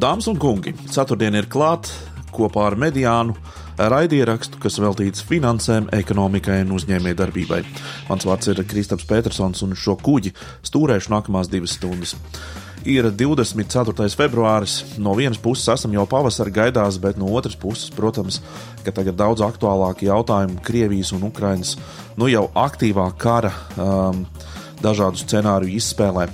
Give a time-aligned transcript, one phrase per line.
[0.00, 1.92] Dāmas un kungi, ceturtdien ir klāta
[2.32, 3.34] kopā ar mediānu
[3.76, 7.58] raidierakstu, kas veltīts finansēm, ekonomikai un uzņēmējdarbībai.
[8.08, 10.32] Mans vārds ir Kristaps Petersons, un šo kuģi
[10.64, 12.14] stūrēšu nākamās divas stundas.
[12.88, 14.06] Ir 24.
[14.16, 14.78] februāris.
[14.96, 18.40] No vienas puses esam jau pavasara gaidās, bet no otras puses, protams,
[18.86, 21.74] ka tagad daudz aktuālāki jautājumi Krievijas un Ukrainas
[22.16, 24.24] nu jau aktīvā kara um,
[24.80, 26.30] dažādu scenāriju izspēlē.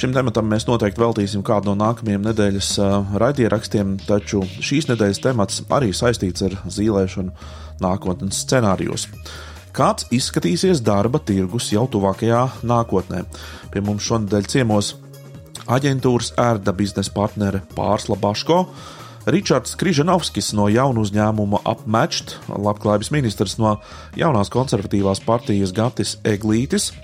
[0.00, 2.68] Šim tematam mēs noteikti veltīsim kādu no nākamajiem nedēļas
[3.20, 7.34] raidierakstiem, taču šīs nedēļas temats arī saistīts ar zīlēšanu
[7.84, 9.04] nākotnes scenārijos.
[9.76, 13.26] Kāds izskatīsies darba tirgus jau tuvākajā nākotnē?
[13.74, 14.94] Pie mums šonadēļ ciemos
[15.68, 18.62] aģentūras ērda biznesa partnere Pārsla Baško,
[19.28, 23.76] Ričards Križanovskis no jaunu uzņēmuma Upmatched, labklājības ministrs no
[24.16, 26.94] jaunās konservatīvās partijas Gatis Eglītis,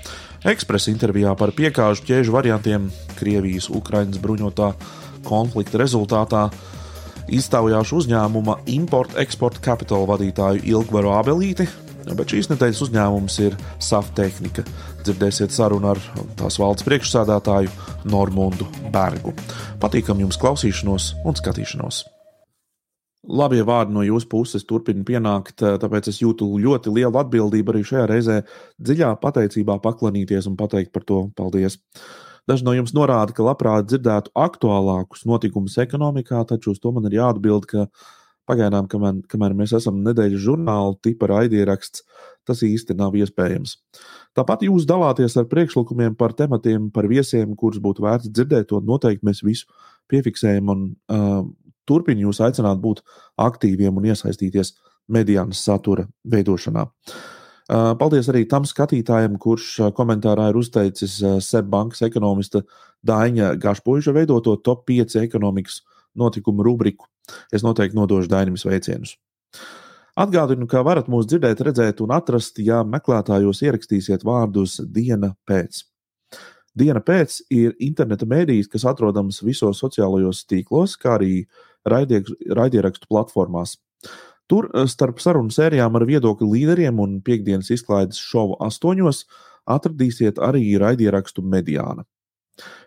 [0.51, 4.73] ekspresa intervijā par piekāžu ķēžu variantiem Krievijas-Ukrainas bruņotā
[5.27, 6.47] konflikta rezultātā
[7.33, 11.67] iztaujāšu uzņēmuma Import-Export Capital vadītāju Ilgvaru Abelīti,
[12.07, 14.67] bet šīs nedēļas uzņēmums ir SAF Tehnika.
[15.03, 16.03] Dzirdēsiet sarunu ar
[16.39, 17.73] tās valdes priekšsādātāju
[18.07, 19.35] Normundu Bergu.
[19.83, 22.07] Patīkam jums klausīšanos un skatīšanos!
[23.27, 28.05] Labie vārdi no jūsu puses turpina pienākt, tāpēc es jūtu ļoti lielu atbildību arī šajā
[28.11, 28.37] reizē
[28.79, 31.81] dziļā pateicībā paklanīties un pateikt par to paldies.
[32.47, 37.19] Daži no jums norāda, ka labprāt dzirdētu aktuālākus notikumus ekonomikā, taču uz to man ir
[37.19, 37.89] jāatbild, ka
[38.47, 42.05] pagaidām, kamēr, kamēr mēs esam nedēļas žurnāla tipa raidieraksts,
[42.47, 43.75] tas īsti nav iespējams.
[44.39, 49.27] Tāpat jūs dalāties ar priekšlikumiem par tematiem, par viesiem, kurus būtu vērts dzirdēt, to noteikti
[49.27, 49.67] mēs visu
[50.13, 51.43] piefiksējam un uh,
[51.89, 53.03] turpinu jūs aicināt būt
[53.41, 54.75] aktīviem un iesaistīties
[55.13, 56.87] mediānas satura veidošanā.
[57.67, 62.63] Paldies arī tam skatītājam, kurš komentārā ir uzteicis Seibankas ekonomista
[63.07, 65.81] Daņa Gašpuļa veidoto top 5 ekonomikas
[66.15, 67.09] notikumu rubriku.
[67.53, 69.17] Es noteikti nodošu Daņam sveicienus.
[70.17, 75.83] Atgādinu, ka varat mūs dzirdēt, redzēt un atrast, ja meklētājos ierakstīsiet vārdus diena pēc.
[76.77, 81.47] Diena pēc ir interneta mēdījis, kas atrodams visos sociālajos tīklos, kā arī
[81.87, 83.77] raidierakstu platformās.
[84.51, 89.25] Tur eh, starp sarunu sērijām ar viedokļu līderiem un piekdienas izklaides šovu astoņos
[89.67, 92.07] atradīsiet arī raidierakstu mediāna.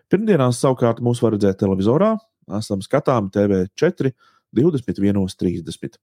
[0.09, 2.15] Pirmdienās savukārt mūs var redzēt televizorā,
[2.57, 4.13] esam skatāmi TV4
[4.55, 5.99] 21.30.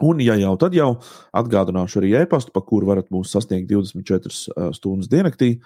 [0.00, 0.94] Un, ja jau tad jau
[1.36, 5.58] atgādināšu arī e-pastu, pa kuru varat mūs sasniegt 24 eh, stundas diennaktī,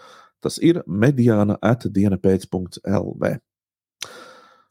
[0.42, 3.36] tas ir mediāna atdiena pēc.lv.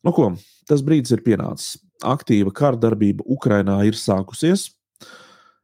[0.05, 0.31] Nu, ko,
[0.69, 1.77] tas brīdis ir pienācis.
[2.05, 4.69] Aktīva kara darbība Ukrainā ir sākusies.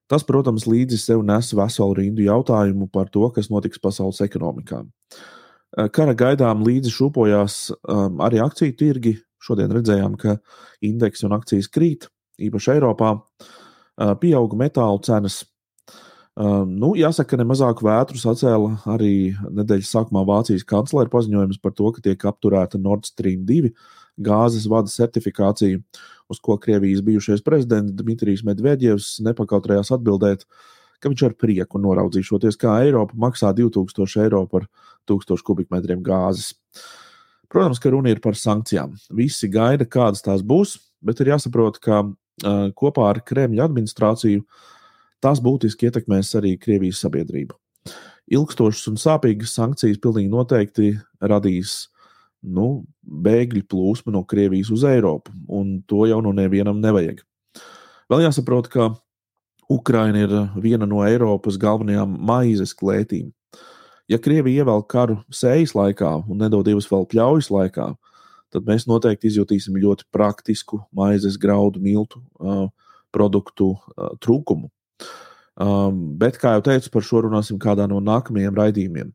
[0.10, 4.82] Tas, protams, līdzi sev nes veselu rindu jautājumu par to, kas notiks pasaules ekonomikā.
[4.84, 9.16] Eh, kara gaidām līdzi šūpojās um, arī akciju tirgi.
[9.44, 10.38] Šodien redzējām, ka
[10.86, 12.08] indeksi un akcijas krīt,
[12.40, 13.16] īpaši Eiropā.
[13.94, 15.44] Uh, pieauga metālu cenas.
[16.34, 21.92] Uh, nu, jāsaka, ka nemazāku vētru sacēla arī nedēļas sākumā Vācijas kanclera paziņojums par to,
[21.94, 23.70] ka tiek apturēta Nord Stream 2
[24.18, 25.82] gāzes vada certifikāciju,
[26.30, 30.46] uz ko Krievijas bijušais prezidents Dmitrijs Medvedjevs nepakautrējās atbildēt,
[31.04, 34.70] ka viņš ar prieku noraudzīšoties, kā Eiropa maksā 2000 eiro par
[35.10, 36.54] 1000 kubikmetriem gāzes.
[37.52, 38.96] Protams, ka runa ir par sankcijām.
[39.14, 44.46] Visi gaida, kādas tās būs, bet ir jāsaprot, ka uh, kopā ar Kremļa administrāciju
[45.24, 47.60] tās būtiski ietekmēs arī Krievijas sabiedrību.
[48.34, 51.93] Ilgstošas un sāpīgas sankcijas pilnīgi noteikti radīs
[52.44, 57.24] nu, bēgļu plūsma no Krievijas uz Eiropu, un to jau no nevienam nevajag.
[58.12, 58.92] Vēl jāsaprot, ka
[59.72, 63.32] Ukraina ir viena no Eiropas galvenajām maizes klētīm.
[64.12, 67.88] Ja Krievija ievelk karu sējas laikā un nedod divas vēl pļaujas laikā,
[68.54, 72.68] tad mēs noteikti izjutīsim ļoti praktisku maizes, graudu, miltu uh,
[73.16, 74.70] produktu uh, trūkumu.
[75.54, 79.14] Um, bet, kā jau teicu, par šo runāsim kādā no nākamajiem raidījumiem.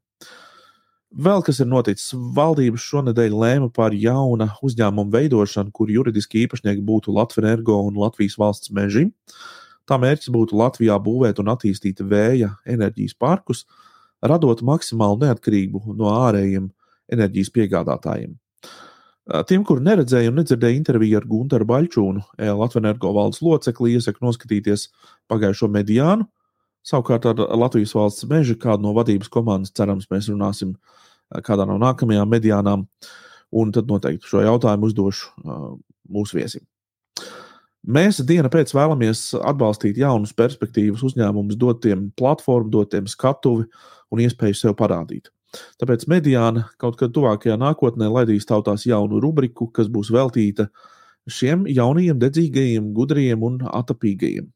[1.08, 7.14] Vēl kas ir noticis, valdības šonadēļ lēma par jaunu uzņēmumu veidošanu, kur juridiski īpašnieki būtu
[7.16, 9.06] Latvijas energo un Latvijas valsts meži.
[9.88, 13.64] Tā mērķis būtu Latvijā būvēt un attīstīt vēja enerģijas parkus,
[14.20, 16.68] radot maksimālu neatkarību no ārējiem
[17.08, 18.36] enerģijas piegādātājiem.
[19.48, 24.90] Tiem, kur neredzēja un nedzirdēja interviju ar Gunteru Baļķūnu, Latvijas energo valdes locekli, iesaku noskatīties
[25.28, 26.28] pagājušo mediānu,
[26.88, 31.76] Savukārt ar Latvijas valsts meža kādu no vadības komandas cerams mēs runāsim eh, kādā no
[31.82, 32.86] nākamajām mediānām,
[33.52, 35.70] un tad noteikti šo jautājumu uzdošu uh,
[36.12, 36.64] mūsu viesim.
[37.88, 43.64] Mēs dienu pēc vēlamies atbalstīt jaunus perspektīvas uzņēmumus, dot tiem platformu, dot tiem skatuvi
[44.12, 45.30] un iespēju sev parādīt.
[45.80, 50.68] Tāpēc mediāna kaut kad tuvākajā nākotnē laidīs tautās jaunu rubriku, kas būs veltīta
[51.28, 54.50] šiem jaunajiem, dedzīgajiem, gudriem un atapīgajiem.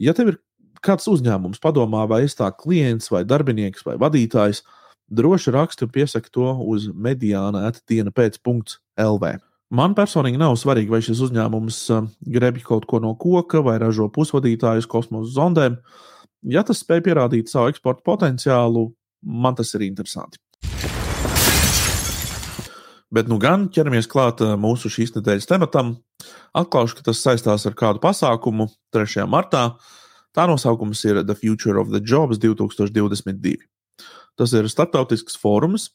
[0.00, 0.40] Ja tev ir
[0.86, 4.62] kāds uzņēmums, padomā, vai es tā klients, vai darbinieks, vai vadītājs,
[5.10, 9.36] droši raksti un piesaki to uz mediāna atdiena pēc punkts LV.
[9.74, 14.06] Man personīgi nav svarīgi, vai šis uzņēmums uh, greb kaut ko no koka vai ražo
[14.14, 15.80] pusvadītājus kosmosa zondēm.
[16.46, 18.92] Ja tas spēj pierādīt savu eksporta potenciālu,
[19.26, 20.38] man tas ir interesanti.
[23.10, 25.96] Bet nu gan ķeramies klāt uh, mūsu šīs nedēļas tematam.
[26.54, 29.26] Atklāšu, ka tas saistās ar kādu pasākumu 3.
[29.30, 29.72] martā.
[30.36, 33.56] Tā nosaukums ir The Future of the Jobs 2022.
[34.36, 35.88] Tas ir starptautisks fórums,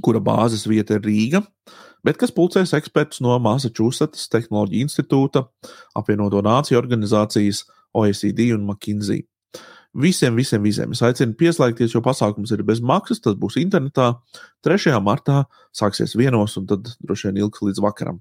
[0.00, 1.42] kura bāzes vieta ir Rīga,
[2.04, 5.44] bet kas pulcēs ekspertus no Massachusetts Tehnoloģiju institūta,
[5.96, 9.26] apvienoto nāciju organizācijas OECD un McKinsey.
[9.96, 13.20] Visiem, visiem, visiem es aicinu pieslēgties, jo pasākums ir bez maksas.
[13.24, 14.10] Tas būs internetā.
[14.64, 14.92] 3.
[15.00, 15.44] martā
[15.76, 18.18] sāksies vienos, un tad droši vien ilgs līdz vakaram.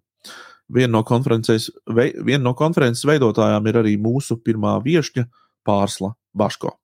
[0.72, 5.28] Viena no konferences, viena no konferences veidotājām ir arī mūsu pirmā viesņa
[5.66, 6.76] Pārsla Baško.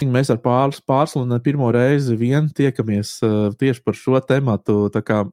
[0.00, 4.86] Mēs ar pāris, pārslunu pirmo reizi vien tiekamies uh, tieši par šo tematu.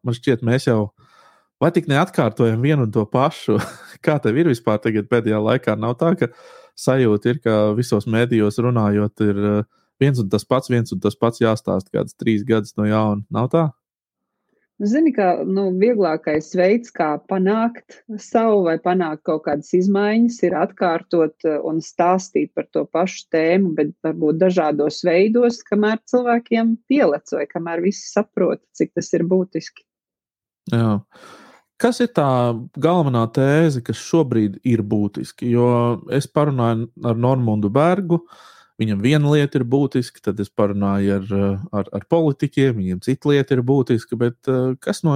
[0.03, 0.89] Man šķiet, mēs jau
[1.61, 3.61] vai tik neatkārtojam vienu un to pašu.
[4.05, 5.77] Kā tev ir vispār pēdējā laikā?
[5.79, 6.31] Nav tā, ka
[6.77, 9.63] sajūta ir, ka visos mēdījos runājot, ir uh,
[10.03, 13.23] viens un tas pats, viens un tas pats jāstāsta kāds trīs gadus no jauna.
[13.33, 13.69] Nav tā?
[14.77, 21.47] Zini, ka nu, vieglākais veids, kā panākt savu vai panākt kaut kādas izmaiņas, ir atkārtot
[21.49, 27.47] eh, un stāstīt par to pašu tēmu, bet varbūt dažādos veidos, kamēr cilvēkiem pielec vai
[27.49, 29.81] kamēr visi saprot, cik tas ir būtiski.
[30.75, 30.99] Jā.
[31.81, 32.29] Kas ir tā
[32.77, 35.49] galvenā tēze, kas šobrīd ir būtiski?
[35.53, 35.71] Jo
[36.13, 38.45] es parunāju ar Normundu Bergu, uh,
[38.77, 41.29] Viņam viena lieta ir būtiska, tad es parunāju ar,
[41.79, 45.15] ar, ar politiķiem, viņiem cita lieta ir būtiska, bet eh, kas no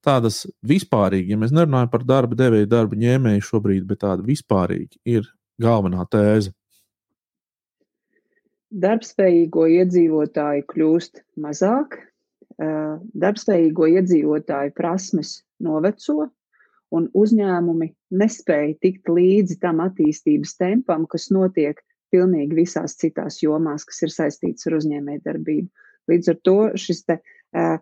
[0.00, 5.28] tādas vispārīgi, ja mēs nerunājam par darba devēju, darba ņēmēju šobrīd, bet tāda vispārīgi ir
[5.60, 6.54] galvenā tēze?
[8.70, 11.98] Darbspējīgo iedzīvotāju kļūst mazāk,
[12.56, 16.30] eh, darbspējīgo iedzīvotāju prasmes noveco,
[16.96, 17.92] un uzņēmumi
[18.22, 24.68] nespēja tikt līdzi tam attīstības tempam, kas notiek pilnīgi visās citās jomās, kas ir saistītas
[24.68, 25.68] ar uzņēmējdarbību.
[26.10, 27.78] Līdz ar to šis te uh,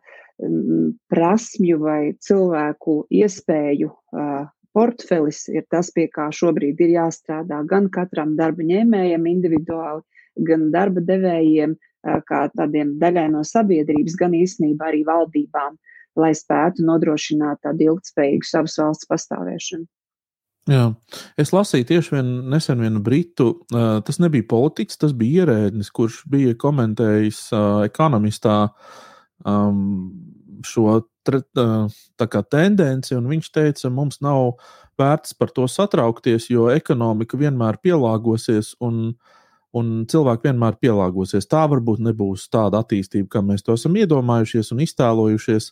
[1.12, 4.46] prasmju vai cilvēku iespēju uh,
[4.76, 10.04] portfelis ir tas, pie kā šobrīd ir jāstrādā gan katram darba ņēmējam individuāli,
[10.48, 15.78] gan darba devējiem, uh, kā tādiem daļai no sabiedrības, gan īstenībā arī valdībām,
[16.19, 19.86] lai spētu nodrošināt tādu ilgtspējīgu savas valsts pastāvēšanu.
[20.68, 20.88] Jā.
[21.40, 26.56] Es lasīju tieši vien, nesen vienu britu, tas nebija politiķis, tas bija ierēdnis, kurš bija
[26.60, 27.46] komentējis
[27.86, 28.58] ekonomistā
[30.68, 30.98] šo
[32.52, 34.58] tendenci, un viņš teica, mums nav
[35.00, 39.14] vērts par to satraukties, jo ekonomika vienmēr pielāgosies, un,
[39.72, 41.48] un cilvēki vienmēr pielāgosies.
[41.48, 45.70] Tā varbūt nebūs tāda attīstība, kā mēs to esam iedomājušies un iztēlojušies.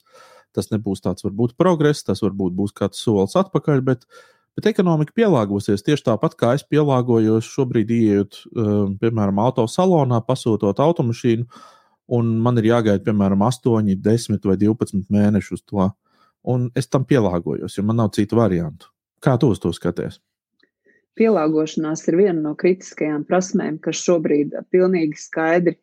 [0.57, 4.23] Tas nebūs tāds varbūt progress, tas varbūt būs kāds solis atpakaļ, bet uh,
[4.57, 11.45] Bet ekonomika pielāgosies tieši tāpat, kā es pielāgojos šobrīd, ieejot, um, piemēram, autosalonā, pasūtot automašīnu,
[12.17, 15.91] un man ir jāgaida, piemēram, 8, 10 vai 12 mēnešus uz to.
[16.49, 18.89] Un es tam pielāgojos, jo man nav citu variantu.
[19.21, 20.23] Kā tu uz to skaties?
[21.17, 25.77] Pielāgošanās ir viena no kritiskajām prasmēm, kas šobrīd pilnīgi skaidri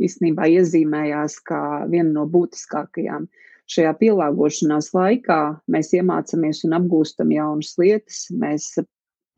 [0.00, 3.28] īstenībā iezīmējās kā viena no būtiskākajām.
[3.28, 8.72] Uh, šajā pielāgošanās laikā mēs iemācāmies un apgūstam jaunas lietas, mēs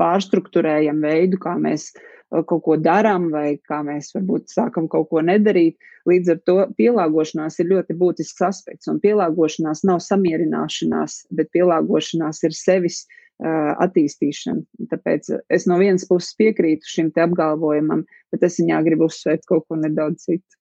[0.01, 5.23] pārstruktūrējam veidu, kā mēs uh, kaut ko darām, vai kā mēs varbūt sākam kaut ko
[5.25, 5.77] nedarīt.
[6.09, 12.57] Līdz ar to pielāgošanās ir ļoti būtisks aspekts, un pielāgošanās nav samierināšanās, bet pielāgošanās ir
[12.57, 14.65] sevis uh, attīstīšana.
[14.95, 19.79] Tāpēc es no vienas puses piekrītu šim apgalvojumam, bet es viņā gribu uzsvērt kaut ko
[19.79, 20.61] nedaudz citu.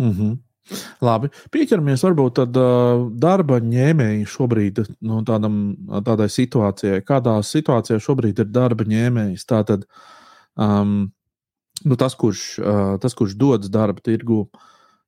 [0.00, 0.38] Mm -hmm.
[1.04, 5.60] Labi, pieķeramies varbūt tad, uh, darba ņēmēji šobrīd nu, tādam,
[6.06, 7.02] tādai situācijai.
[7.06, 9.46] Kādā situācijā šobrīd ir darba ņēmējs?
[9.50, 9.86] Tātad
[10.54, 11.10] um,
[11.84, 14.44] nu, tas, kurš, uh, tas, kurš dodas darba tirgu.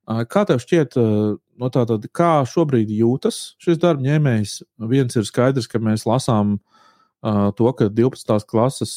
[0.03, 4.59] Uh, kā tev šķiet, uh, no tātad, kā šobrīd jūtas šis darba ņēmējs?
[4.91, 6.72] Viens ir skaidrs, ka mēs lasām uh,
[7.23, 8.47] to, ka 12.
[8.51, 8.97] klases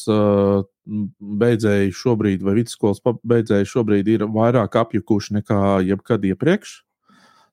[0.85, 6.79] beidzēji šobrīd, vai vidusskolas beidzēji šobrīd ir vairāk apjukuši nekā jebkad iepriekš.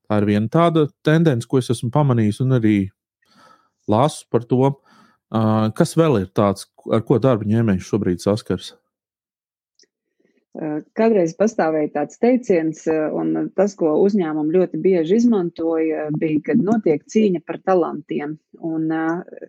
[0.09, 2.77] Tā ir viena tāda tendence, ko es esmu pamanījis, un arī
[3.89, 4.75] lasu par to,
[5.77, 8.75] kas vēl ir tāds, ar ko darba ņēmējs šobrīd saskars.
[10.53, 12.83] Kādreiz pastāvēja tāds teiciens,
[13.17, 18.35] un tas, ko uzņēmumi ļoti bieži izmantoja, bija, kad notiek cīņa par talantiem.
[18.61, 18.93] Un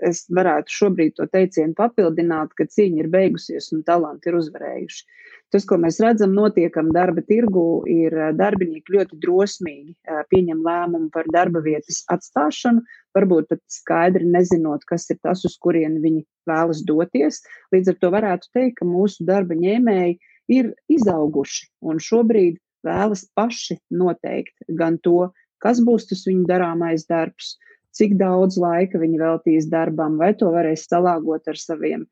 [0.08, 5.04] es varētu šobrīd to teicienu papildināt, ka cīņa ir beigusies un talanti ir uzvarējuši.
[5.52, 11.62] Tas, ko mēs redzam, notiekam darba tirgu, ir darbinieki ļoti drosmīgi pieņem lēmumu par darba
[11.68, 12.82] vietas atstāšanu,
[13.14, 17.44] varbūt pat skaidri nezinot, kas ir tas, uz kurien viņi vēlas doties.
[17.76, 20.18] Līdz ar to varētu teikt, ka mūsu darba ņēmēji
[20.52, 25.32] ir izauguši un šobrīd vēlas paši noteikt gan to,
[25.64, 27.56] kas būs tas viņu darāmais darbs,
[27.96, 32.08] cik daudz laika viņi veltīs darbam, vai to varēs salāgot ar saviem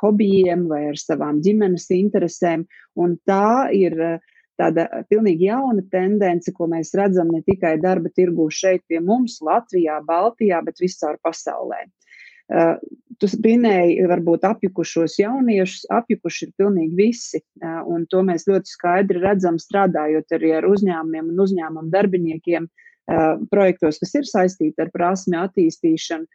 [0.00, 2.64] hobijiem vai ar savām ģimenes interesēm.
[2.98, 3.94] Un tā ir
[4.58, 10.00] tāda pilnīgi jauna tendence, ko mēs redzam ne tikai darba tirgū šeit pie mums, Latvijā,
[10.08, 11.84] Baltijā, bet viscaur pasaulē.
[11.84, 12.05] Uh,
[12.46, 19.22] tu minēji, varbūt apjukušos jauniešus, apjukuši ir pilnīgi visi, uh, un to mēs ļoti skaidri
[19.22, 25.38] redzam, strādājot arī ar uzņēmumiem un uzņēmumu darbiniekiem uh, projektos, kas ir saistīti ar prasmi
[25.40, 26.28] attīstīšanu.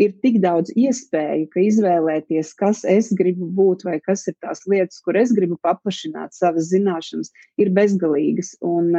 [0.00, 4.96] Ir tik daudz iespēju, ka izvēlēties, kas es gribu būt, vai kas ir tās lietas,
[5.04, 7.28] kur es gribu paplašināt savas zināšanas,
[7.60, 8.54] ir bezgalīgas.
[8.64, 8.94] Un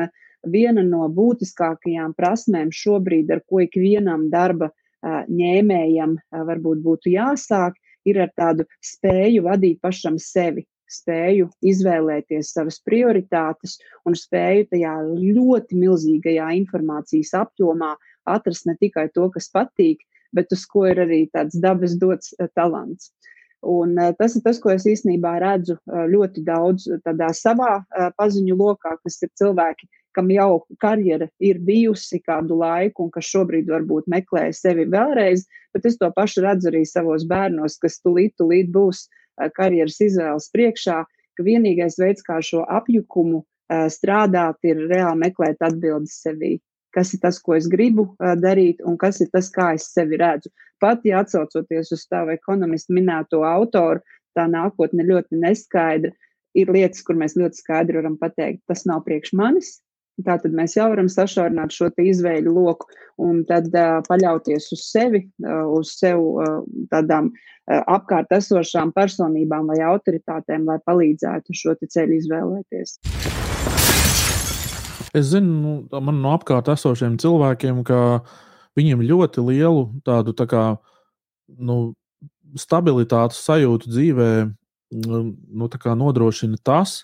[0.45, 4.69] viena no būtiskākajām prasmēm šobrīd, ar ko ikvienam darba
[5.03, 13.77] ņēmējam varbūt būtu jāsāk, ir ar tādu spēju vadīt pašam sevi, spēju izvēlēties savas prioritātes
[14.05, 17.95] un spēju tajā ļoti milzīgajā informācijas apjomā
[18.29, 20.03] atrast ne tikai to, kas patīk,
[20.35, 23.11] bet uz ko ir arī tāds dabas dots talants.
[23.61, 27.83] Un tas ir tas, ko es īstenībā redzu ļoti daudz tādā savā
[28.17, 29.85] paziņu lokā, kas ir cilvēki,
[30.17, 35.85] kam jau karjera ir bijusi kādu laiku un kas šobrīd varbūt meklē sevi vēlreiz, bet
[35.85, 39.05] es to pašu redzu arī savos bērnos, kas tulīt, tulīt būs
[39.55, 43.45] karjeras izvēles priekšā, ka vienīgais veids, kā šo apjukumu
[43.93, 46.57] strādāt, ir reāli meklēt atbildes sevī.
[46.95, 48.09] Kas ir tas, ko es gribu
[48.41, 50.51] darīt, un kas ir tas, kā es sevi redzu.
[50.81, 54.01] Pat ja atsaucoties uz tavu ekonomistu minēto autoru,
[54.35, 56.11] tā nākotne ļoti neskaidra.
[56.57, 59.77] Ir lietas, kur mēs ļoti skaidri varam pateikt, tas nav priekš manis,
[60.25, 62.89] Tātad mēs jau varam sašaurināt šo izvēļu loku
[63.21, 66.59] un tad uh, paļauties uz sevi, uh, uz sev uh,
[66.93, 72.99] tādām uh, apkārt esošām personībām vai autoritātēm, lai palīdzētu šo ceļu izvēlēties.
[75.17, 75.51] Es zinu,
[75.91, 78.21] nu, man no apkārt esošiem cilvēkiem, ka
[78.79, 80.63] viņiem ļoti lielu tādu tā kā,
[81.59, 81.93] nu,
[82.59, 84.31] stabilitātes sajūtu dzīvē
[84.91, 87.01] nu, nu nodrošina tas,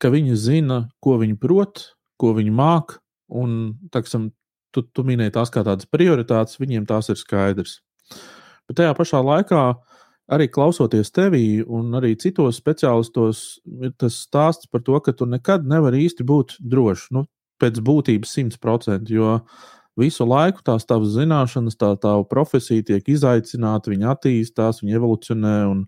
[0.00, 1.90] ka viņi zina, ko viņi prot,
[2.20, 2.98] ko viņi māk,
[3.30, 4.30] un taksim,
[4.74, 7.80] tu, tu minēji tās kā tādas prioritātes, viņiem tās ir skaidrs.
[8.68, 9.64] Bet tajā pašā laikā,
[10.30, 15.66] arī klausoties tevī un arī citos speciālistos, ir tas stāsts par to, ka tu nekad
[15.66, 17.26] nevari īsti būt drošs, nu,
[17.60, 19.38] pēc būtības 100%, jo
[20.00, 25.84] visu laiku tās tavas zināšanas, tā tava profesija tiek izaicināta, viņa attīstās, viņa evolucionē un,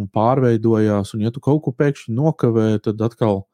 [0.00, 3.44] un pārveidojās, un ja tu kaut ko pēkšņi nokavē, tad atkal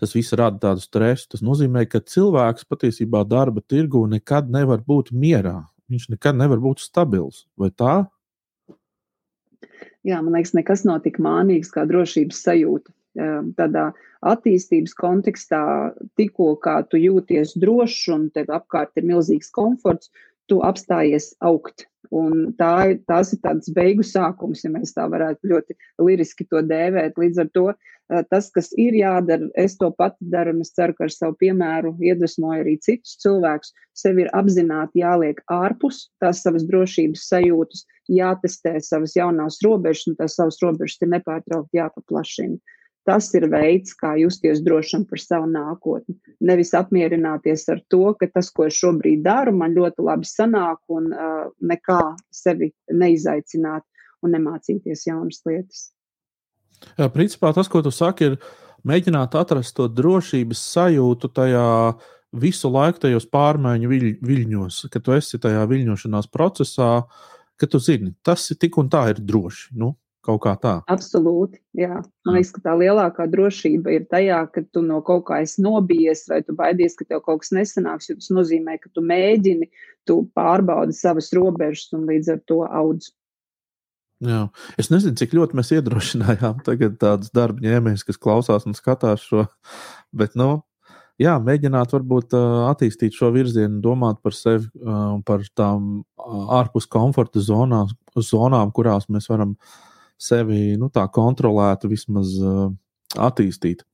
[0.00, 1.28] tas viss rada tādu stresu.
[1.34, 5.62] Tas nozīmē, ka cilvēks patiesībā darba tirgu nekad nevar būt mierā.
[5.92, 7.44] Viņš nekad nevar būt stabils.
[7.60, 8.02] Vai tā?
[10.04, 12.92] Jā, man liekas, nekas nav tik mānīgs kā drošības sajūta.
[13.14, 13.88] Tādā
[14.26, 15.62] attīstības kontekstā,
[16.18, 20.10] tikko kā tu jūties drošs un tev apkārt ir milzīgs komforts,
[20.50, 21.86] tu apstājies augt.
[22.14, 27.16] Un tā, tās ir tāds beigu sākums, ja mēs tā varētu ļoti liriski to dēvēt.
[27.18, 27.64] Līdz ar to
[28.30, 31.94] tas, kas ir jādara, es to pati daru, un es ceru, ka ar savu piemēru
[32.04, 33.72] iedvesmoju arī citus cilvēkus.
[33.96, 40.36] Sev ir apzināti jāliek ārpus tās savas drošības sajūtas, jātestē savas jaunās robežas, un tās
[40.36, 42.60] savas robežas ir nepārtraukti jāpaplašina.
[43.04, 46.16] Tas ir veids, kā justies drošam par savu nākotni.
[46.40, 51.10] Nevis apmierināties ar to, ka tas, ko es šobrīd daru, man ļoti labi sanāk un
[51.12, 52.00] uh, nekā
[52.32, 53.84] sevi neizaicināt
[54.24, 55.90] un nemācīties jaunas lietas.
[56.96, 58.38] Jā, principā tas, ko tu saki, ir
[58.88, 61.68] mēģināt atrast to drošības sajūtu tajā
[62.40, 66.90] visu laiku tajos pārmaiņu viļ, viļņos, ka tu esi tajā viļņošanās procesā,
[67.60, 69.74] ka tu zini, tas ir tik un tā ir droši.
[69.78, 70.78] Nu, Kaut kā tā.
[70.88, 71.58] Absolūti.
[71.76, 71.98] Jā.
[72.24, 76.24] Man liekas, ka tā lielākā drošība ir tajā, ka tu no kaut kā esi nobijies,
[76.30, 78.08] vai tu baidies, ka tev kaut kas nesanāks.
[78.08, 79.68] Tas nozīmē, ka tu mēģini,
[80.08, 83.12] tu pārbaudi savas robežas un līdz ar to audz.
[84.24, 84.46] Jā.
[84.80, 89.44] Es nezinu, cik ļoti mēs iedrošinājām tādus darba ņēmējus, kas klausās un skatās šo.
[90.16, 90.62] Bet, nu,
[91.20, 92.32] jā, mēģināt varbūt
[92.70, 94.70] attīstīt šo virzienu, domāt par sevi,
[95.28, 95.98] par tām
[96.56, 99.82] ārpus komforta zonām, zonām kurās mēs varam uh,
[100.20, 102.70] sevi nu, tā kontrolētu, vismaz uh,
[103.16, 103.84] attīstīt.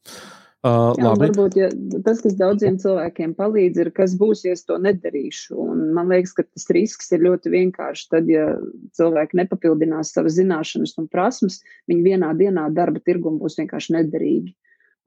[0.60, 1.70] Uh, Jā, varbūt ja,
[2.04, 5.54] tas, kas daudziem cilvēkiem palīdz, ir, kas būs, ja es to nedarīšu.
[5.56, 8.10] Un man liekas, ka tas risks ir ļoti vienkāršs.
[8.12, 8.58] Tad, ja
[8.98, 14.52] cilvēki nepapildinās savas zināšanas un prasmes, viņi vienā dienā darba tirgumu būs vienkārši nederīgi.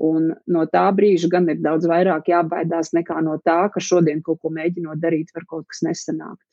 [0.01, 4.41] Un no tā brīža gan ir daudz vairāk jābaidās nekā no tā, ka šodien kaut
[4.41, 6.47] ko mēģinot darīt, var kaut kas nesanākt.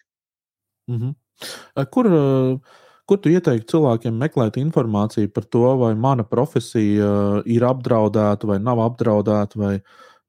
[0.92, 1.86] Mm -hmm.
[1.88, 2.76] Kur uh,
[3.10, 8.60] Ko tu ieteiktu cilvēkiem meklēt informāciju par to, vai mana profesija uh, ir apdraudēta vai
[8.62, 9.72] nav apdraudēta, vai,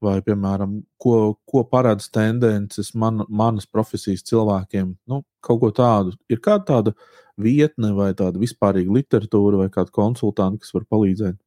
[0.02, 4.96] vai piemēram, ko, ko paredz tendences man, manas profesijas cilvēkiem?
[5.06, 6.16] Nu, kaut ko tādu.
[6.26, 6.94] Ir kāda tāda
[7.38, 11.38] vietne vai tāda vispārīga literatūra vai kāda konsultanti, kas var palīdzēt?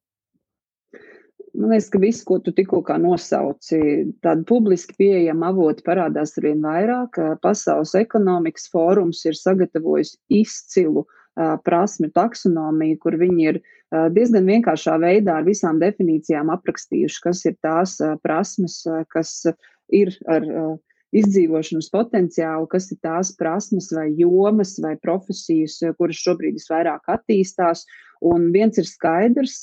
[1.59, 3.81] Man liekas, ka viss, ko tu tikko nosauci,
[4.23, 7.19] tāda publiski pieejama avota parādās ar vien vairāk.
[7.43, 13.61] Pasaules ekonomikas fórums ir sagatavojis izcilu uh, prasmi taksonomiju, kur viņi ir
[14.15, 19.41] diezgan vienkāršā veidā ar visām definīcijām aprakstījuši, kas ir tās prasmes, kas
[19.93, 20.47] ir ar
[21.15, 27.85] izdzīvošanas potenciālu, kas ir tās prasmes vai jomas vai profesijas, kuras šobrīd visvairāk attīstās.
[28.25, 29.61] Un viens ir skaidrs,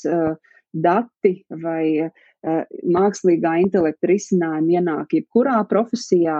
[0.73, 2.09] dati vai
[2.43, 6.37] mākslīgā intelekta risinājumi ienāk jebkurā profesijā.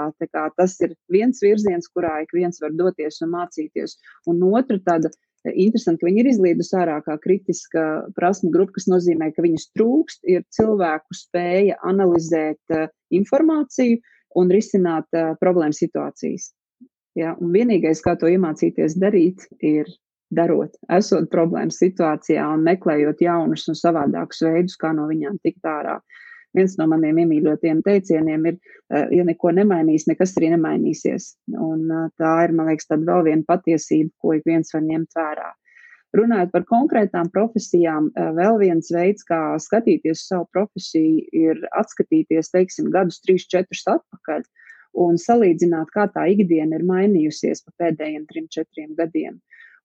[0.57, 3.95] Tas ir viens virziens, kurā ik viens var doties un mācīties.
[4.27, 5.11] Un otra tāda
[5.51, 10.23] interesanti, ka viņi ir izlīdusi ārā kā kritiska prasme grupa, kas nozīmē, ka viņas trūkst,
[10.27, 13.99] ir cilvēku spēja analizēt uh, informāciju
[14.39, 15.05] un risināt
[15.41, 16.51] problēmu situācijas.
[17.19, 17.35] Ja?
[17.39, 19.89] Un vienīgais, kā to iemācīties darīt, ir
[20.37, 25.99] darot, esot problēmas situācijā un meklējot jaunus un savādākus veidus, kā no viņām tikt ārā.
[26.53, 28.59] Viens no maniem iemīļotiem teicieniem ir,
[28.93, 31.33] eh, ja neko nemainīs, nekas arī nemainīsies.
[31.57, 35.17] Un eh, tā ir, man liekas, tāda vēl viena patiesība, ko ik viens var ņemt
[35.17, 35.49] vērā.
[36.13, 42.53] Runājot par konkrētām profesijām, eh, vēl viens veids, kā skatīties uz savu profesiju, ir atskatīties,
[42.53, 44.45] teiksim, gadus, trīs, četrus atpakaļ
[44.93, 49.41] un salīdzināt, kā tā ikdiena ir mainījusies pa pēdējiem trim, četriem gadiem.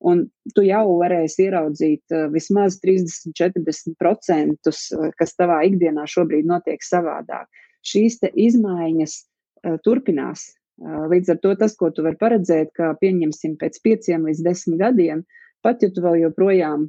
[0.07, 6.85] Un tu jau varēsi ieraudzīt uh, vismaz 30, 40%, uh, kas tavā ikdienā šobrīd notiek
[6.87, 7.49] savādāk.
[7.87, 10.53] Šīs izmaiņas uh, turpinās.
[10.79, 15.25] Līdz ar to tas, ko tu vari paredzēt, ka pieņemsim pēc pieciem līdz desmit gadiem,
[15.67, 16.85] pat ja tu vēl joprojām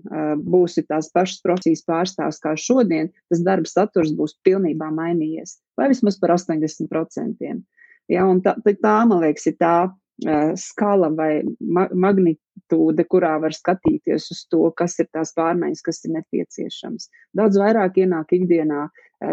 [0.45, 6.19] būsi tās pašas profesijas pārstāvs kā šodien, tas darba saturs būs pilnībā mainījies, vai vismaz
[6.21, 7.49] par 80%.
[8.13, 9.73] Ja, tā, tā, man liekas, ir tā
[10.59, 16.15] skala vai ma magnitūde, kurā var skatīties uz to, kas ir tās pārmaiņas, kas ir
[16.17, 17.09] nepieciešams.
[17.37, 18.87] Daudz vairāk ienāk ikdienā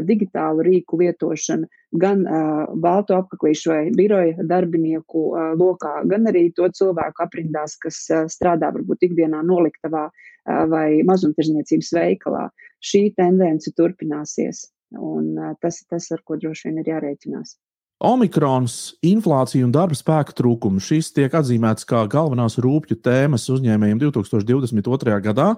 [0.06, 1.68] digitālu rīku lietošana
[2.00, 8.00] gan uh, baltu apaklīšu vai biroja darbinieku uh, lokā, gan arī to cilvēku aprindās, kas
[8.10, 12.48] uh, strādā varbūt ikdienā noliktavā uh, vai mazumtirdzniecības veikalā.
[12.84, 14.66] Šī tendence turpināsies,
[14.98, 17.56] un uh, tas ir tas, ar ko droši vien ir jārēķinās.
[18.04, 20.84] Omikrons, inflācija un darba spēka trūkums.
[20.84, 25.14] Šīs tiek atzīmētas kā galvenās rūpju tēmas uzņēmējiem 2022.
[25.24, 25.54] gadā.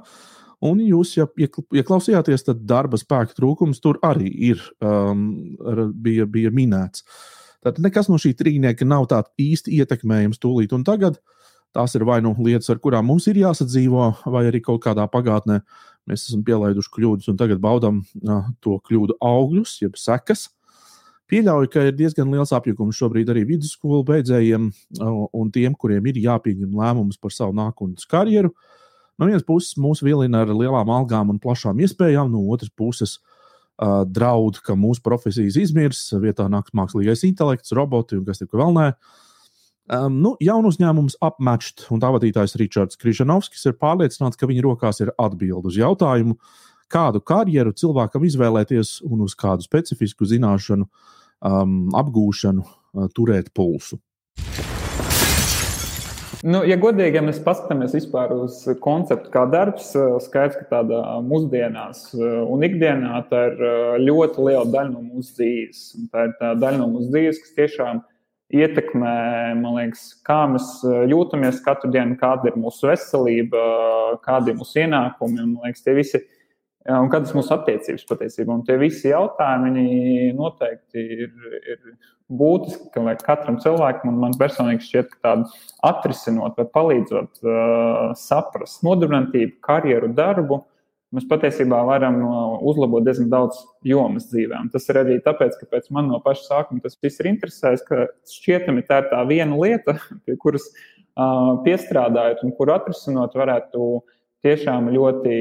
[0.62, 5.24] Un jūs, ja ieklausījāties, tad darba spēka trūkums tur arī ir, um,
[5.94, 7.02] bija, bija minēts.
[7.66, 11.18] Tad nekas no šī trīnieka nav tā īsti ietekmējams tūlīt un tagad.
[11.74, 15.58] Tās ir vai nu lietas, ar kurām mums ir jāsadzīvo, vai arī kaut kādā pagātnē
[16.08, 20.46] mēs esam pielaiduši kļūdas un tagad baudām uh, to kļūdu augļus, jeb sekas.
[21.28, 24.70] Pieļauju, ka ir diezgan liels apjukums šobrīd arī vidusskolu beidzējiem
[25.36, 28.54] un tiem, kuriem ir jāpieņem lēmums par savu nākotnes karjeru.
[29.20, 34.06] No vienas puses, mūsu vilina ar lielām algām un plašām iespējām, no otras puses, uh,
[34.08, 38.86] draud, ka mūsu profesijas izmirs, vietā nāks mākslīgais intelekts, roboti un kas tik vēl nē.
[39.88, 45.02] Um, nu, jaunu uzņēmums apmečt, un tā vadītājs Ričards Križanovskis ir pārliecināts, ka viņa rokās
[45.04, 46.38] ir atbilde uz jautājumu,
[46.88, 54.00] kādu karjeru cilvēkam izvēlēties un uz kādu specifisku zināšanu uh, um, apgūšanu, uh, turēt pulsu.
[56.46, 61.00] Nu, ja godīgi, ja mēs paskatāmies vispār uz konceptu kā darbs, uh, skaidrs, ka tādā
[61.26, 65.82] mūsdienās uh, un ikdienā tā ir uh, ļoti liela daļa no mūsu dzīves.
[66.12, 68.04] Tā ir tā daļa no mūsu dzīves, kas tiešām
[68.54, 69.16] ietekmē,
[69.58, 70.70] man liekas, kā mēs
[71.10, 73.64] jūtamies katru dienu, kāda ir mūsu veselība,
[74.24, 75.42] kādi ir mūsu ienākumi.
[75.42, 76.24] Man liekas, tie visi ir
[76.96, 78.54] un kādas mūsu attiecības patiesībā.
[78.54, 81.34] Un tie visi jautājumi noteikti ir,
[81.74, 81.92] ir
[82.28, 85.52] būtiski, lai katram cilvēkam, un man personīgi šķiet, ka tādu
[85.88, 90.62] atrisinot vai palīdzot uh, saprast nodarbinātību, karjeru, darbu.
[91.16, 92.18] Mēs patiesībā varam
[92.68, 94.58] uzlabot diezgan daudz jomas dzīvē.
[94.60, 97.84] Un tas ir arī tāpēc, ka pēc man no paša sākuma tas viss ir interesējis,
[97.88, 99.96] ka šķietami tā ir tā viena lieta,
[100.28, 105.34] pie kuras uh, piestrādājot un kuru atrisinot, varētu uh, tiešām ļoti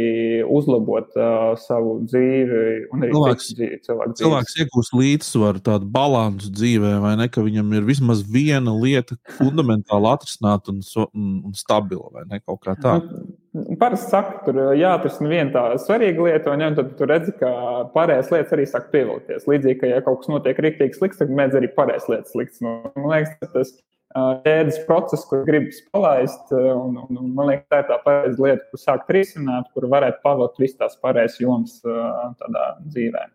[0.49, 2.61] uzlabot uh, savu dzīvi
[2.93, 4.21] un arī Cilvēks- dzīvi, cilvēku dzīves.
[4.23, 7.27] Cilvēks iegūst līdzsvaru, tādu balansu dzīvē, vai ne?
[7.29, 12.41] Ka viņam ir vismaz viena lieta fundamentāli atrisināta un, un, un stabila, vai ne?
[12.45, 12.97] Kaut kā tā.
[13.01, 17.31] Nu, Parasti saka, tur jāatrisina viena tā svarīga lieta, un, ja, un tad tu redzi,
[17.39, 17.49] ka
[17.95, 19.47] pārējās lietas arī sāk pievilkties.
[19.49, 22.61] Līdzīgi, ka ja kaut kas notiek rīktīgi slikts, tad mēdz arī pārējās lietas slikts.
[22.61, 23.96] Nu, man liekas, ka tas ā,
[24.43, 28.45] ķēdes process, kur gribas palaist, ā, un, un, un man liekas, tā ir tā pareiza
[28.45, 33.25] lieta, kur sākt risināt, kur varētu pavadīt visas tās pārējās jomas ā, tādā dzīvē.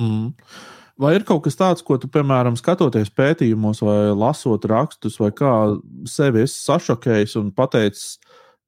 [0.00, 0.28] Mm.
[1.00, 5.52] Vai ir kaut kas tāds, ko tu, piemēram, skatoties pētījumos, vai lasot rakstus, vai kā
[6.08, 8.18] sevi sašokējis un pateicis,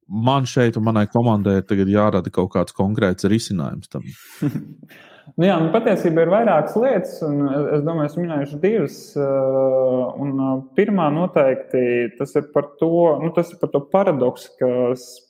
[0.09, 4.07] man šeit un manai komandai ir tagad jārada kaut kāds konkrēts risinājums tam?
[5.37, 7.45] Nu jā, nu, patiesībā ir vairākas lietas, un
[7.77, 8.97] es domāju, es minēšu divas.
[9.15, 12.89] uh, Un uh, pirmā noteikti tas ir par to,
[13.23, 14.69] nu, tas ir par to paradoksu, ka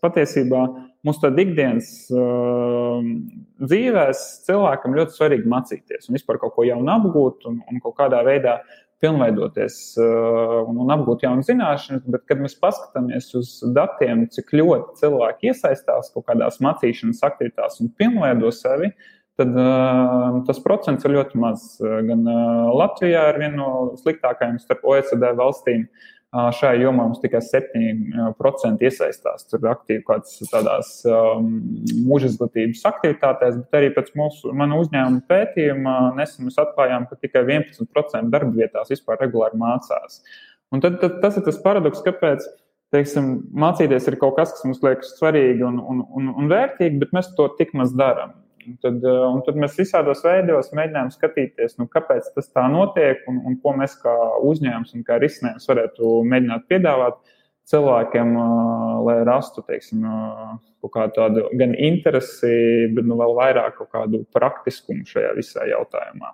[0.04, 0.64] patiesībā
[1.06, 3.06] mūsu tādā ikdienas uh,
[3.62, 8.24] dzīvēs cilvēkam ļoti svarīgi mācīties un vispār kaut ko jaunu apgūt un, un kaut kādā
[8.26, 8.60] veidā
[9.04, 12.06] pilnveidoties uh, un, un apgūt jaunas zināšanas.
[12.08, 17.92] Bet, kad mēs paskatāmies uz datiem, cik ļoti cilvēki iesaistās kaut kādās mācīšanas aktivitātēs un
[18.00, 18.94] pilnveido sevi,
[19.40, 21.68] tad uh, tas procents ir ļoti maz.
[21.82, 23.70] Gan uh, Latvijā ir viena no
[24.02, 25.88] sliktākajām starp OECD valstīm.
[25.88, 29.46] Uh, šajā jomā mums tikai 7% iesaistās.
[29.50, 31.52] Tur ir aktīvi kaut kādas tādās um,
[32.08, 38.34] mūža izglītības aktivitātēs, bet arī pēc mūsu uzņēmuma pētījuma nesen mēs atklājām, ka tikai 11%
[38.34, 40.24] darba vietās vispār regulāri mācās.
[40.74, 42.48] Un tad, tad tas ir tas paradoks, kāpēc
[42.94, 47.14] teiksim, mācīties ir kaut kas, kas mums liekas svarīgi un, un, un, un vērtīgi, bet
[47.14, 48.34] mēs to tik maz darām.
[48.68, 53.24] Un tad, uh, un tad mēs visādos veidos mēģinām skatīties, nu, kāpēc tas tā notiek
[53.32, 54.14] un, un ko mēs kā
[54.50, 57.20] uzņēmums un kā risinājums varētu mēģināt piedāvāt
[57.70, 62.54] cilvēkiem, uh, lai rastu teiksim, uh, kaut kādu tādu gan interesi,
[62.96, 66.34] bet nu, vēl vairāk kaut kādu praktiskumu šajā visā jautājumā.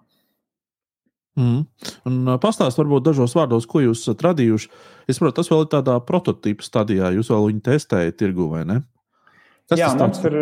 [1.39, 1.63] Mm.
[2.09, 4.71] Un uh, pastāst varbūt dažos vārdos, ko jūs esat radījuši.
[5.07, 7.13] Es saprotu, tas vēl ir tādā prototypa stadijā.
[7.15, 8.81] Jūs vēl viņu testējat tirgu vai ne?
[9.69, 10.25] Kas Jā, tas tāds?
[10.25, 10.35] ir,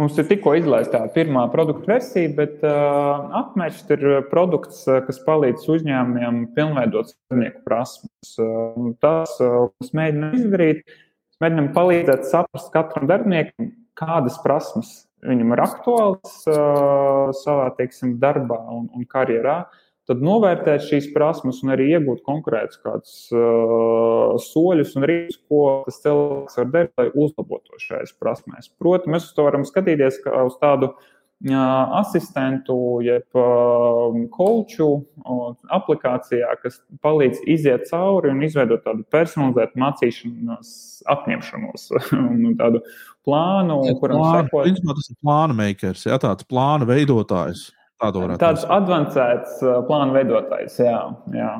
[0.00, 5.66] mums ir tikko izlaista pirmā produkta versija, bet uh, apmēršs ir produkts, uh, kas palīdz
[5.76, 8.36] uzņēmumiem pilnveidot strādnieku prasmes.
[8.38, 14.94] Uh, tas, uh, mēs mēģinām izdarīt, mēs mēģinām palīdzēt saprast katram darbiniekam, kādas prasmes
[15.26, 19.64] viņam ir aktuālas uh, savā teiksim, darbā un, un karjerā.
[20.06, 25.98] Tad novērtēt šīs prasmes un arī iegūt konkrētus kādus uh, soļus un rīkus, ko tas
[26.04, 28.70] cilvēks var darīt, lai uzlabotu šajās prasmēs.
[28.78, 35.48] Protams, mēs uz to varam skatīties kā uz tādu uh, asistentu, jeb uh, koču uh,
[35.74, 40.70] aplikācijā, kas palīdz iziet cauri un izveidot tādu personalizētu mācīšanos,
[41.16, 41.88] apņemšanos
[42.22, 42.84] un tādu
[43.26, 44.62] plānu, kuram sekot.
[44.68, 47.72] principā tas ir plāna makers, ja tāds plāna veidotājs.
[47.96, 48.76] Tā to varētu Tāds nosaukt.
[48.76, 50.98] avansēts uh, plānu veidotājs, jā,
[51.32, 51.50] jā.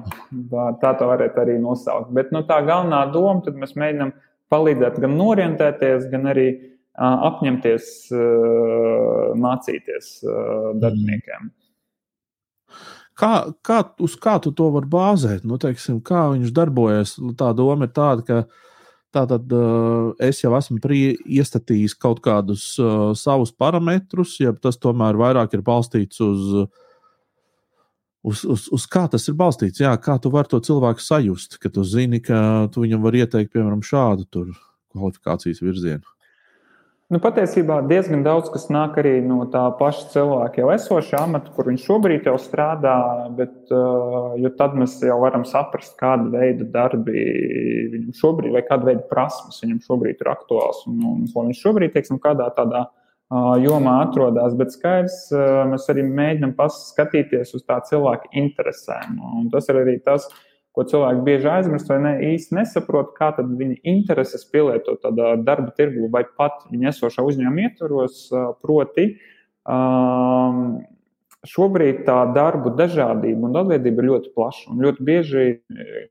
[0.53, 2.11] Tā, tā to varētu arī nosaukt.
[2.17, 4.13] Bet nu, tā galvenā doma, tad mēs mēģinām
[4.53, 11.49] palīdzēt gan orientēties, gan arī uh, apņemties uh, mācīties uh, darbiniekiem.
[13.17, 13.33] Kā,
[13.65, 15.47] kā, uz kā tu to vari bāzēt?
[15.49, 17.15] Nu, teiksim, kā viņš darbojas?
[17.17, 18.43] Nu, Tā doma ir tāda, ka
[19.17, 25.57] tātad, uh, es jau esmu iestatījis kaut kādus uh, savus parametrus, ja tas tomēr vairāk
[25.57, 26.53] ir balstīts uz,
[28.23, 29.83] uz, uz, uz kā tas ir balstīts.
[29.83, 33.55] Jā, kā tu vari to cilvēku sajust, ka tu zini, ka tu viņam vari ieteikt,
[33.57, 34.29] piemēram, šādu
[34.95, 36.16] kvalifikācijas virzienu.
[37.07, 41.69] Nu, patiesībā diezgan daudz kas nāk arī no tā paša cilvēka jau esošā amata, kur
[41.71, 42.97] viņš šobrīd jau strādā.
[43.39, 47.23] Bet, uh, tad mēs jau varam saprast, kāda veida darbi
[47.93, 50.83] viņam šobrīd, vai kāda veida prasmes viņam šobrīd ir aktuāls.
[50.91, 54.59] Un, un ko viņš šobrīd, teiksim, kādā tādā uh, jomā atrodas.
[54.59, 59.23] Bet skaidrs, uh, mēs arī mēģinām paskatīties uz tā cilvēka interesēm.
[59.45, 60.27] Un tas ir arī tas,
[60.77, 66.11] ko cilvēki bieži aizmirst vai ne, īsti nesaprot, kā viņa intereses pielietot tādā darba tirgu
[66.13, 68.27] vai pat viņa esošā uzņēmuma ietvaros.
[68.61, 69.07] Proti,
[71.47, 74.67] šobrīd tā darbu dažādība un daudzveidība ir ļoti plaša.
[74.73, 75.47] Un ļoti bieži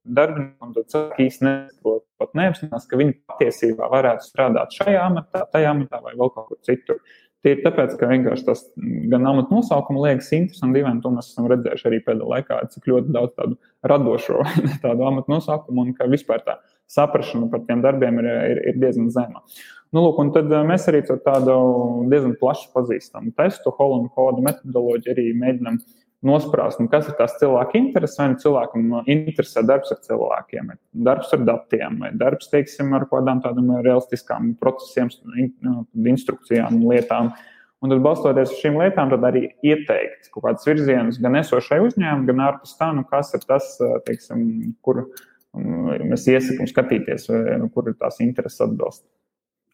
[0.03, 5.75] darbinieki un cilvēki īsti nesaprot, pat neapzinās, ka viņi patiesībā varētu strādāt šajā amatā, tajā
[5.75, 7.01] amatā vai vēl kaut kur citur.
[7.01, 8.63] Tie ir tāpēc, ka vienkārši tas
[9.11, 13.15] gan amata nosaukuma liekas interesanti, dīvaini, to mēs esam redzējuši arī pēdējā laikā, cik ļoti
[13.15, 13.59] daudz tādu
[13.91, 14.41] radošo
[14.85, 16.59] tādu amata nosaukumu un ka vispār tā
[16.91, 19.43] saprašana par tiem darbiem ir, ir, ir diezgan zema.
[19.93, 21.53] Nu, lūk, un tad mēs arī tādu
[22.11, 25.79] diezgan plašu pazīstamu testu, Hollandu kodu metodoloģiju arī mēģinām
[26.25, 30.77] nosprāst, nu, kas ir tās cilvēka intereses, vai nu cilvēkam interesē darbs ar cilvēkiem, vai
[31.07, 35.11] darbs ar datiem, vai darbs, teiksim, ar kādām tādām realistiskām procesiem,
[35.65, 35.83] nu,
[36.13, 37.33] instrukcijām un lietām.
[37.83, 42.23] Un tad, balstoties uz šīm lietām, tad arī ieteikt kaut kādus virzienus gan esošai uzņēmumam,
[42.29, 43.75] gan ārpus tā, nu, kas ir tas,
[44.07, 44.45] teiksim,
[44.85, 45.03] kur
[45.53, 49.03] mēs iesakām skatīties, vai, nu, kur ir tās intereses atbilst.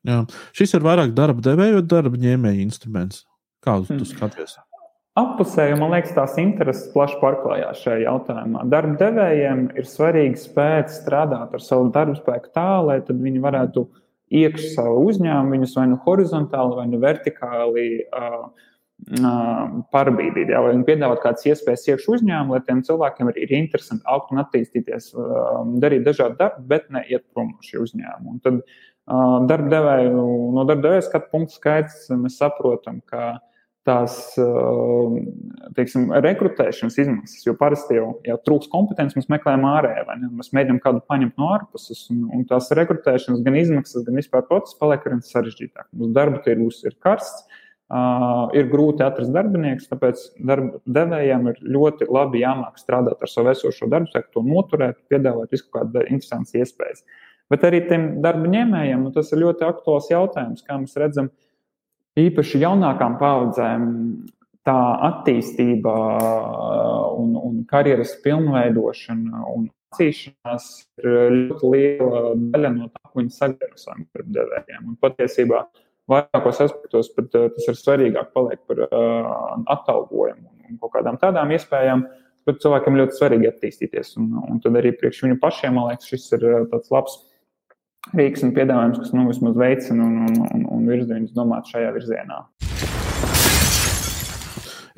[0.07, 0.23] Jā.
[0.57, 3.23] Šis ir vairāk darba devēja vai darba ņēmēja instruments.
[3.61, 4.70] Kā tu hmm.
[5.19, 8.61] Appusēji, man liekas, tās intereses plaši pārklājās šajā jautājumā.
[8.71, 13.83] Darba devējiem ir svarīgi spēt strādāt ar savu darbu spēku tā, lai viņi varētu
[14.31, 18.47] iekšā savu uzņēmumu, viņus vai nu horizontāli, vai nu vertikāli uh,
[19.19, 24.07] uh, pārbīdīt, ja, vai piedāvāt kādas iespējas iekšā uzņēmumā, lai tiem cilvēkiem arī ir interesanti
[24.15, 28.39] augt un attīstīties, uh, darīt dažādu darbu, bet neiet prom no šī uzņēmuma.
[28.47, 33.41] Tad uh, darba devēju, no darba devēja skatu punktu skaits mēs saprotam, ka
[33.87, 34.15] tās
[35.77, 40.29] teiksim, rekrutēšanas izmaksas, jo parasti jau, jau trūks kompetences, mēs meklējam ārējā, vai ne?
[40.37, 44.77] Mēs mēģinām kādu paņemt no ārpuses, un, un tās rekrutēšanas, gan izmaksas, gan vispār process
[44.81, 45.89] paliek arvien sarežģītāk.
[45.97, 47.47] Mūsu darba tirgus ir karsts,
[47.89, 53.53] uh, ir grūti atrast darbiniekus, tāpēc darba devējiem ir ļoti labi jāmāk strādāt ar savu
[53.55, 57.05] esošo darbu, sāk to noturēt, piedāvāt visu kādas interesantas iespējas.
[57.51, 61.47] Bet arī tiem darba ņēmējiem nu, tas ir ļoti aktuāls jautājums, kā mēs redzam, uh,
[62.19, 63.83] īpaši jaunākām paudzēm
[64.67, 65.93] tā attīstība
[67.17, 70.67] un, un karjeras pilnveidošana un mācīšanās
[71.01, 72.21] ir ļoti liela
[72.53, 74.85] daļa no tā, ko viņi sagaida no saviem darbdevējiem.
[74.87, 75.65] Un patiesībā
[76.11, 79.31] vairākos aspektos pat, tas ir svarīgāk paliek par uh,
[79.75, 82.05] atalgojumu un kaut kādām tādām iespējām.
[82.47, 84.15] Bet cilvēkam ļoti svarīgi attīstīties.
[84.17, 87.19] Un, un tad arī priekš viņu pašiem, man liekas, šis ir tāds labs
[88.17, 91.91] rīks un piedāvājums, kas nu, vismaz veicina un, un, un, un virza viņus domāt šajā
[91.95, 92.41] virzienā.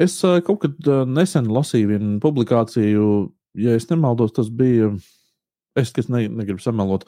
[0.01, 3.09] Es uh, kaut kad uh, nesen lasīju vienu publikāciju,
[3.61, 4.93] ja nemaldos, tas bija.
[5.77, 7.07] Es ne, negribu samelot,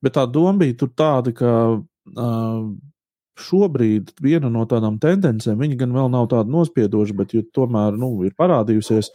[0.00, 2.60] bet tā doma bija tāda, ka uh,
[3.36, 8.32] šobrīd viena no tādām tendencēm, viņa gan vēl nav tāda nospiedoša, bet tomēr nu, ir
[8.40, 9.12] parādījusies,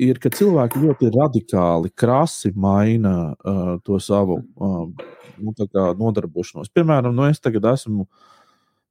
[0.00, 4.86] ir, ka cilvēki ļoti radikāli, krasi maina uh, to savu uh,
[5.42, 5.54] nu,
[5.98, 6.72] nodarbošanos.
[6.74, 8.06] Piemēram, nu, es tagad esmu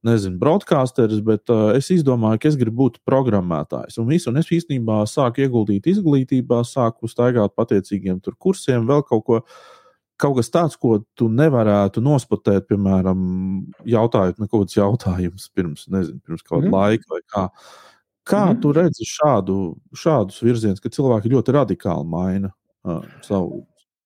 [0.06, 4.00] nezinu, broadcasteris, bet uh, es izdomāju, ka es gribu būt programmētājs.
[4.02, 9.44] Un, visu, un es īstenībā sāku ieguldīt izglītībā, sāku staigāt pateicīgiem kursiem, vēl kaut ko.
[10.20, 13.22] Kaut kas tāds, ko tu nevarētu nospatēt, piemēram,
[13.90, 16.76] jautājot man kaut kādus jautājumus pirms, nezinu, pirms kaut kāda mm.
[16.76, 17.42] laika vai kā.
[18.28, 18.60] Kā mm.
[18.62, 19.58] tu redzi šādu,
[19.98, 23.64] šādus virzienus, ka cilvēki ļoti radikāli maina uh, savu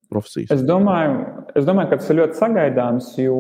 [0.09, 0.55] profesijas?
[0.55, 1.18] Es domāju,
[1.59, 3.37] es domāju, ka tas ir ļoti sagaidāms, jo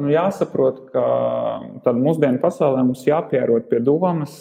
[0.00, 4.32] nu, jāsaprot, ka mūsdienu pasaulē mums jāpierod pie domas,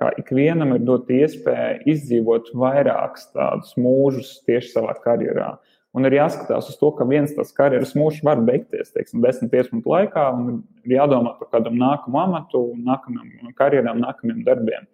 [0.00, 5.54] ka ikvienam ir dot iespēja izdzīvot vairākus tādus mūžus tieši savā karjerā.
[5.98, 9.90] Un ir jāskatās uz to, ka viens tas karjeras mūžs var beigties, teiksim, 10-15 minūtu
[9.90, 14.86] laikā, un ir jādomā par kādam nākamu amatu, nākamajam karjeram, nākamajiem darbiem.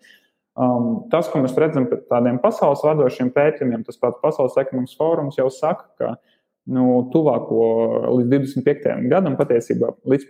[0.55, 5.37] Um, tas, ko mēs redzam pēc tādiem pasaules vadošiem pētījumiem, tas pats Pasaules ekonomikas fórums
[5.41, 6.13] jau saka, ka
[6.71, 7.65] nu, tuvāko
[8.09, 9.09] līdz 25.
[9.11, 10.27] gadam patiesībā līdz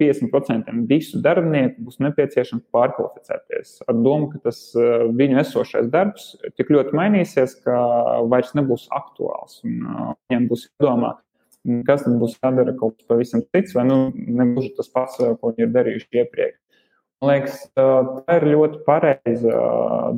[0.00, 3.76] 50% uh, visu darbinieku būs nepieciešams pārkvalificēties.
[3.86, 7.78] Ar domu, ka tas viņu esošais darbs tik ļoti mainīsies, ka
[8.30, 9.60] vairs nebūs aktuāls.
[9.62, 11.16] Viņiem būs jādomā,
[11.86, 15.68] kas tad būs jādara kaut kas pavisam cits, vai nu, nebūs tas pats, ko viņi
[15.68, 16.62] ir darījuši iepriekš.
[17.24, 19.60] Man liekas, tā ir ļoti pareiza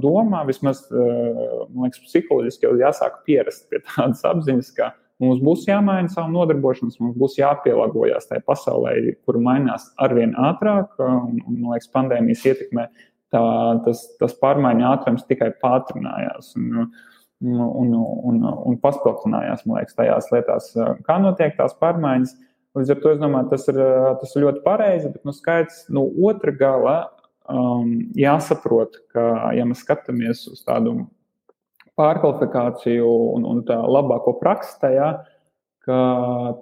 [0.02, 0.40] doma.
[0.48, 4.90] Vismaz man liekas, psiholoģiski jau jāsāk pierast pie tādas apziņas, ka
[5.22, 8.94] mums būs jāmaina savu nodarbošanos, mums būs jāpielāgojas tajā pasaulē,
[9.26, 10.94] kur mainās arvien ātrāk.
[11.02, 12.88] Un, un, man liekas, pandēmijas ietekmē
[13.34, 13.44] tā,
[13.86, 16.54] tas, tas pārmaiņu ātrums tikai pātrinājās.
[16.58, 16.88] Un,
[17.42, 17.94] un,
[18.30, 20.72] un, un paspildinājās, man liekas, tajās lietās,
[21.06, 22.34] kā notiek tās pārmaiņas.
[22.78, 23.78] Līdz ar to es domāju, tas ir,
[24.20, 26.96] tas ir ļoti pareizi, bet nu, skaidrs, no otra gala
[27.50, 29.24] um, jāsaprot, ka,
[29.56, 31.00] ja mēs skatāmies uz tādu
[31.98, 35.10] pārkvalifikāciju un, un tā labāko praksi tajā,
[35.88, 36.00] ka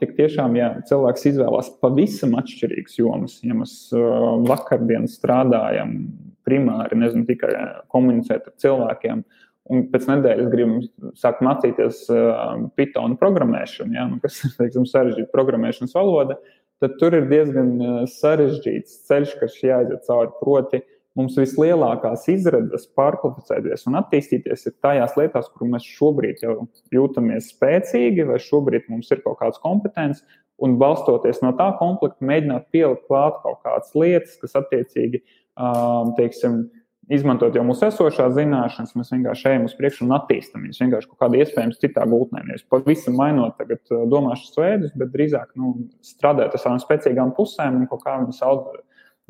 [0.01, 5.99] tik tiešām, ja cilvēks izvēlās pavisam atšķirīgas jomas, ja mēs uh, vakardien strādājam
[6.47, 7.51] primāri, nezinu, tikai
[7.91, 10.77] komunicēt ar cilvēkiem, uh, un pēc nedēļas gribam
[11.19, 16.39] sākt mācīties uh, Python programmēšanu, ja, nu, kas ir sarežģīta programmēšanas valoda,
[16.83, 20.33] tad tur ir diezgan uh, sarežģīts ceļš, kas jāiziet cauri.
[20.41, 20.83] Proti,
[21.17, 26.57] mums vislielākās izredzes pārkvalificēties un attīstīties ir tajās lietās, kur mēs šobrīd jau
[26.95, 30.25] jūtamies spēcīgi, vai šobrīd mums ir kaut kādas kompetences,
[30.63, 35.23] un balstoties no tā komplekta, mēģināt pielikt klāt kaut kādas lietas, kas attiecīgi,
[35.61, 36.67] um, teiksim,
[37.13, 40.81] izmantot jau mūsu esošās zināšanas, mēs vienkārši ejam uz priekšu un attīstam viņus.
[40.83, 42.43] Vienkārši kaut kādā iespējams citā gultnē.
[42.49, 45.75] Nevis pavisam mainot tagad domāšanas veidus, bet drīzāk nu,
[46.07, 48.43] strādājot ar savām spēcīgām pusēm un kaut kā viņus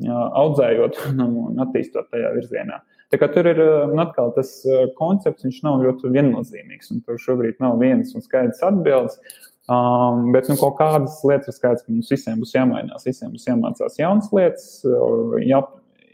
[0.05, 2.81] audzējot un attīstot tajā virzienā.
[3.07, 3.59] Tā kā tur ir
[4.03, 4.49] atkal tas
[4.97, 6.91] koncepts, viņš nav ļoti viennozīmīgs.
[7.07, 9.15] Tur šobrīd nav viens un skaidrs atbildes.
[9.67, 13.49] Um, bet nu, kaut kādas lietas ir skaidrs, ka mums visiem būs jāmainās, visiem būs
[13.49, 14.67] jāmācās jaunas lietas,
[15.43, 15.59] jā,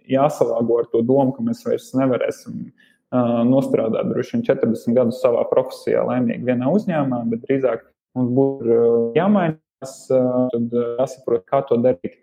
[0.09, 5.45] jāsalāgo ar to domu, ka mēs vairs nevarēsim uh, nostrādāt droši vien 40 gadus savā
[5.51, 7.85] profesijā, laimīgi vienā uzņēmumā, bet drīzāk
[8.17, 12.17] mums būtu uh, jāmainās, uh, tad jāsaprot, kā to darīt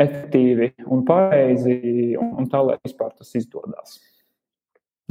[0.00, 1.78] efektīvi un pareizi,
[2.20, 3.98] un, un tā, lai vispār tas izdodas.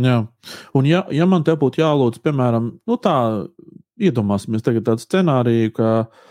[0.01, 0.23] Jā,
[0.73, 3.15] un ja, ja man te būtu jālūdz, piemēram, nu tā,
[4.01, 6.29] iedomāsimies tādu scenāriju, ka uh,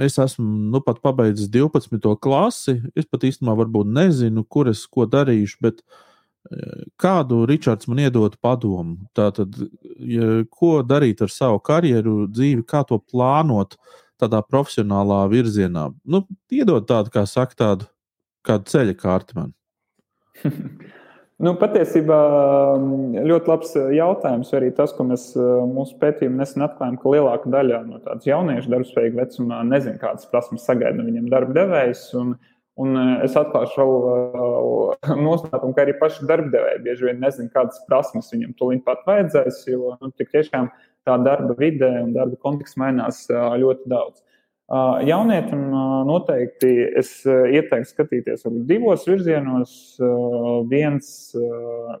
[0.00, 2.00] Es esmu nu, pat pabeidzis 12.
[2.22, 2.78] klasi.
[2.96, 5.82] Es pat īstenībā varbūt nezinu, kur es ko darīšu, bet
[7.00, 8.96] kādu Ričards man iedod padomu.
[9.16, 9.58] Tātad,
[9.98, 13.76] ja, ko darīt ar savu karjeru, dzīvi, kā to plānot
[14.20, 15.90] tādā profesionālā virzienā.
[16.04, 17.90] Nu, iedod tādu, kā saka, tādu
[18.46, 19.56] kādu ceļa kārtu man.
[21.36, 22.18] Nu, patiesībā
[22.80, 27.12] mm, ļoti labs eh, jautājums arī tas, ko mēs eh, mūsu pētījumā nesen atklājām, ka
[27.12, 32.06] lielākā daļa no tādas jauniešu darbspējīga vecumā nezina, kādas prasmes sagaida no viņiem darba devējs.
[32.16, 32.32] Un,
[32.80, 38.32] un eh, es atklāšu vēl noslēpumu, ka arī paši darbdevēji bieži vien nezina, kādas prasmes
[38.32, 40.72] viņam tūlīt pat vajadzēs, jo nu, tik tiešām
[41.06, 44.22] tā darba vide un darba konteksts mainās ļoti daudz.
[45.06, 45.60] Jaunietim
[46.08, 49.74] noteikti es ieteiktu skatīties divos virzienos.
[50.70, 51.10] Viens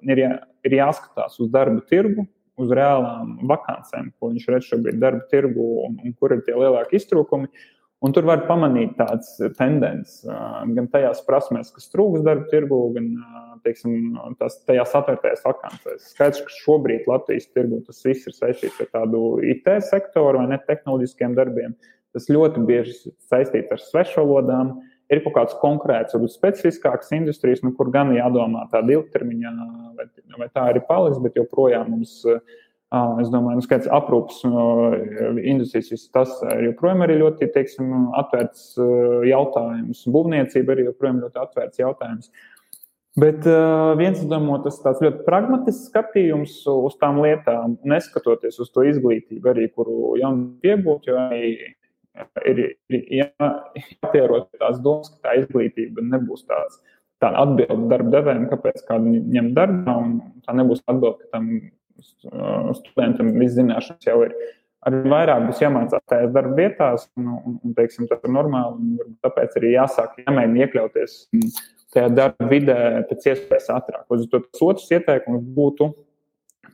[0.02, 0.32] ir, jā,
[0.66, 2.26] ir jāskatās uz darba tirgu,
[2.58, 6.98] uz reālām vakancēm, ko viņš redz šobrīd darba tirgu un, un kur ir tie lielākie
[6.98, 7.52] iztrūkumi.
[8.04, 10.18] Un tur var pamanīt tādas tendences
[10.76, 13.06] gan tajās prasmēs, kas trūks darba tirgu, gan
[13.64, 16.10] teiksim, tās, tajās atvērtajās vakancēs.
[16.12, 20.60] Skaidrs, ka šobrīd Latvijas tirgu tas viss ir saistīts ar tādu IT sektoru vai ne
[20.68, 21.72] tehnoloģiskiem darbiem.
[22.16, 24.76] Tas ļoti bieži saistīts ar svešvalodām.
[25.12, 29.52] Ir kaut kāds konkrēts, varbūt specifiskāks industrijas, nu, kur gan jādomā tāda ilgtermiņā,
[29.94, 30.06] vai,
[30.40, 32.16] vai tā arī paliks, bet joprojām mums,
[32.94, 34.42] es domāju, nu, skaits aprūpas
[35.42, 38.76] industrijas, tas joprojām ir ļoti, teiksim, atvērts
[39.26, 40.04] jautājums.
[40.14, 42.30] Būvniecība arī joprojām ļoti atvērts jautājums.
[43.16, 43.48] Bet
[43.96, 49.70] viens no tas tāds ļoti pragmatisks skatījums uz tām lietām, neskatoties uz to izglītību, arī
[49.72, 50.34] kuru jau
[50.68, 51.54] iegūt, jo arī
[52.44, 52.60] ir,
[52.92, 53.48] ir jā,
[53.80, 56.78] jāpierod tās domas, ka tā izglītība nebūs tāds.
[57.24, 61.48] Tā atbilde darba devējiem, kāpēc kādu ņem darbā, un tā nebūs atbilde, ka tam
[62.78, 64.34] studentam viss zināšanas jau ir.
[64.86, 68.98] Arī vairāk būs jāmācās tajās darba vietās, un, un, un teiksim, tas ir normāli.
[69.24, 71.16] Tāpēc arī jāsāk jāmēģina iekļauties
[71.96, 72.76] tajā darba vidē
[73.08, 74.04] pēc iespējas ātrāk.
[74.06, 75.90] Tas otrs ieteikums būtu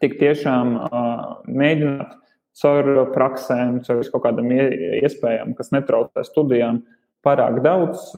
[0.02, 2.18] tik tiešām uh, mēģināt
[2.60, 6.82] caur praksēm, caur kaut kādām iespējām, kas netraucē studijām,
[7.24, 8.10] pārāk daudz,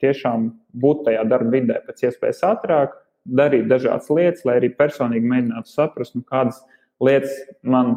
[0.00, 2.94] tiešām būt tajā darba vidē pēc iespējas ātrāk,
[3.28, 6.60] darīt dažādas lietas, lai arī personīgi mēģinātu saprast, nu, kādas
[7.04, 7.96] lietas man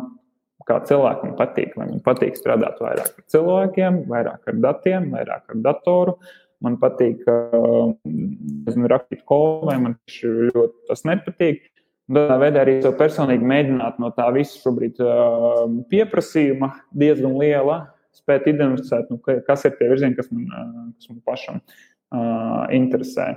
[0.67, 1.73] kā cilvēkam patīk.
[1.79, 6.17] Man patīk strādāt vairāk ar cilvēkiem, vairāk ar datiem, vairāk ar datoru.
[6.61, 7.23] Man patīk
[8.05, 11.63] nezinu, rakstīt kodu, vai man ļoti tas nepatīk.
[12.11, 17.77] Tādā veidā arī sev personīgi mēģināt no tā visa šobrīd uh, pieprasījuma diezgan liela,
[18.17, 23.29] spēt identificēt, nu, kas ir tie virzieni, kas man, uh, kas man pašam uh, interesē.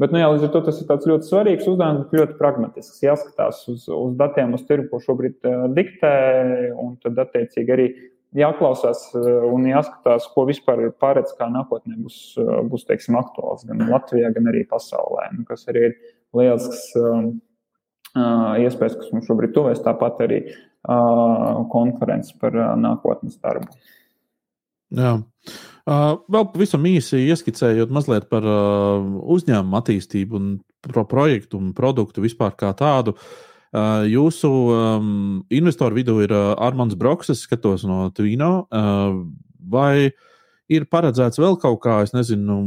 [0.00, 3.02] Bet, nu, jā, līdz ar to tas ir ļoti svarīgs uzdevums, bet ļoti pragmatisks.
[3.04, 6.14] Jāskatās uz, uz datiem, uz tirgu, ko šobrīd uh, diktē,
[6.80, 7.86] un tad, attiecīgi, arī
[8.40, 12.18] jāklausās un jāskatās, ko vispār ir paredz, kā nākotnē būs,
[12.70, 15.32] būs teiksim, aktuāls gan Latvijā, gan arī pasaulē.
[15.34, 15.96] Nu, kas arī ir
[16.38, 16.90] lielisks.
[16.96, 17.32] Uh,
[18.58, 20.40] iespējas, kas mums šobrīd tuvēs, tāpat arī
[21.70, 23.68] konferences par nākotnes darbu.
[24.96, 25.12] Jā.
[25.90, 30.50] Vēl pavisam īsi ieskicējot mazliet par uzņēmumu attīstību un
[30.86, 33.16] pro projektu un produktu vispār kā tādu.
[34.10, 35.10] Jūsu um,
[35.54, 38.66] investoru vidū ir Armāns Broks, es skatos no Twino.
[39.70, 40.10] Vai
[40.70, 42.58] ir paredzēts vēl kaut kā, es nezinu,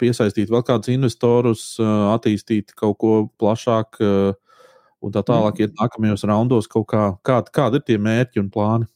[0.00, 6.88] piesaistīt vēl kādus investorus, attīstīt kaut ko plašāk un tā tālāk, iet nākamajos raundos kaut
[6.92, 7.10] kā.
[7.24, 8.88] Kādi, kādi ir tie mērķi un plāni?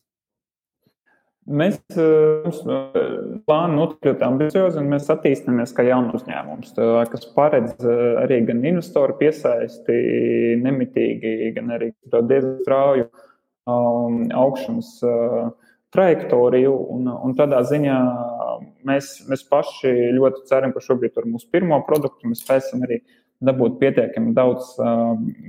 [1.42, 6.76] Mēs plānojam notikt ļoti ambiciozi, un mēs attīstāmies kā jaunu uzņēmums,
[7.10, 7.82] kas paredz
[8.22, 9.96] arī gan investoru piesaisti
[10.62, 13.08] nemitīgi, gan arī diezgan strauju
[13.66, 15.50] um, augšanas uh,
[15.92, 16.72] trajektoriju.
[16.94, 17.96] Un, un tādā ziņā
[18.88, 23.02] mēs, mēs paši ļoti ceram, ka šobrīd ar mūsu pirmo produktu mēs spēsim arī
[23.42, 24.74] dabūt pietiekami daudz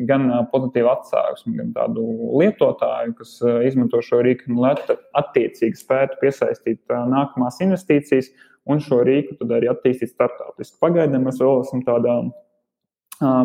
[0.09, 2.05] gan pozitīvu atsauksmi, gan tādu
[2.41, 3.35] lietotāju, kas
[3.67, 4.73] izmanto šo rīku, nu, lai
[5.19, 8.31] attiecīgi spētu piesaistīt nākamās investīcijas
[8.69, 10.79] un šo rīku tad arī attīstīt starptautiski.
[10.83, 12.21] Pagaidām mēs vēl esam tādā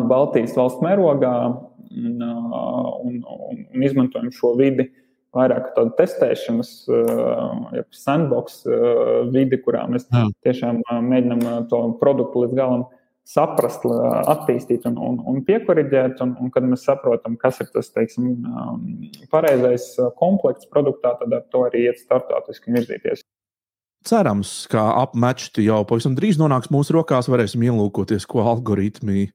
[0.09, 3.21] Baltijas valsts mērogā un, un, un,
[3.73, 4.89] un izmantojam šo vidi
[5.35, 8.63] vairāk tādu testēšanas, ja sandbox
[9.33, 12.87] vidi, kurā mēs tiešām mēģinām to produktu līdz galam
[13.29, 13.85] saprast,
[14.29, 16.21] attīstīt un, un, un piekoriģēt.
[16.25, 18.31] Un, un kad mēs saprotam, kas ir tas teiksim,
[19.33, 23.23] pareizais komplekts produktā, tad ar to arī iet startautiski virzīties.
[24.07, 27.27] Cerams, ka apmečti jau pavisam drīz nonāks mūsu rokās.
[27.29, 29.27] Varēsim ielūkoties, ko algoritmi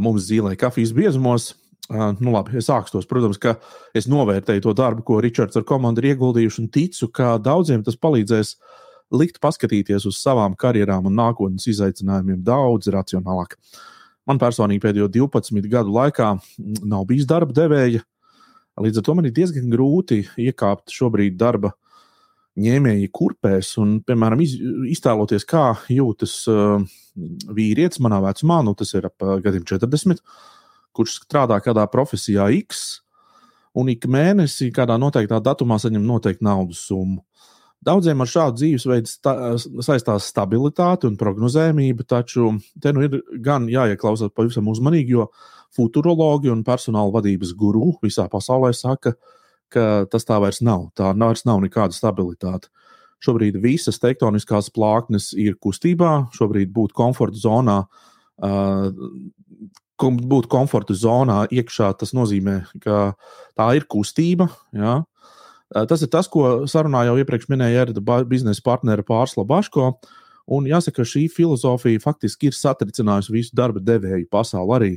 [0.00, 1.52] mums zīmē kafijas biezumos.
[1.90, 3.08] Nu, labi, es sākstu tos.
[3.10, 3.56] Protams, ka
[3.98, 7.98] es novērtēju to darbu, ko Ričards ar komandu ir ieguldījuši, un ticu, ka daudziem tas
[7.98, 8.54] palīdzēs
[9.14, 13.56] likt paskatīties uz savām karjerām un nākotnes izaicinājumiem daudz racionālāk.
[14.28, 18.04] Man personīgi pēdējo 12 gadu laikā nav bijis darba devēja,
[18.80, 21.72] līdz ar to man ir diezgan grūti iekāpt šobrīd darba
[22.60, 24.56] ņēmēji kurpēs un, piemēram, iz,
[24.92, 26.82] iztēloties, kā jūtas uh,
[27.56, 30.20] vīrietis manā vecumā, nu tas ir ap uh, gadiem 40
[30.96, 33.00] kurš strādā kādā profesijā X,
[33.76, 37.22] un ik mēnesī, kādā noteiktā datumā, saņem noteiktu naudas summu.
[37.80, 39.32] Daudziem ar šādu dzīvesveidu sta
[39.80, 45.30] saistās stabilitāte un prognozējumība, taču te nu ir gan jāieklausās pavisam uzmanīgi, jo
[45.76, 49.14] futurologi un personāla vadības guru visā pasaulē saka,
[49.72, 50.90] ka tas tā vairs nav.
[50.98, 52.68] Tā vairs nav nekāda stabilitāte.
[53.24, 58.92] Šobrīd visas tektoniskās plāknes ir kustībā, šobrīd būt komforta zonā uh,
[60.00, 63.14] būt komforta zonā iekšā, tas nozīmē, ka
[63.56, 64.48] tā ir kustība.
[64.72, 65.02] Ja?
[65.70, 69.92] Tas ir tas, ko sarunā jau iepriekš minēja Erda biznesa partneri Pārsla Baško.
[70.50, 74.90] Un jāsaka, šī filozofija faktiski ir satricinājusi visu darba devēju pasauli arī.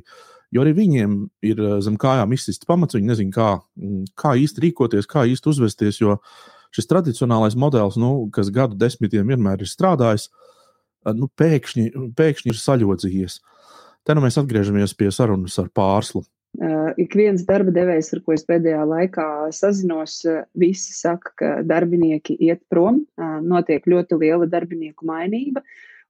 [0.54, 1.14] Jo arī viņiem
[1.46, 3.50] ir zem kājām izsists pamats, viņi nezina, kā,
[4.18, 6.02] kā īsti rīkoties, kā īsti uzvesties.
[6.02, 6.18] Jo
[6.74, 10.32] šis tradicionālais modelis, nu, kas gadu desmitiem vienmēr ir strādājis,
[11.14, 13.40] nu, pēkšņi, pēkšņi ir saļodzījies.
[14.04, 16.26] Te nu mēs atgriežamies pie sarunas ar pārslu.
[16.62, 19.28] Uh, ik viens darba devējs, ar ko es pēdējā laikā
[19.58, 25.64] sazinos, uh, visi saka, ka darbinieki iet prom, uh, notiek ļoti liela darbinieku mainība.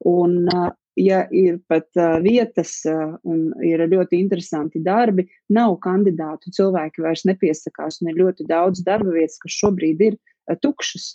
[0.04, 0.68] Un, uh,
[1.00, 7.24] ja ir pat uh, vietas uh, un ir ļoti interesanti darbi, nav kandidātu, cilvēki vairs
[7.30, 10.20] nepiesakās, un ir ļoti daudz darba vietas, kas šobrīd ir
[10.52, 11.06] Eh, tukšas.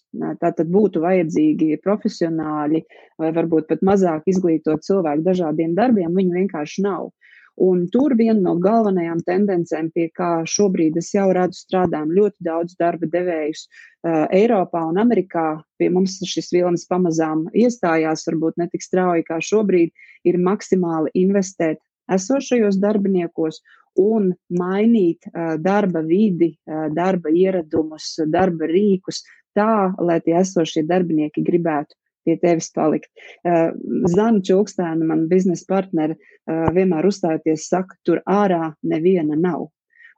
[0.41, 2.81] Tātad būtu vajadzīgi profesionāļi
[3.21, 7.11] vai varbūt pat mazāk izglītot cilvēku dažādiem darbiem, viņu vienkārši nav.
[7.59, 12.77] Un tur viena no galvenajām tendencēm, pie kā šobrīd es jau redzu, strādājam ļoti daudz
[12.79, 15.47] darba devējus uh, Eiropā un Amerikā.
[15.81, 19.91] Pie mums šis vilnis pamazām iestājās, varbūt ne tik strauji kā šobrīd,
[20.31, 21.83] ir maksimāli investēt
[22.15, 23.59] esošajos darbiniekos
[23.99, 29.25] un mainīt uh, darba vidi, uh, darba ieradumus, darba rīkus
[29.59, 31.99] tā, lai tie esošie darbinieki gribētu
[32.29, 33.09] pie tevis palikt.
[33.43, 33.73] Uh,
[34.13, 39.71] Zana Čukstēna, man biznesa partneri, uh, vienmēr uzstājoties, saka, tur ārā neviena nav.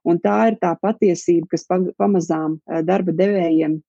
[0.08, 3.80] Un tā ir tā patiesība, kas pamazām uh, darba devējiem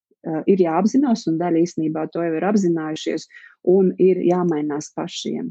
[0.46, 3.24] ir jāapzinās, un daļa īstenībā to jau ir apzinājušies,
[3.74, 5.48] un ir jāmainās pašiem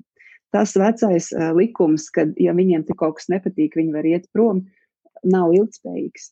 [0.54, 4.64] tas vecais likums, ka, ja viņiem te kaut kas nepatīk, viņi var iet prom,
[5.26, 6.30] nav ilgspējīgs.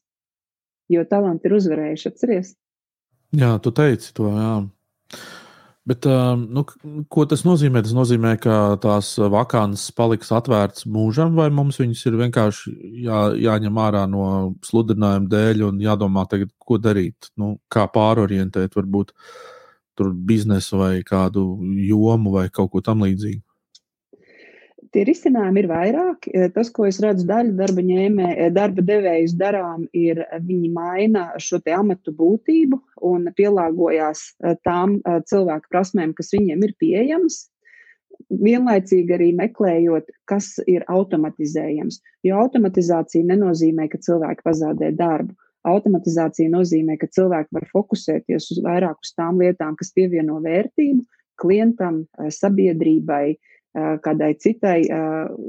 [0.92, 2.54] Jo talanti ir uzvarējuši, atceries?
[3.36, 4.52] Jā, tu teici to, jā.
[5.88, 6.64] Bet, nu,
[7.08, 7.80] ko tas nozīmē?
[7.84, 12.72] Tas nozīmē, ka tās vakānas paliks atvērtas mūžam, vai mums viņas ir vienkārši
[13.06, 14.26] jā, jāņem ārā no
[14.68, 19.14] sludinājuma dēļ un jādomā, tagad, ko darīt, nu, kā pārorientēt, varbūt
[19.96, 21.46] tur biznesu vai kādu
[21.88, 23.47] jomu vai kaut ko tamlīdzīgu.
[24.94, 26.28] Tie risinājumi ir vairāk.
[26.32, 30.70] Eh, tas, ko es redzu, daļa darba, ņēmē, eh, darba devējus darām, ir eh, viņi
[30.72, 34.20] maina šo amatu būtību un pielāgojās
[34.64, 37.48] tām cilvēku prasmēm, kas viņiem ir pieejamas.
[38.30, 42.00] Vienlaicīgi arī meklējot, kas ir automatizējams.
[42.24, 45.34] Jo automatizācija nenozīmē, ka cilvēki pazaudē darbu.
[45.68, 51.04] Automatizācija nozīmē, ka cilvēki var fokusēties uz vairāk uz tām lietām, kas pievieno vērtību
[51.38, 52.02] klientam,
[52.34, 53.36] sabiedrībai,
[54.04, 54.78] kādai citai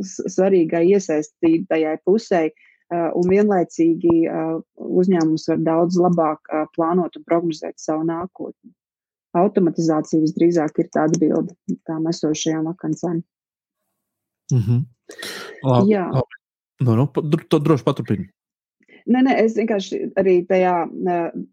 [0.03, 2.47] svarīgai iesaistītajai pusē,
[2.89, 4.17] un vienlaicīgi
[4.75, 8.73] uzņēmums var daudz labāk plānot un prognozēt savu nākotni.
[9.37, 11.53] Automatizācija visdrīzāk ir tā atbilde
[11.85, 13.21] tām esošajām vakancēm.
[14.51, 14.81] Mm -hmm.
[15.63, 16.09] Labi, Jā.
[16.13, 16.39] Labi.
[16.79, 17.05] Nu, nu,
[17.49, 18.29] to droši paturpini.
[19.09, 20.73] Nē, nē, es vienkārši arī tajā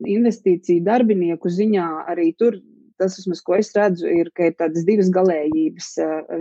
[0.06, 2.58] investīciju darbinieku ziņā arī tur
[3.00, 5.90] tas, vismaz, ko es redzu, ir, ka ir tādas divas galējības.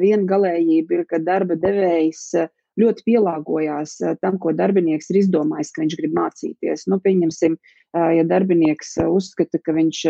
[0.01, 2.31] Viena galējība ir, ka darba devējs
[2.79, 6.87] ļoti pielāgojās tam, ko darbinieks ir izdomājis, ka viņš grib mācīties.
[6.91, 7.55] Nu, pieņemsim,
[7.95, 10.01] ja darbinieks uzskata, ka viņš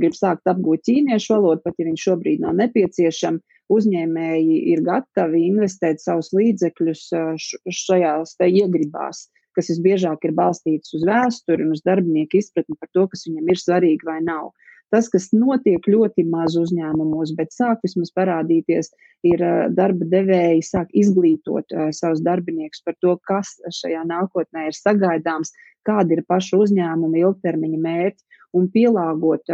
[0.00, 6.02] grib sākt apgūt ķīniešu valodu, pat ja viņš šobrīd nav nepieciešams, uzņēmēji ir gatavi investēt
[6.02, 7.02] savus līdzekļus
[7.80, 9.26] šajās iegribās,
[9.56, 13.62] kas visbiežāk ir balstītas uz vēsturi un uz darbinieku izpratni par to, kas viņam ir
[13.62, 14.52] svarīgi vai nav.
[14.96, 18.88] Tas, kas notiek ļoti maz uzņēmumos, bet sāk vismaz parādīties,
[19.28, 19.42] ir
[19.76, 25.52] darba devēji sāk izglītot savus darbiniekus par to, kas šajā nākotnē ir sagaidāms,
[25.84, 29.52] kādi ir pašu uzņēmuma ilgtermiņa mērķi un pielāgot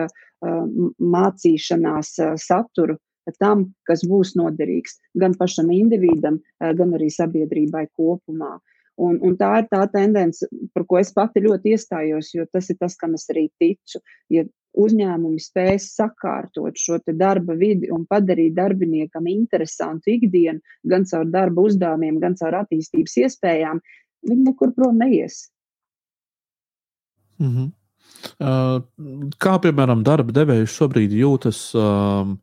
[1.16, 2.14] mācīšanās
[2.47, 3.01] saturu
[3.43, 8.61] tam, kas būs noderīgs gan pašam individam, gan arī sabiedrībai kopumā.
[9.03, 12.78] Un, un tā ir tā tendence, par ko es pati ļoti iestājos, jo tas ir
[12.78, 14.03] tas, kam es arī ticu.
[14.30, 14.45] Ja
[14.78, 22.20] uzņēmumi spēs sakārtot šo darba vidi un padarīt darbiniekam interesantu ikdienu, gan caur darba uzdevumiem,
[22.20, 23.82] gan caur attīstības iespējām,
[24.28, 25.50] viņi nekur prom neies.
[27.38, 27.72] Mm -hmm.
[28.38, 31.74] uh, kā piemēram darba devējs šobrīd jūtas?
[31.74, 32.36] Uh,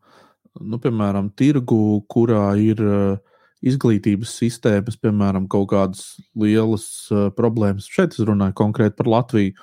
[0.60, 3.18] nu, piemēram, tirgu, kurā ir uh,
[3.62, 6.04] izglītības sistēmas, piemēram, kaut kādas
[6.36, 7.90] lielas uh, problēmas.
[7.92, 9.54] Šeit es runāju konkrēti par Latviju.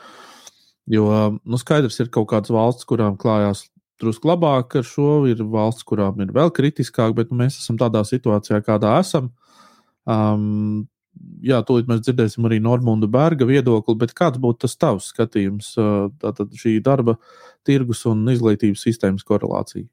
[0.91, 1.07] Jo
[1.43, 3.65] nu, skaidrs, ir kaut kādas valsts, kurām klājās
[4.01, 8.05] drusku labāk ar šo, ir valsts, kurām ir vēl kritiskāk, bet nu, mēs esam tādā
[8.07, 9.33] situācijā, kādā esam.
[10.07, 10.87] Um,
[11.45, 15.73] jā, tūlīt mēs dzirdēsim arī Normunda Berga viedokli, bet kāds būtu tas tavs skatījums,
[16.23, 17.17] tātad šī darba
[17.67, 19.89] tirgus un izglītības sistēmas korelācija?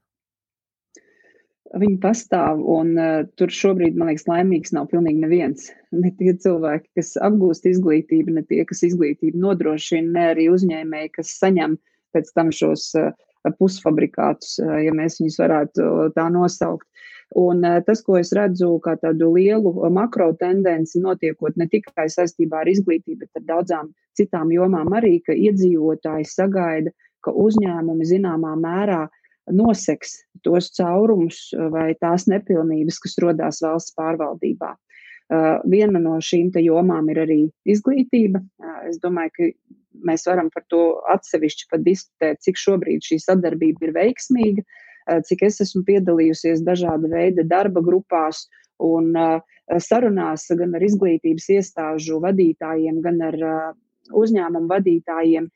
[1.74, 5.72] Viņi pastāv, un uh, tur šobrīd, man liekas, laimīgs nav pilnīgi neviens.
[5.90, 11.32] Ne tie cilvēki, kas apgūst izglītību, ne tie, kas izglītību nodrošina, ne arī uzņēmēji, kas
[11.42, 11.74] saņem
[12.14, 13.10] pēc tam šos uh,
[13.58, 16.86] pusfabrikātus, uh, ja mēs viņus varētu tā nosaukt.
[17.42, 22.62] Un uh, tas, ko es redzu kā tādu lielu makro tendenci, notiekot ne tikai saistībā
[22.62, 26.94] ar izglītību, bet ar daudzām citām jomām arī, ka iedzīvotāji sagaida,
[27.26, 29.20] ka uzņēmumi zināmā mērā uh,
[29.52, 34.74] noseks tos caurumus eh, vai tās nepilnības, kas rodās valsts pārvaldībā.
[35.34, 38.42] Uh, viena no šīm jomām ir arī izglītība.
[38.60, 39.48] Uh, es domāju, ka
[40.06, 40.82] mēs varam par to
[41.14, 44.66] atsevišķi pat diskutēt, cik šobrīd šī sadarbība ir veiksmīga,
[45.28, 48.46] cik es esmu piedalījusies dažāda veida darba grupās
[48.84, 49.16] un
[49.80, 53.40] sarunās gan ar izglītības iestāžu vadītājiem, gan ar
[54.12, 55.50] uzņēmumu vadītājiem,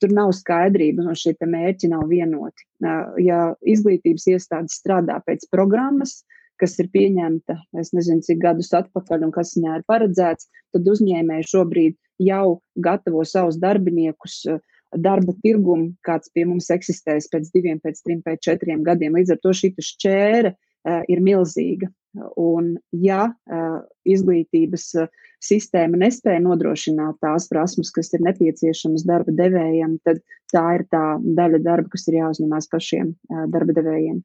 [0.00, 2.66] tur nav skaidrības, un šie mērķi nav vienoti.
[2.84, 6.20] Uh, ja izglītības iestādes strādā pēc programmas,
[6.60, 11.48] kas ir pieņemta, es nezinu, cik gadus atpakaļ un kas viņā ir paredzēts, tad uzņēmēji
[11.48, 14.60] šobrīd jau gatavo savus darbiniekus uh,
[14.98, 19.14] darba tirgumu, kāds pie mums eksistēs pēc diviem, pēc trim, pēc četriem gadiem.
[19.18, 20.52] Līdz ar to šī šķēra
[21.12, 21.86] ir milzīga.
[22.40, 23.28] Un, ja
[24.08, 24.86] izglītības
[25.40, 30.18] sistēma nespēja nodrošināt tās prasmes, kas ir nepieciešamas darba devējiem, tad
[30.50, 33.14] tā ir tā daļa darba, kas ir jāuzņemās pašiem
[33.54, 34.20] darba devējiem.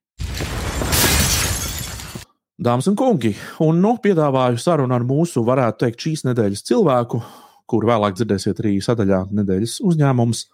[2.56, 7.20] Dāmas un kungi, un nu piedāvāju sarunu ar mūsu, varētu teikt, šīs nedēļas cilvēku,
[7.70, 10.46] kuru vēlāk dzirdēsiet arī sadaļā nedēļas uzņēmums,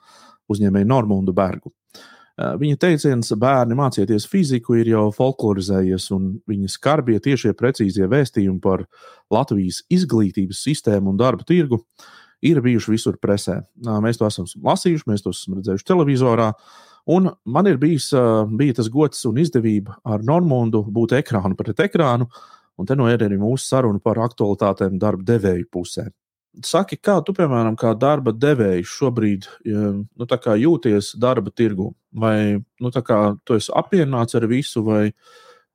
[0.51, 1.71] uzņēmēju Normundu Bergu.
[1.71, 8.61] Eh, viņa teiciens, bērni mācieties fiziku, ir jau folklorizējies, un viņa skarbie, tiešie, precīzie vēstījumi
[8.63, 8.85] par
[9.31, 11.81] Latvijas izglītības sistēmu un darba tirgu
[12.41, 13.59] ir bijuši visur presē.
[14.03, 16.51] Mēs to esam lasījuši, mēs to esam redzējuši televizorā.
[17.11, 18.11] Un man ir bijis,
[18.57, 22.29] bija tas gods un izdevība ar Normundu būt ekrānu pret ekrānu,
[22.77, 26.09] un te no ir arī mūsu saruna par aktualitātēm darba devēju pusē.
[26.59, 30.27] Saki, kā tu, piemēram, kā darba devējs šobrīd nu,
[30.59, 31.93] jūties darba tirgu?
[32.11, 35.13] Vai nu, tu esi apvienots ar visu, vai,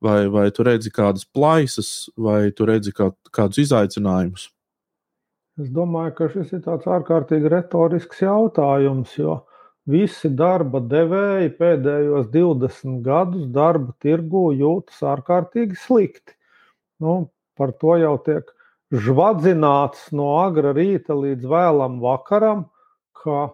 [0.05, 4.51] vai, vai tu redzi kādas plaisas, vai tu redzi kā, kādus izaicinājumus?
[5.57, 9.39] Es domāju, ka šis ir tāds ārkārtīgi retorisks jautājums, jo
[9.89, 16.37] visi darba devēji pēdējos 20 gadus darba tirgu jūtas ārkārtīgi slikti.
[17.01, 18.53] Nu, par to jau tiek
[18.93, 22.67] žvadzināts no agra rīta līdz vēlam vakaram,
[23.17, 23.49] ka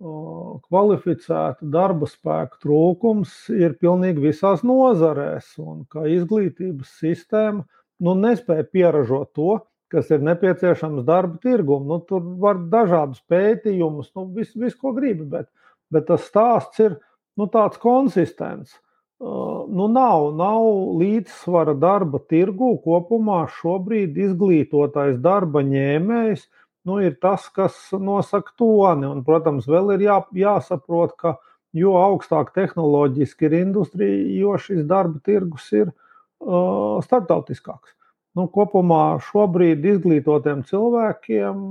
[0.00, 7.66] kvalificēta darba spēka trūkums ir pilnīgi visās nozarēs, un ka izglītības sistēma
[8.00, 9.58] nu, nespēja pieražot to,
[9.92, 11.84] kas ir nepieciešams darba tirgum.
[11.90, 15.50] Nu, tur var dažādus pētījumus, nu, visu, vis, ko gribi, bet,
[15.92, 16.96] bet tas stāsts ir
[17.36, 18.78] nu, tāds konsistents
[19.20, 20.64] nu, nav, nav
[21.00, 22.72] līdzsvara darba tirgu.
[22.84, 26.46] Kopumā šobrīd izglītotais darba ņēmējs
[26.88, 29.08] nu, ir tas, kas nosaka toni.
[29.10, 31.36] Un, protams, vēl ir jā, jāsaprot, ka
[31.76, 37.94] jo augstāk tehnoloģiski ir industrija, jo šis darba tirgus ir uh, starptautiskāks.
[38.38, 41.62] Nu, kopumā šobrīd izglītotiem cilvēkiem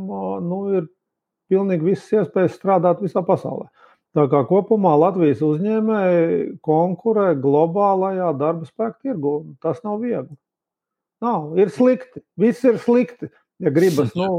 [0.45, 0.89] nu, ir
[1.49, 3.69] pilnīgi visas iespējas strādāt visā pasaulē.
[4.17, 9.33] Tā kā kopumā Latvijas uzņēmēji konkurē globālajā darba spēka tirgu.
[9.61, 10.33] Tas nav viegli.
[11.21, 12.23] Nav, ir slikti.
[12.39, 13.29] Viss ir slikti,
[13.61, 14.29] ja gribas nu,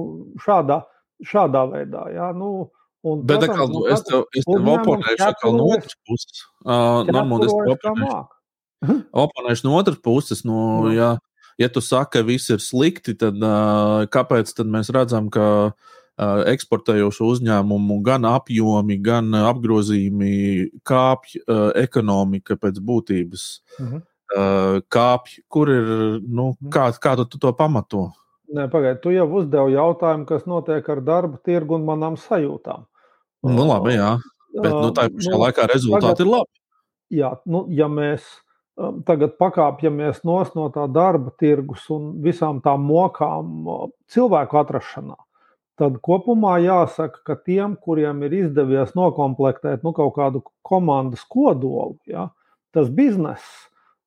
[0.42, 0.80] šādā,
[1.26, 2.08] šādā veidā.
[2.16, 6.42] Jā, nu, Un, Bet protams, nu, es tev, es tev oponēšu atkal no otras puses.
[6.66, 8.96] Uh, Normāli es tev oponēšu.
[9.24, 10.42] oponēšu no otras puses.
[10.44, 10.90] No, mm.
[10.98, 11.08] ja,
[11.56, 15.96] ja tu saki, ka viss ir slikti, tad uh, kāpēc tad mēs redzam, ka uh,
[16.50, 20.34] eksportējošu uzņēmumu gan apjomi, gan apgrozījumi
[20.86, 23.44] kāpj, uh, ekonomika pēc būtības
[23.78, 24.02] mm -hmm.
[24.36, 25.38] uh, kāpj?
[25.48, 25.86] Kur ir,
[26.26, 26.70] nu, mhm.
[26.70, 28.10] kā, kā tu, tu to pamato?
[28.50, 32.86] Nē, pagaidi, tu jau uzdevi jautājumu, kas notiek ar darba tirgu un manām sajūtām.
[33.46, 34.18] Nu, labi, jā.
[34.56, 36.60] Bet nu, tā pašā nu, laikā rezultāti tagad, ir labi.
[37.10, 38.26] Jā, nu, ja mēs
[39.06, 43.68] tagad pakāpjamies no tā darba tirgus un visām tām mokām
[44.10, 45.16] cilvēku atrašanā,
[45.80, 52.28] tad kopumā jāsaka, ka tiem, kuriem ir izdevies noklāpēt nu, kaut kādu komandas kodolu, ja,
[52.76, 53.46] tas bizness,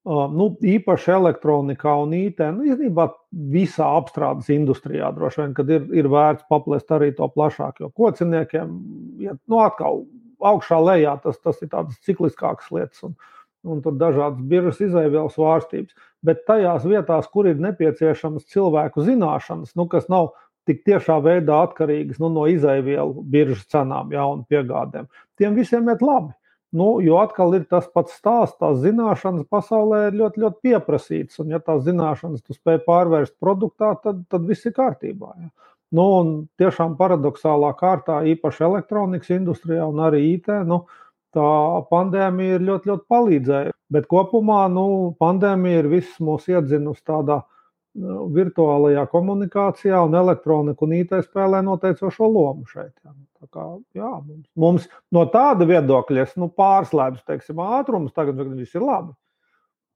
[0.06, 3.08] nu, īpaši elektronikā un IT, nu, īstenībā
[3.54, 8.76] visā apstrādes industrijā droši vien, kad ir, ir vērts paplest arī to plašāk, jo kociniekiem,
[9.24, 10.04] ja, nu, atkal
[10.44, 13.06] augšā lejā tas, tas ir tādas cikliskākas lietas.
[13.08, 13.16] Un,
[13.64, 15.96] un tur dažādas biržas izēvielas svārstības.
[16.24, 20.34] Bet tajās vietās, kur ir nepieciešamas cilvēku zināšanas, nu, kas nav
[20.70, 25.10] tik tiešā veidā atkarīgas nu, no izēvielu biržas cenām ja, un piegādēm,
[25.40, 26.34] tiem visiem iet labi.
[26.74, 31.38] Nu, jo atkal ir tas pats stāsts, tās zināšanas pasaulē ir ļoti, ļoti pieprasītas.
[31.44, 35.36] Un, ja tās zināšanas tu spēj pārvērst produktā, tad, tad viss ir kārtībā.
[35.38, 35.52] Ja.
[35.94, 40.82] Nu, un tiešām paradoxālā kārtā, īpaši elektronikas industrijā un arī IT, nu,
[41.38, 41.50] tā
[41.94, 43.78] pandēmija ir ļoti, ļoti palīdzējusi.
[43.94, 44.88] Bet kopumā nu,
[45.22, 47.53] pandēmija ir viss mūs iedzinusi tādā nu,
[47.94, 52.94] virtuālajā komunikācijā, un elektronika un IT spēlē noteicošo lomu šeit.
[53.06, 53.14] Ja.
[53.52, 58.86] Kā, jā, mums, mums no tāda viedokļa es nu, pārslēdzu teiksim, ātrumus, tagad viss ir
[58.86, 59.14] labi.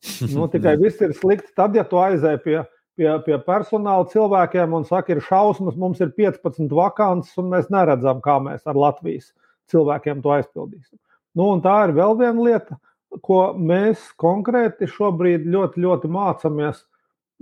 [0.36, 1.50] Nu, tikai viss ir slikti.
[1.58, 2.58] Tad, ja tu aizēji pie,
[3.00, 8.22] pie, pie personāla cilvēkiem un saki, ir šausmas, mums ir 15 vakants, un mēs neredzam,
[8.22, 9.32] kā mēs ar Latvijas
[9.72, 11.00] cilvēkiem to aizpildīsim.
[11.38, 12.78] Nu, tā ir vēl viena lieta,
[13.26, 16.84] ko mēs konkrēti šobrīd ļoti, ļoti mācāmies.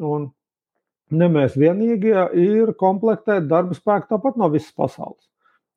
[0.05, 0.29] Un
[1.11, 5.21] ne mēs vienīgie ir komplektēt darba spēku tāpat no visas pasaules.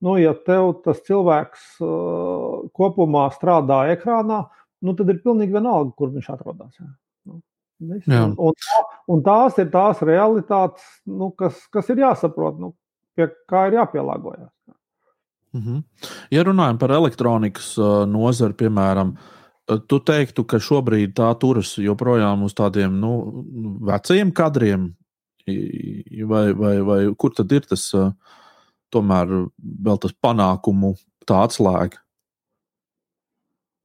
[0.04, 4.44] Nu, ja tev tas cilvēks uh, kopumā strādā ekrānā,
[4.86, 6.76] nu, tad ir pilnīgi vienalga, kur viņš atrodas.
[6.78, 6.90] Jā.
[7.78, 8.54] Nu, un,
[9.06, 12.72] un, tās ir tās realitātes, nu, kas, kas ir jāsaprot, nu,
[13.18, 14.50] pie kā ir jāpielāgojas.
[15.54, 15.82] Mm -hmm.
[16.30, 17.76] Ja runājam par elektronikas
[18.06, 19.16] nozari, piemēram,
[19.86, 23.44] tu teiktu, ka šobrīd tā turas joprojām uz tādiem nu,
[23.80, 24.94] vecajiem kadriem,
[26.28, 27.88] vai, vai, vai kur tad ir tas?
[27.96, 28.12] Uh,
[28.94, 30.94] tomēr vēl tas panākumu
[31.28, 32.00] tā atslēga?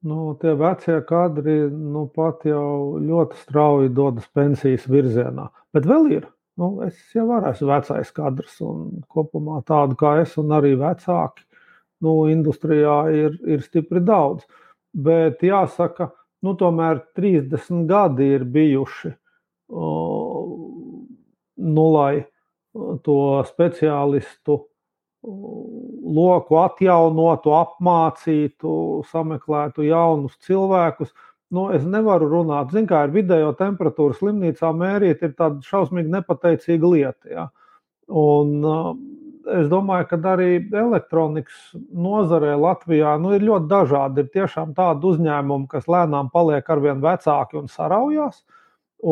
[0.04, 5.48] Nu, tie vecie kadri nu, pat jau ļoti strauji dodas pensijas virzienā.
[5.72, 6.26] Bet vēl ir.
[6.60, 11.42] Nu, es jau esmu vecais kadrs, un kopumā tādu kā es, un arī vecāki
[12.04, 14.44] nu, industrijā ir, ir stipri daudz.
[14.94, 16.12] Bet jāsaka,
[16.44, 19.14] nu, tomēr 30 gadi ir bijuši,
[21.56, 22.24] nu, lai
[23.06, 24.58] to speciālistu
[25.24, 28.72] loku atjaunotu, apmācītu,
[29.08, 31.14] sameklētu jaunus cilvēkus.
[31.54, 36.90] Nu, es nevaru runāt, zinu, kā ir vidējo temperatūru slimnīcā mērīt, ir tāda šausmīgi nepateicīga
[36.90, 37.30] lieta.
[37.30, 37.44] Ja?
[38.10, 38.90] Un, uh,
[39.60, 44.24] es domāju, ka arī elektronikas nozarē Latvijā nu, ir ļoti dažādi.
[44.24, 48.42] Ir tiešām tādi uzņēmumi, kas lēnām paliek arvien vecāki un saraujās,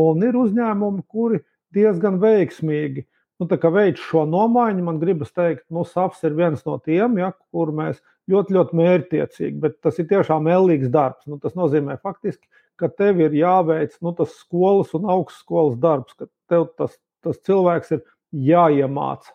[0.02, 1.42] un ir uzņēmumi, kuri
[1.74, 3.06] diezgan veiksmīgi
[3.42, 7.72] nu, veids šo nomaiņu, man gribas teikt, nu, SAFs ir viens no tiem, ja, kur
[7.74, 8.00] mēs
[8.30, 11.26] ļoti, ļoti mērķtiecīgi, bet tas ir tiešām ellīgs darbs.
[11.26, 12.46] Nu, tas nozīmē faktiski,
[12.78, 17.96] ka tev ir jāveic nu, tas skolas un augstskolas darbs, ka tev tas, tas cilvēks
[17.96, 19.34] ir jāiemāca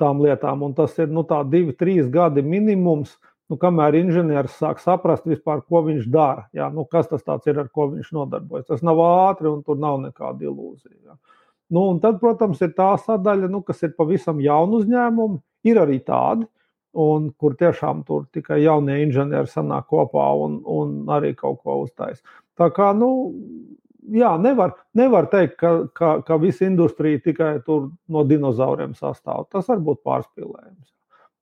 [0.00, 3.16] tām lietām, un tas ir nu, divi, trīs gadi minimums.
[3.46, 7.68] Nu, kamēr inženieris sāk saprast, vispār, ko viņš dara, jā, nu, kas tas ir, ar
[7.70, 8.66] ko viņš nodarbojas.
[8.66, 10.96] Tas nav ātri, un tur nav nekāda ilūzija.
[11.12, 11.14] Jā.
[11.72, 15.40] Nu, un tad, protams, ir tā sadaļa, nu, kas ir pavisam jauna uzņēmuma.
[15.66, 16.46] Ir arī tādi,
[16.96, 22.22] un, kur tiešām tur tikai jaunie inženieri sanāk kopā un, un arī kaut ko uztais.
[22.56, 23.10] Tā kā, nu,
[24.14, 29.48] jā, nevar, nevar teikt, ka, ka, ka visa industrija tikai no dinozauriem sastāv.
[29.50, 30.92] Tas var būt pārspīlējums.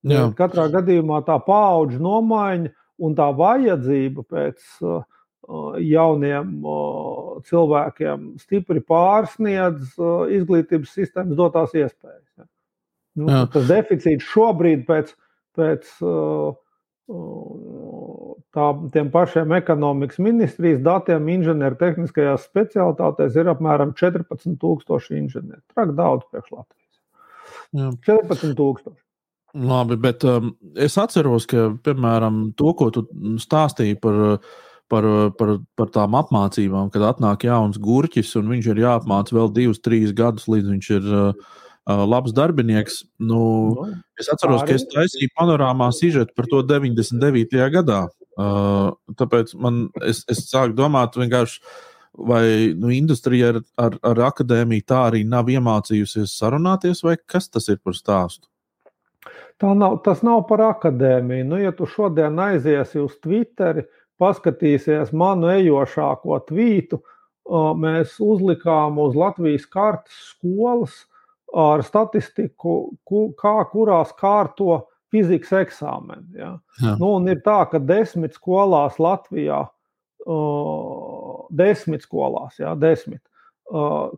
[0.05, 0.27] Jā.
[0.37, 2.73] Katrā gadījumā tā paudžu nomaiņa
[3.05, 5.05] un tā vajadzība pēc uh,
[5.85, 6.51] jauniem
[7.49, 9.95] cilvēkiem stipri pārsniedz
[10.39, 12.25] izglītības sistēmas dotās iespējas.
[12.39, 12.47] Ja.
[13.21, 13.43] Nu, Jā.
[13.53, 15.13] tas deficīts šobrīd pēc,
[15.59, 15.91] pēc
[18.55, 25.63] tā, tiem pašiem ekonomikas ministrijas datiem inženiertehniskajās specialitātēs ir apmēram 14,000 inženieri.
[25.75, 26.85] Traki daudz priekš Latvijas.
[28.09, 28.95] 14,000.
[29.55, 33.05] Labi, bet um, es atceros, ka, piemēram, to, ko tu
[33.39, 34.41] stāstīji par,
[34.93, 35.07] par,
[35.39, 40.15] par, par tām apmācībām, kad atnāk jauns gurķis un viņš ir jāapmāca vēl divus, trīs
[40.17, 41.47] gadus, līdz viņš ir uh,
[41.91, 43.03] uh labs darbinieks.
[43.19, 43.41] Nu,
[43.77, 47.65] no, nu, es atceros, ka es taisīju panorāmā sižetu par to 99.
[47.79, 48.05] gadā.
[48.35, 51.15] Uh, tāpēc man, es, es sāku domāt,
[52.15, 57.67] vai nu, industrija ar, ar, ar akadēmiju tā arī nav iemācījusies sarunāties, vai kas tas
[57.69, 58.49] ir par stāstu?
[59.63, 61.47] Nav, tas nav par akadēmiju.
[61.47, 63.85] Nu, ja tu šodien aiziesi uz Twitteri,
[64.21, 67.01] paskatīsies manu ejošāko tvītu,
[67.81, 71.03] mēs uzlikām uz Latvijas kartes skolas
[71.55, 72.95] ar statistiku,
[73.39, 76.41] kā kurās kārto fizikas eksāmeni.
[76.41, 76.55] Ja.
[76.83, 76.97] Jā.
[76.99, 79.61] Nu, ir tā, ka desmit skolās Latvijā,
[81.55, 83.23] desmit skolās, ja, desmit,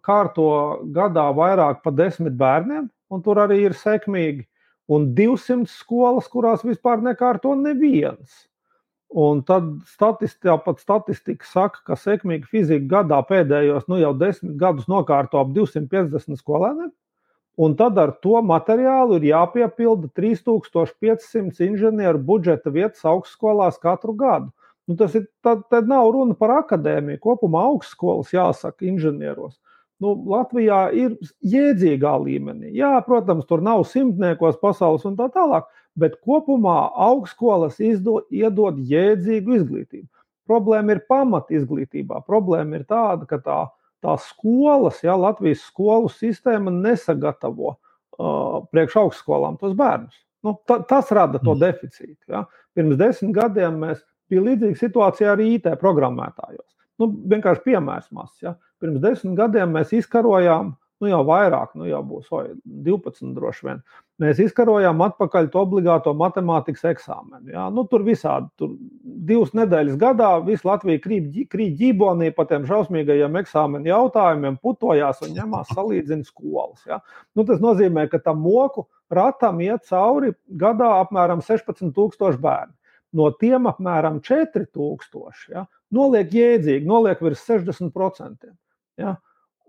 [0.06, 0.48] kārto
[0.94, 4.46] gadā vairāk par desmit bērniem, un tur arī ir sekmīgi
[4.92, 8.46] un 200 skolas, kurās vispār nekārto neviens.
[9.08, 14.88] Un tad statistika, pat statistika saka, ka sekmīga fizika gadā pēdējos nu, jau desmit gadus
[14.90, 16.90] nokārto ap 250 skolēniem.
[17.56, 24.50] Un tad ar to materiālu ir jāpiepilda 3500 inženieru budžeta vietas augstskolās katru gadu.
[24.86, 27.22] Nu, tas ir, tad, tad nav runa par akadēmiju.
[27.22, 29.56] Kopumā augstskolas jāsaka inženieros
[30.02, 32.72] nu, Latvijā ir jēdzīgā līmenī.
[32.76, 36.76] Jā, protams, tur nav simtniekos pasaules un tā tālāk, bet kopumā
[37.08, 40.08] augstskolas izdod, iedod jēdzīgu izglītību.
[40.46, 42.20] Problēma ir pamat izglītībā.
[42.28, 43.58] Problēma ir tāda, ka tā,
[44.04, 50.20] tā skolas, ja Latvijas skolu sistēma nesagatavo uh, priekš augstskolām tos bērnus.
[50.46, 51.62] Nu, ta, tas rada to mm.
[51.64, 52.20] deficītu.
[52.30, 52.44] Ja.
[52.76, 56.68] Pirms desmit gadiem mēs bijām līdzīga situācija arī IT programmētājos.
[57.00, 58.38] Nu, vienkārši piemērs mazs.
[58.44, 58.54] Ja.
[58.82, 62.52] Pirms desmit gadiem mēs izkarojām, nu jau vairāk, nu jau būs oj,
[62.86, 63.82] 12 droši vien.
[64.22, 67.50] Mēs izkarojām atpakaļ to obligāto matemātikas eksāmenu.
[67.52, 67.66] Ja.
[67.72, 68.70] Nu, tur visādi, tur
[69.28, 75.74] divas nedēļas gadā visu Latviju krīt ģībonī pa tiem šausmīgajiem eksāmenu jautājumiem, putojās un ņemās
[75.76, 76.86] salīdzina skolas.
[76.88, 77.02] Ja.
[77.36, 80.32] Nu, tas nozīmē, ka tam moku ratam iet cauri
[80.64, 82.72] gadā apmēram 16,000 bērnu.
[83.16, 88.48] No tiem apmēram 4,000 ja, noliek jēdzīgi, noliek virs 60%.
[89.00, 89.18] Ja?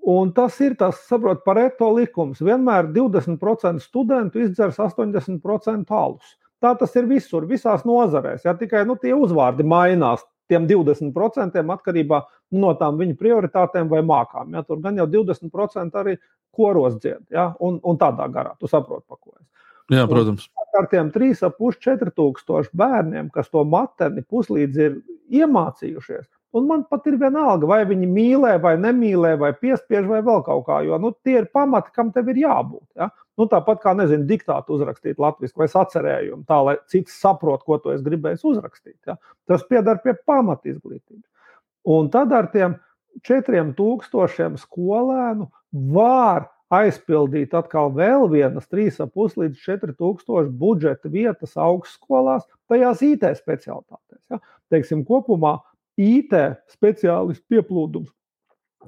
[0.08, 2.39] Un tas ir tas, saprot, pareto likums.
[2.39, 6.38] Vienmēr 20% studentu izdzers 80% alus.
[6.64, 8.45] Tā tas ir visur, visās nozarēs.
[8.47, 8.55] Ja?
[8.58, 12.22] Tikai nu, tie uzvārdi mainās tiem 20% atkarībā
[12.55, 14.55] no tām viņu prioritātēm vai mākām.
[14.55, 14.64] Ja?
[14.64, 16.16] Tur gan jau 20% arī
[16.55, 17.51] koros dzied, ja?
[17.60, 18.55] un, un tādā garā.
[18.62, 19.43] Tu saproti, pa ko es.
[19.91, 20.47] Jā, protams.
[20.55, 24.97] Un ar tiem 3,5-4 tūkstošu bērniem, kas to mateni puslīdz ir
[25.43, 26.26] iemācījušies,
[26.56, 30.64] Un man pat ir vienalga, vai viņi mīlē, vai nemīlē, vai piespiež, vai vēl kaut
[30.70, 30.80] kā.
[30.88, 32.86] Jo nu, tie ir pamati, kam tev ir jābūt.
[32.95, 33.10] Ja?
[33.38, 37.91] Nu, tāpat kā, nezinu, diktātu uzrakstīt latviešu vai sacerējumu, tā lai cits saprot, ko tu
[37.91, 38.98] esi gribējis uzrakstīt.
[39.10, 39.18] Ja?
[39.50, 41.26] Tas piedar pie pamata izglītības.
[41.88, 42.80] Un tad ar tiem
[43.28, 45.52] četriem tūkstošiem skolēnu
[45.93, 54.22] var aizpildīt atkal vēl vienas 3,5 līdz 4 tūkstoši budžeta vietas augstskolās, tajās IT specialitātēs.
[54.32, 54.41] Ja?
[54.72, 55.58] Teiksim, kopumā
[55.98, 56.34] IT
[56.72, 58.14] speciālistu pieplūdums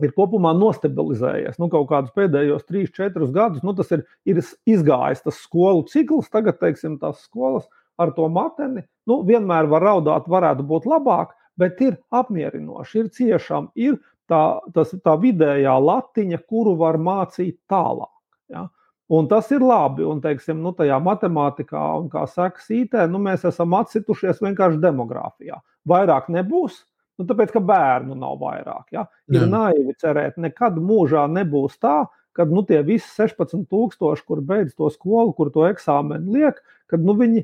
[0.03, 1.57] ir kopumā nostabilizējies.
[1.59, 4.39] Nu, kaut kādus pēdējos 3, 4 gadus nu, tas ir, ir
[4.69, 6.29] izgājis tas skolu cikls.
[6.31, 7.67] Tagad, teiksim, tās skolas
[7.99, 13.71] ar to mateni nu, vienmēr var raudāt, varētu būt labāk, bet ir apmierinoši, ir ciešām,
[13.75, 13.97] ir
[14.29, 18.13] tā, tas, tā vidējā latiņa, kuru var mācīt tālāk.
[18.53, 18.67] Ja?
[19.09, 20.05] Un tas ir labi.
[20.05, 25.57] Un, teiksim, nu, tajā matemātikā, un kā saka, IT, nu, mēs esam atsitušies vienkārši demogrāfijā.
[25.89, 26.83] Vairāk nebūs,
[27.19, 28.87] Nu, tāpēc, ka bērnu nav vairāk.
[28.95, 29.05] Ja?
[29.31, 29.49] Ir Jā.
[29.51, 32.05] naivi cerēt, nekad mūžā nebūs tā,
[32.37, 37.17] ka nu, tie visi 16,000, kur beidz to skolu, kur to eksāmenu liek, kad nu,
[37.19, 37.43] viņi,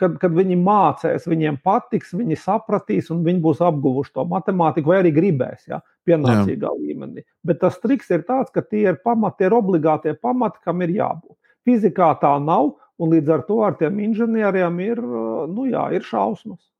[0.00, 5.02] kad, kad viņi mācīs, viņiem patiks, viņi sapratīs un viņi būs apguvuši to matemātiku, vai
[5.02, 6.74] arī gribēs, ja, pienācīgā Jā.
[6.80, 7.26] līmenī.
[7.44, 11.36] Bet tas triks ir tāds, ka tie ir pamati, ir obligātie pamati, kam ir jābūt.
[11.68, 15.04] Fizikā tā nav, un līdz ar to ar tiem inženieriem ir,
[15.52, 16.71] nu, jā, ir šausmas.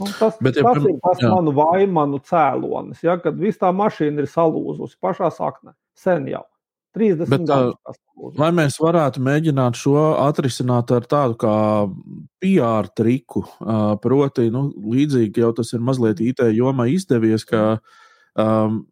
[0.00, 1.28] Un nu, tas, Bet, ja, tas ir tas jā.
[1.30, 3.02] manu vainu, manu cēlonis.
[3.04, 6.46] Ja, kad viss tā mašīna ir salūzusi pašā saknē, sen jau.
[6.92, 7.98] 30 Bet, gadus.
[8.36, 11.54] Vai mēs varētu mēģināt šo atrisināt ar tādu kā
[12.42, 13.46] PR triku?
[14.04, 17.78] Proti, nu, līdzīgi jau tas ir mazliet IT jomā izdevies, ka
[18.36, 18.82] um,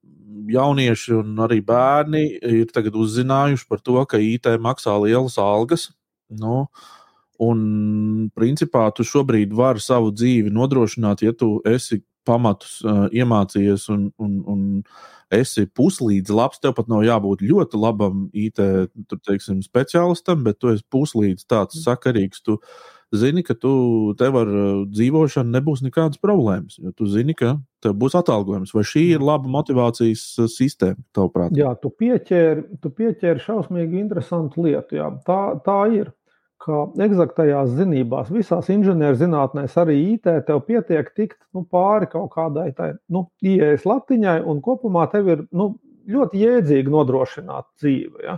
[0.50, 5.90] jaunieši un arī bērni ir tagad uzzinājuši par to, ka IT maksā lielas algas.
[6.30, 6.70] Nu,
[7.40, 7.60] Un,
[8.36, 14.36] principā, tu šobrīd vari savu dzīvi nodrošināt, ja tu esi pamatus uh, iemācījies un, un,
[14.50, 14.62] un
[15.32, 16.60] esi puslīdz labs.
[16.60, 21.78] Tev pat nav jābūt ļoti labam IT tur, teiksim, speciālistam, bet tu esi puslīdz tāds
[21.78, 21.84] mm.
[21.86, 22.44] sakarīgs.
[22.44, 22.58] Tu
[23.16, 23.72] zini, ka tu
[24.18, 24.52] tev ar
[24.90, 26.78] dzīvošanu nebūs nekādas problēmas.
[26.82, 28.74] Jo tu zini, ka tev būs atalgojums.
[28.76, 31.56] Vai šī ir laba motivācijas sistēma, tavuprāt?
[31.58, 35.00] Jā, tu pieķēri, tu pieķēri šausmīgi interesantu lietu.
[35.00, 35.10] Jā.
[35.26, 36.12] Tā, tā ir
[36.60, 42.92] ka eksaktajās zinībās, visās inženierzinātnēs, arī IT, tev pietiek tikt nu, pāri kaut kādai tai
[43.12, 45.72] nu, ieejas latiņai, un kopumā tev ir nu,
[46.10, 48.26] ļoti jēdzīgi nodrošināt dzīvi.
[48.26, 48.36] Ja?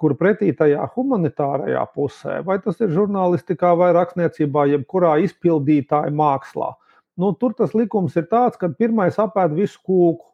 [0.00, 6.74] Kur pretī tajā humanitārajā pusē, vai tas ir žurnālistikā, vai rakstniecībā, jebkurā izpildītāja mākslā,
[7.18, 10.30] nu, tur tas likums ir tāds, ka pirmais apēd visu kūku.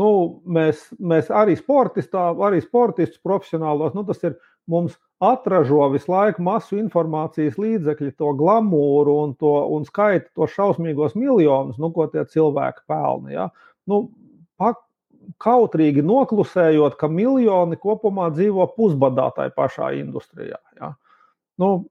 [0.00, 0.10] Nu,
[0.48, 4.38] mēs, mēs arī sportistā, arī sportistus profesionālos, nu, tas ir
[4.70, 11.16] mums atražo visu laiku masu informācijas līdzekļi, to glamūru un, to, un skaita tos šausmīgos
[11.18, 13.34] miljonus, nu, ko tie cilvēki pelna.
[13.34, 13.48] Ja?
[13.90, 14.06] Nu,
[14.60, 14.80] pak,
[15.44, 20.58] kautrīgi noklusējot, ka miljoni kopumā dzīvo pusbadā tajā pašā industrijā.
[20.80, 20.94] Ja?
[21.60, 21.84] Nu,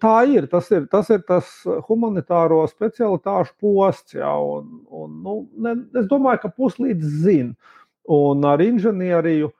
[0.00, 0.48] tā ir.
[0.48, 1.50] Tas ir tas, ir tas
[1.88, 4.16] humanitāro specialitāšu posts.
[4.16, 4.32] Ja?
[4.40, 7.52] Un, un, nu, ne, es domāju, ka puslīdz zina.
[8.08, 9.52] Un ar inženieriju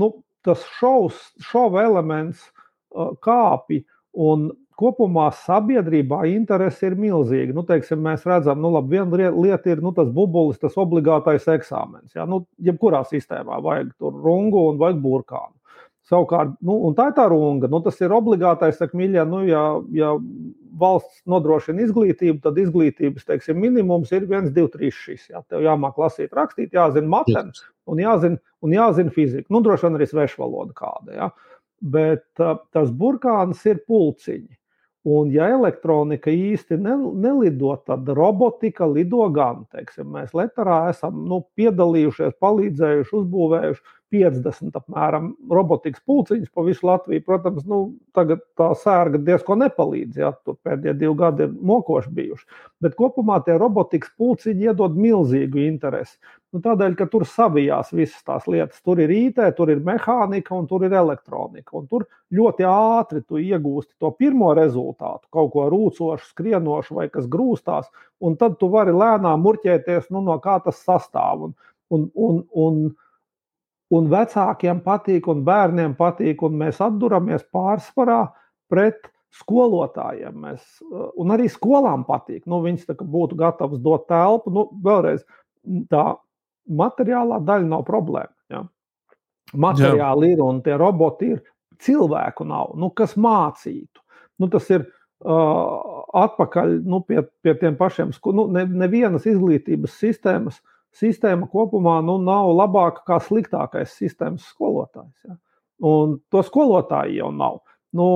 [0.00, 0.14] nu,
[0.46, 3.84] tas šovs, šova elements uh, kāpi.
[4.16, 4.48] Un
[4.80, 7.54] kopumā sabiedrībā interese ir milzīga.
[7.56, 12.14] Nu, teiksim, mēs redzam, ka nu, viena lieta ir nu, tas bubulis, tas obligātais eksāmens.
[12.16, 12.24] Ja?
[12.28, 15.54] Nu, jebkurā sistēmā vajag tur rungu un vajag burkānu.
[16.10, 17.68] Savukārt, nu, tā ir tā runga.
[17.70, 19.62] Nu, tas ir obligātais, saka, mīļā, nu, ja,
[19.94, 20.14] ja
[20.80, 24.90] valsts nodrošina izglītību, tad izglītības teiksim, minimums ir 1, 2, 3.
[24.96, 25.44] Šis, ja?
[25.50, 29.46] Tev jāmāk lasīt, rakstīt, jāzina matematika un jāzina, un jāzina fizika.
[29.54, 31.14] Nu, droši vien arī svešu valoda kāda.
[31.14, 31.28] Ja?
[31.80, 34.56] Bet uh, tas burkāns ir pulciņi.
[35.10, 39.62] Un, ja elektronika īsti nelido, tad robotika lido gan.
[39.72, 47.22] Teiksim, mēs Latvijā esam nu, piedalījušies, palīdzējuši, uzbūvējuši 50 apmēram robotikas pulciņus pa visu Latviju.
[47.26, 47.80] Protams, nu,
[48.16, 50.18] tagad tā sērga diezgan nepalīdz.
[50.20, 52.46] Ja, tur pēdējie divi gadi ir mokoši bijuši.
[52.82, 56.18] Bet kopumā tie robotikas pulciņi iedod milzīgu interesi.
[56.50, 58.80] Nu, tādēļ, ka tur savijās visas tās lietas.
[58.82, 61.76] Tur ir IT, tur ir mehānika un tur ir elektronika.
[61.78, 67.30] Un tur ļoti ātri tu iegūsti to pirmo rezultātu, kaut ko rūcošu, skrienošu vai kas
[67.30, 67.86] grūstās.
[68.18, 71.46] Un tad tu vari lēnām murķēties, nu, no kā tas sastāv.
[71.46, 71.54] Un,
[71.94, 72.82] un, un, un,
[73.90, 78.22] un vecākiem patīk, un bērniem patīk, un mēs atduramies pārsvarā
[78.70, 79.10] pret
[79.40, 80.34] skolotājiem.
[80.46, 82.44] Mēs, un arī skolām patīk.
[82.50, 84.52] Nu, viņas būtu gatavas dot telpu.
[84.54, 85.24] Nu, vēlreiz,
[85.90, 86.04] tā
[86.70, 88.34] materiālā daļa nav problēma.
[88.50, 88.64] Ja?
[89.54, 90.36] Materiāli Jā.
[90.36, 91.42] ir un tie roboti ir.
[91.80, 94.02] Cilvēku nav, nu, kas mācītu.
[94.40, 98.10] Nu, tas ir uh, atpakaļ nu, pie, pie tiem pašiem.
[98.36, 100.60] Nu, ne, nevienas izglītības sistēmas
[100.96, 105.28] sistēma kopumā nu, nav labāka kā sliktākais sistēmas skolotājs.
[105.28, 105.36] Ja?
[105.86, 107.62] Un to skolotāju jau nav.
[107.96, 108.08] Nu,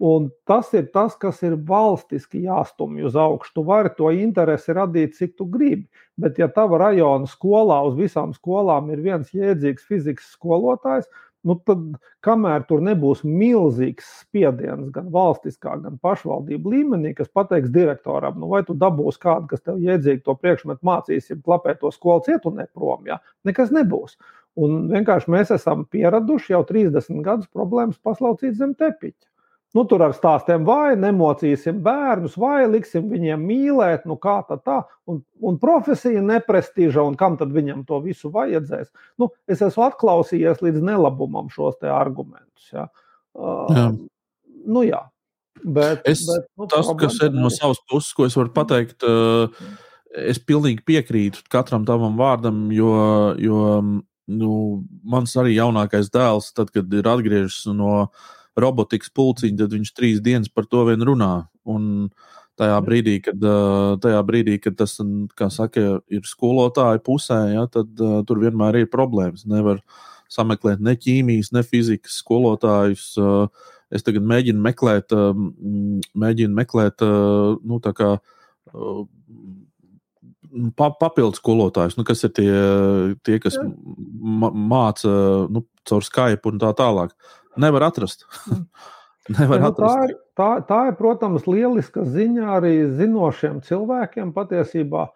[0.00, 3.50] Un tas ir tas, kas ir valstiski jāstumj uz augšu.
[3.58, 5.84] Tu vari to interesi radīt, cik tu gribi.
[6.16, 11.04] Bet, ja tava rajona skolā uz visām skolām ir viens jēdzīgs fizikas skolotājs,
[11.48, 11.84] nu tad,
[12.26, 18.62] kamēr tur nebūs milzīgs spiediens gan valstiskā, gan pašvaldību līmenī, kas pateiks direktoram, nu, vai
[18.66, 23.08] tu dabūsi kādu, kas tev iedzīgi to priekšmetu mācīs, ja klapē to skolu cietumnē prom,
[23.08, 23.20] ja?
[23.48, 24.18] nekas nebūs.
[24.60, 29.29] Un vienkārši mēs esam pieraduši jau 30 gadus problēmas paslaucīt zem tepiņa.
[29.70, 34.80] Nu, tur ar stāstiem vai nemocīsim bērnus, vai liksim viņiem mīlēt, nu kā tā, tā.
[35.06, 38.88] Un, un profesija neprestiža, un kam tad viņam to visu vajadzēs?
[39.22, 42.72] Nu, es esmu atklausījies līdz nelabumam šos argumentus.
[42.74, 42.88] Ja.
[43.38, 43.84] Uh, jā.
[44.66, 45.04] Nu, jā.
[45.62, 49.70] Bet, es, bet, nu, tas, kas ir no savas puses, ko es varu pateikt, uh,
[50.18, 52.90] es pilnīgi piekrītu katram tavam vārdam, jo,
[53.38, 53.62] jo
[54.34, 54.52] nu,
[55.06, 58.28] mans arī jaunākais dēls, tad, kad ir atgriežas no uh,
[58.62, 61.34] robotikas pulciņu, tad viņš trīs dienas par to vien runā.
[61.68, 62.10] Un
[62.60, 63.40] tajā brīdī, kad,
[64.04, 64.98] tajā brīdī, kad tas
[65.54, 67.92] saka, ir skolotāja pusē, ja, tad
[68.28, 69.46] tur vienmēr ir problēmas.
[69.48, 69.80] Nevar
[70.30, 73.14] sameklēt ne ķīmijas, ne fizikas skolotājus.
[73.90, 75.14] Es tagad mēģinu meklēt,
[76.14, 78.12] mēģinu meklēt nu, kā,
[80.78, 82.52] pa, papildus skolotājus, nu, kas ir tie,
[83.26, 85.10] tie kas māca
[85.50, 87.16] nu, caur Skype un tā tālāk.
[87.56, 88.26] Nevar atrast.
[89.38, 89.96] Nevar nu, atrast.
[89.96, 95.08] tā, ir, tā, tā ir, protams, lieliska ziņa arī zinošiem cilvēkiem patiesībā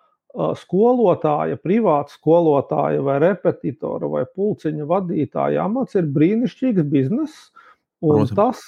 [0.59, 7.51] skolotāja, privāta skolotāja, vai repetitora, vai pulciņa vadītāja amats ir brīnišķīgs bizness.
[8.05, 8.35] Un Protams.
[8.35, 8.63] tas,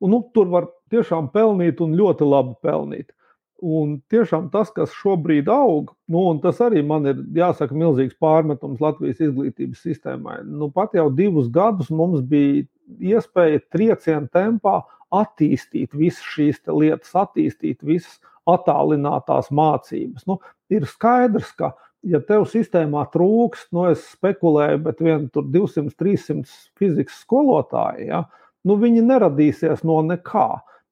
[0.00, 3.10] un, nu, tur var tiešām pelnīt un ļoti labi pelnīt.
[3.58, 8.78] Un tiešām tas, kas šobrīd aug, nu, un tas arī man ir jāsaka milzīgs pārmetums
[8.82, 10.36] Latvijas izglītības sistēmai.
[10.46, 12.62] Nu, pat jau divus gadus mums bija
[13.02, 14.76] iespēja trieciena tempā
[15.10, 20.28] attīstīt visas šīs lietas, attīstīt visas attālinātās mācības.
[20.30, 20.38] Nu,
[20.72, 21.72] ir skaidrs, ka,
[22.06, 28.22] ja tev sistēmā trūkst, nu, es spekulēju, bet vien tur 200, 300 fizikas skolotāji, ja,
[28.68, 30.48] nu, viņi neradīsies no nekā.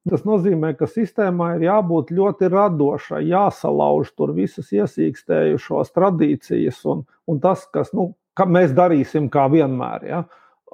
[0.06, 7.40] Tas nozīmē, ka sistēmai ir jābūt ļoti radošai, jāsalauž tur visas iesīkstējušās tradīcijas un, un
[7.42, 8.12] tas, kas nu,
[8.44, 10.06] mēs darīsim kā vienmēr.
[10.06, 10.22] Ja?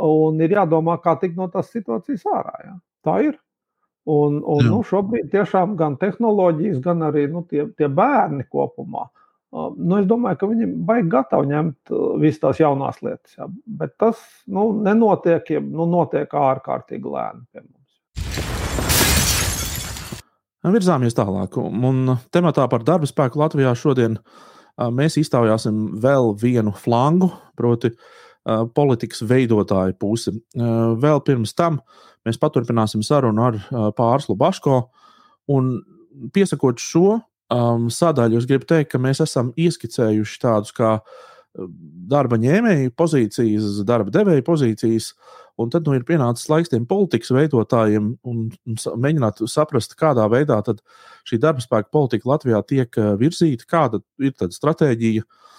[0.05, 2.55] Un ir jādomā, kā tikt no tās situācijas ārā.
[2.67, 2.77] Ja?
[3.09, 3.41] Tā ir.
[4.13, 9.07] Un, un nu, šobrīd tiešām gan tehnoloģijas, gan arī nu, tie, tie bērni kopumā.
[9.53, 13.37] Nu, es domāju, ka viņi baigi gatavi ņemt visas tās jaunās lietas.
[13.37, 13.47] Jā.
[13.81, 17.82] Bet tas nu, nenotiek, ja nu, notiek ārkārtīgi lēni pie mums.
[20.63, 21.59] Virzāmies tālāk.
[21.59, 24.19] Un tematā par darba spēku Latvijā šodien
[24.95, 27.91] mēs iztaujāsim vēl vienu flangu, proti,
[28.75, 30.33] politikas veidotāju pusi.
[30.55, 34.87] Vēl pirms tam uh, Mēs paturpināsim sarunu ar uh, Pārslu Baško.
[35.51, 35.75] Un
[36.35, 37.21] piesakot šo
[37.93, 40.95] sadaļu, es gribu teikt, ka mēs esam ieskicējuši tādus kā
[42.09, 45.11] darba ņēmēju pozīcijas, darba devēja pozīcijas.
[45.61, 50.63] Un tad nu, ir pienācis laiks tiem politikas veidotājiem un, un mēģināt saprast, kādā veidā
[51.29, 55.53] šī darba spēka politika Latvijā tiek virzīta, kāda ir tā stratēģija, uh,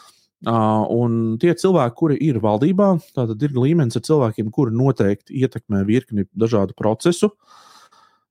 [0.44, 5.86] Uh, un tie cilvēki, kuri ir valdībā, tātad ir līmenis ar cilvēkiem, kuri noteikti ietekmē
[5.88, 7.30] virkni dažādu procesu.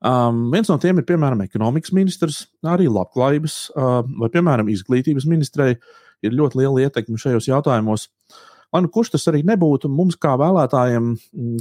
[0.05, 5.79] Um, viens no tiem ir, piemēram, ekonomikas ministrs, arī labklājības uh, vai, piemēram, izglītības ministrei
[6.23, 8.11] ir ļoti liela ietekme šajos jautājumos.
[8.73, 11.11] Lai nu kurš tas arī nebūtu, mums kā vēlētājiem,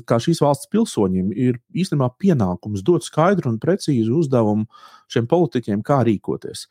[0.08, 4.64] kā šīs valsts pilsoņiem, ir īstenībā pienākums dot skaidru un precīzu uzdevumu
[5.12, 6.68] šiem politiķiem, kā rīkoties.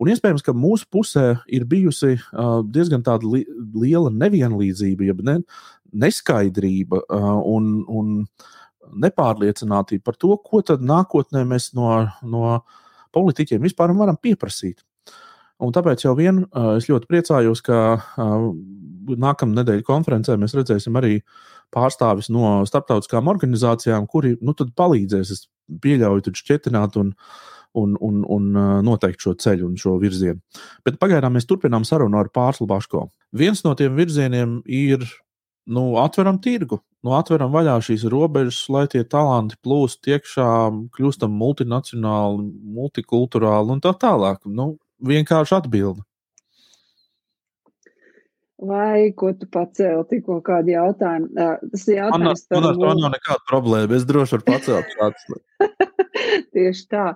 [0.00, 3.44] Un iespējams, ka mūsu pusē ir bijusi uh, diezgan li
[3.76, 5.36] liela nevienlīdzība, jeb ne,
[5.92, 8.24] neskaidrība uh, un, un
[9.04, 11.92] nepārliecinātība par to, ko tad nākotnē mēs no,
[12.24, 12.62] no
[13.12, 14.80] politiķiem vispār varam pieprasīt.
[15.62, 16.42] Un tāpēc jau vien
[16.76, 17.78] es ļoti priecājos, ka
[18.18, 21.20] nākamā nedēļa konferencē mēs redzēsim arī
[21.72, 25.46] pārstāvis no starptautiskām organizācijām, kuri nu, palīdzēs, es
[25.82, 27.16] pieļauju, šķietināt un
[27.72, 28.52] un, un, un
[28.84, 30.40] noteikt šo ceļu un šo virzienu.
[30.84, 33.06] Bet pagaidām mēs turpinām sarunu ar Pārslu Baško.
[33.32, 35.06] Viens no tiem virzieniem ir
[35.72, 40.48] nu, atveram tirgu, nu, atveram vaļā šīs robežas, lai tie talanti plūst iekšā,
[40.96, 44.42] kļūstam multinacionāli, multikulturāli un tā tālāk.
[44.50, 44.74] Nu,
[45.06, 46.04] vienkārši atbildi.
[48.62, 51.32] Vai ko tu pacēli tikko kādu jautājumu?
[51.34, 52.60] Tas ir jautājums to.
[52.78, 53.96] Man nav nekāda problēma.
[53.96, 55.40] Es droši varu pacelt šādus.
[56.54, 57.08] Tieši tā.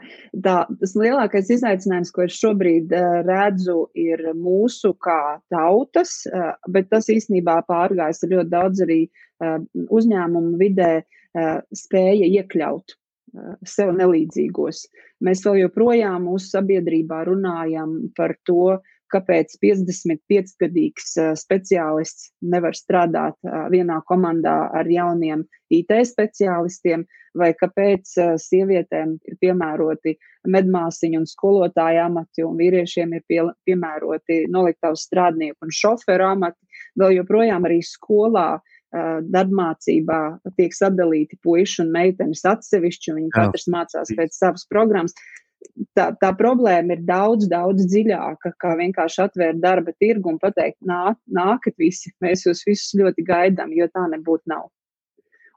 [0.43, 0.57] tā.
[0.81, 7.07] Tas lielākais izaicinājums, ko es šobrīd uh, redzu, ir mūsu kā tautas, uh, bet tas
[7.15, 12.99] īstenībā pārgājas ļoti daudz arī uh, uzņēmumu vidē uh, spēja iekļaut
[13.67, 14.85] sev nelīdzīgos.
[15.25, 23.37] Mēs vēl joprojām mūsu sabiedrībā runājam par to, uh, kāpēc 55-gadīgs speciālists nevar strādāt
[23.73, 27.05] vienā komandā ar jauniem IT speciālistiem,
[27.37, 30.17] vai kāpēc sievietēm ir piemēroti
[30.49, 36.59] medmāsiņu un skolotāju amati, un vīriešiem ir pie, piemēroti noliktavas strādnieku un šoferu amati.
[36.97, 38.57] Vēl joprojām arī skolā
[39.33, 40.21] darbmācībā
[40.57, 45.17] tiek sadalīti puiši un meitenes atsevišķi, un viņi katrs mācās pēc savas programmas
[45.97, 51.19] tā, tā problēma ir daudz, daudz dziļāka, kā vienkārši atvērt darba tirgu un pateikt, nāk,
[51.27, 54.69] nākat visi, mēs jūs visus ļoti gaidām, jo tā nebūtu nav.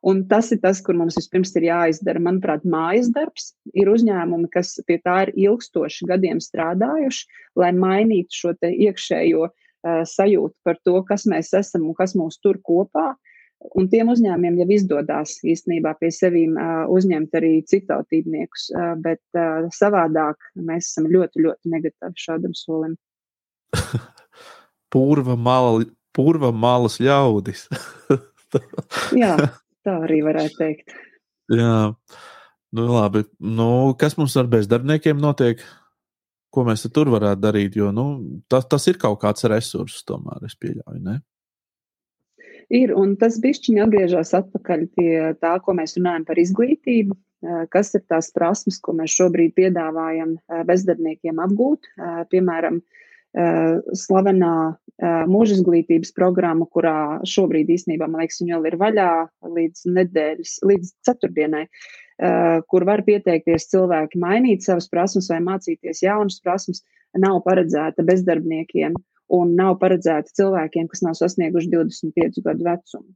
[0.10, 2.22] Un tas ir tas, kur mums vispirms ir jāizdara.
[2.24, 7.26] Manuprāt, mājas darbs ir uzņēmumi, kas pie tā ir ilgstoši gadiem strādājuši,
[7.60, 9.52] lai mainītu šo iekšējo uh,
[10.08, 13.10] sajūtu par to, kas mēs esam un kas mūs tur kopā.
[13.12, 13.29] Uh,
[13.76, 16.56] Un tiem uzņēmumiem jau izdodas īstenībā pie sevīm
[16.96, 18.70] uzņemt arī citautībniekus,
[19.04, 19.42] bet
[19.76, 22.96] savādāk mēs esam ļoti, ļoti negatīvi šādam solim.
[24.94, 25.86] purva, mala,
[26.16, 27.68] purva malas ļaudis.
[29.22, 29.36] Jā,
[29.86, 30.96] tā arī varētu teikt.
[31.54, 31.92] Jā,
[32.78, 33.26] nu labi.
[33.42, 35.62] Nu, kas mums ar bezdarbniekiem notiek?
[36.50, 37.76] Ko mēs tur varētu darīt?
[37.78, 38.06] Jo nu,
[38.50, 41.02] tas, tas ir kaut kāds resurss, tomēr es pieļauju.
[41.06, 41.20] Ne?
[42.70, 47.18] Ir, un tas bišķiņi atgriežas atpakaļ pie tā, ko mēs runājam par izglītību,
[47.74, 50.36] kas ir tās prasmes, ko mēs šobrīd piedāvājam
[50.70, 51.90] bezdarbniekiem apgūt.
[52.30, 52.82] Piemēram,
[54.04, 54.54] slavenā
[55.32, 59.10] mūža izglītības programma, kurā šobrīd īstenībā, man liekas, viņa vēl ir vaļā
[59.58, 61.66] līdz nedēļas, līdz ceturtdienai,
[62.70, 66.84] kur var pieteikties cilvēki mainīt savas prasmes vai mācīties jaunas prasmes,
[67.18, 68.98] nav paredzēta bezdarbniekiem
[69.30, 73.10] un nav paredzēta cilvēkiem, kas nav sasnieguši 25 gadu vecumu.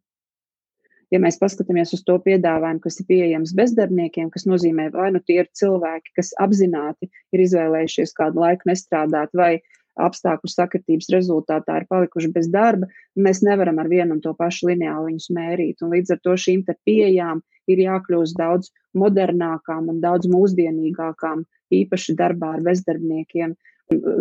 [1.13, 5.43] Ja mēs paskatāmies uz to piedāvājumu, kas ir pieejams bezdarbniekiem, kas nozīmē, vai nu tie
[5.43, 9.59] ir cilvēki, kas apzināti ir izvēlējušies kādu laiku nestrādāt, vai
[10.01, 15.11] apstākļu sakritības rezultātā ir palikuši bez darba, mēs nevaram ar vienu un to pašu lineāli
[15.11, 15.83] viņus mērīt.
[15.85, 22.55] Un līdz ar to šīm pieejām ir jākļūst daudz modernākām un daudz mūsdienīgākām, īpaši darbā
[22.57, 23.53] ar bezdarbniekiem,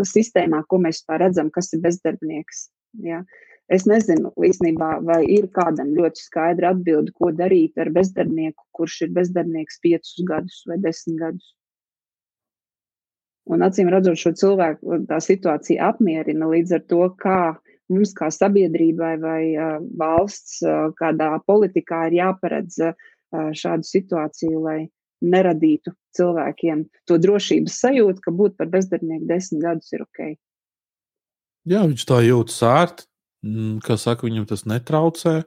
[0.08, 2.68] sistēmā, ko mēs redzam, kas ir bezdarbnieks.
[3.06, 3.22] Ja?
[3.72, 9.12] Es nezinu īstenībā, vai ir kādam ļoti skaidra atbilde, ko darīt ar bezdarbnieku, kurš ir
[9.16, 11.52] bezdarbnieks piecus gadus vai desmit gadus.
[13.50, 17.38] Un acīm redzot, šo cilvēku tā situācija apmierina līdz ar to, kā
[17.90, 22.94] mums, kā sabiedrībai vai uh, valsts, uh, kādā politikā ir jāparedz uh,
[23.32, 24.78] šādu situāciju, lai
[25.22, 30.34] neradītu cilvēkiem to drošības sajūtu, ka būt par bezdarbnieku desmit gadus ir ok.
[31.70, 33.08] Jā, viņš tā jūtas ērti.
[33.42, 35.42] Mm, kā saka, viņam tas netraucē.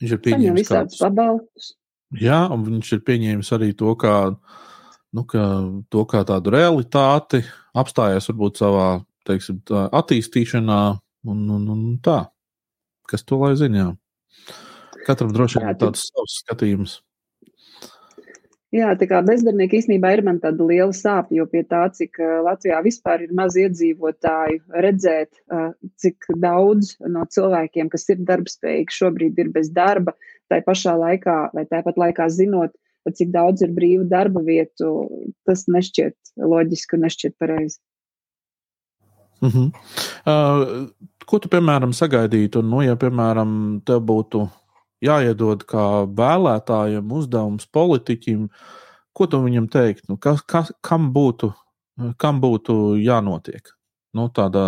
[0.00, 1.74] Viņš ir pieņēmis visādus pabalstus.
[2.20, 4.16] Jā, un viņš ir pieņēmis arī to, kā,
[5.16, 5.46] nu, kā,
[5.92, 7.40] to kā tādu realitāti,
[7.76, 8.88] apstājies varbūt savā
[9.26, 10.80] teiksim, tā, attīstīšanā
[11.26, 12.20] un, un, un tā.
[13.10, 13.90] Kas to lai zina?
[15.06, 17.00] Katram droši vien ir tāds savs skatījums.
[18.74, 22.80] Jā, tā kā bezdarbnieki īstenībā ir man tāda liela sāpja, jo pie tā, cik Latvijā
[22.82, 25.38] vispār ir maz iedzīvotāju, redzēt,
[26.02, 30.16] cik daudz no cilvēkiem, kas ir darbspējīgi, šobrīd ir bez darba,
[30.50, 32.74] tai pašā laikā vai tāpat laikā zinot,
[33.06, 34.90] cik daudz ir brīvu darba vietu,
[35.46, 37.78] tas nešķiet loģiski un nešķiet pareizi.
[39.46, 39.70] Uh -huh.
[40.26, 40.88] uh,
[41.26, 44.48] ko tu, piemēram, sagaidītu, nu, ja, piemēram, tev būtu
[45.06, 45.86] jāiedod kā
[46.18, 48.48] vēlētājiem uzdevums politiķim,
[49.16, 50.06] ko tu viņam teikt?
[50.10, 51.52] Nu, kas, kas, kam, būtu,
[52.22, 53.72] kam būtu jānotiek?
[54.16, 54.66] Nu, tādā,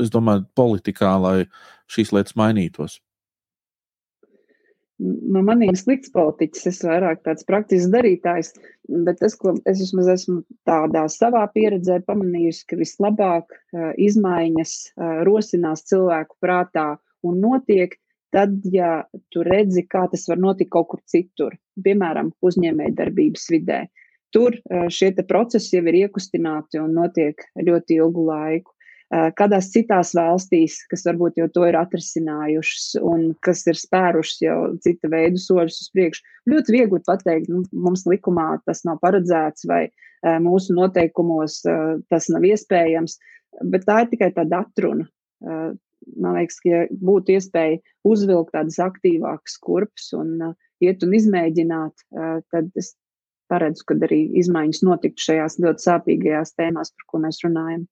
[0.00, 1.36] es domāju, politikā, lai
[1.90, 3.00] šīs lietas mainītos.
[5.00, 8.50] No maniem slikts politiķis, es vairāk tāds praktisks darītājs,
[9.06, 15.22] bet tas, ko es vismaz esmu tādā savā pieredzē pamanījusi, ka vislabāk uh, izmaiņas uh,
[15.24, 16.84] rosinās cilvēku prātā
[17.24, 17.96] un notiek,
[18.30, 19.00] Tad, ja
[19.34, 23.80] tu redzi, kā tas var notikt kaut kur citur, piemēram, uzņēmējdarbības vidē,
[24.34, 24.54] tur
[24.94, 28.76] šie procesi jau ir iekustināti un notiek ļoti ilgu laiku.
[29.10, 35.10] Kādās citās valstīs, kas varbūt jau to ir atrisinājušas un kas ir spērušas jau cita
[35.10, 36.22] veida soļus uz priekšu,
[36.52, 39.88] ļoti viegli pateikt, nu, mums likumā tas nav paredzēts vai
[40.44, 43.18] mūsu noteikumos tas nav iespējams,
[43.66, 45.10] bet tā ir tikai tāda atruna
[46.20, 52.40] man liekas, ka būtu iespēja uzvilkt tādas aktīvākas kurpes un uh, iet un izmēģināt, uh,
[52.52, 52.94] tad es
[53.50, 57.88] paredzu, ka arī izmaiņas notiktu šajās ļoti sāpīgajās tēmās, par ko mēs runājam.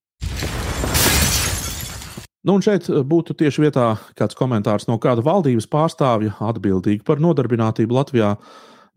[2.46, 7.96] Nu, un šeit būtu tieši vietā kāds komentārs no kāda valdības pārstāvja atbildīga par nodarbinātību
[7.98, 8.36] Latvijā.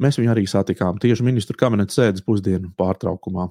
[0.02, 3.50] Mēs viņu arī satikām tieši ministru kabineta sēdes pusdienu pārtraukumā.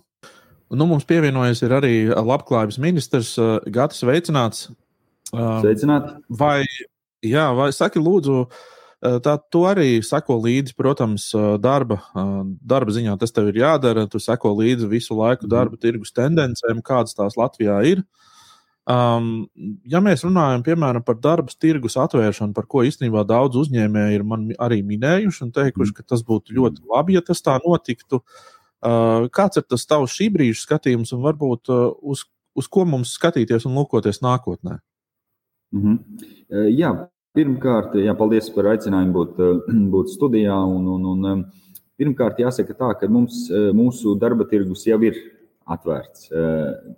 [0.71, 3.35] Nu, mums pievienojies arī labklājības ministrs
[3.75, 4.69] Gatis Veicināts.
[5.31, 6.14] Sveicināti!
[6.41, 6.61] Vai,
[7.24, 8.45] jā, vai saki, lūdzu,
[9.24, 11.30] tā tu arī seko līdzi, protams,
[11.63, 12.00] darba,
[12.61, 14.07] darba ziņā tas tev ir jādara.
[14.11, 15.53] Tu seko līdzi visu laiku mhm.
[15.55, 18.05] darba tirgus tendencēm, kādas tās Latvijā ir.
[18.91, 19.45] Um,
[19.87, 24.49] ja mēs runājam piemēram par darba tirgus atvēršanu, par ko īstenībā daudz uzņēmēji ir man
[24.59, 28.22] arī minējuši un teikuši, ka tas būtu ļoti labi, ja tas tā notiktu.
[28.80, 32.25] Uh, kāds ir tas tavs šī brīža skatījums un varbūt uh, uz,
[32.57, 34.80] uz ko mums skatīties un lūkoties nākotnē?
[35.72, 35.99] Mm -hmm.
[36.75, 39.37] Jā, pirmkārt, jā, paldies par aicinājumu būt,
[39.95, 40.57] būt studijā.
[40.67, 41.45] Un, un, un,
[41.99, 45.14] pirmkārt, jāsaka tā, ka mums, mūsu darba tirgus jau ir
[45.71, 46.29] atvērts.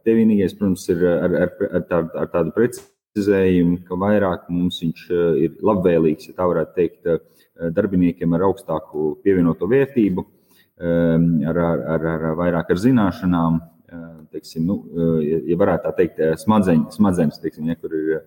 [0.04, 5.10] Te vienīgais, protams, ir ar, ar, ar, tādu, ar tādu precizējumu, ka vairāk mums viņš
[5.42, 7.10] ir labvēlīgs, ja tā varētu teikt,
[7.76, 10.24] darbiniekiem ar augstāku pievienoto vērtību,
[10.80, 13.60] ar, ar, ar, ar vairāk ar zināšanām,
[14.32, 14.78] teiksim, nu,
[15.44, 18.22] ja varētu tā teikt, smadzeņu, smadzenes, teiksim, ja, kur ir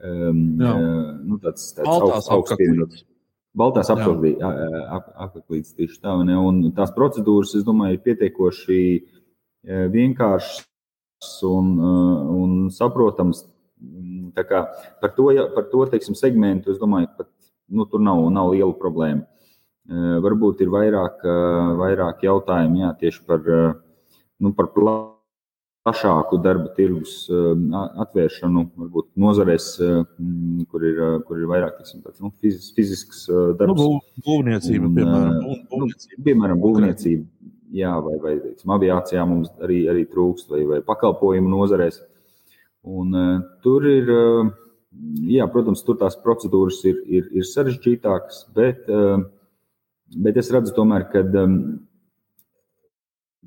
[0.00, 3.04] Um, nu, tāds tāds augsts, augsts pievienots.
[3.56, 6.14] Baltās apaklītes tieši tā.
[6.24, 6.38] Ne?
[6.38, 8.82] Un tās procedūras, es domāju, ir pietiekoši
[9.92, 11.72] vienkāršas un,
[12.32, 13.42] un saprotams
[13.80, 14.66] Mm, tā kā
[15.00, 17.24] par to, par to teiksim, segmentu es domāju, ka
[17.72, 19.24] nu, tur nav, nav liela problēma.
[20.24, 21.22] Varbūt ir vairāk,
[21.80, 23.46] vairāk jautājumu jā, tieši par,
[24.38, 24.68] nu, par
[25.90, 29.66] plašāku darba tirgus atvēršanu, varbūt nozarēs,
[30.70, 33.26] kur ir, kur ir vairāk tiksim, tāds, nu, fiz, fizisks
[33.58, 33.80] darbs.
[33.80, 35.36] Nu, būvniecība, un, piemēram.
[35.70, 36.16] Būvniecība.
[36.16, 37.26] Nu, piemēram, būvniecība.
[37.80, 42.00] Jā, vai, vai teiksim, aviācijā mums arī, arī trūkst, vai, vai pakalpojumu nozarēs.
[42.90, 43.14] Un,
[43.62, 44.10] tur ir,
[45.30, 48.90] jā, protams, tur tās procedūras ir, ir, ir sarežģītākas, bet,
[50.18, 51.22] bet es redzu, tomēr, ka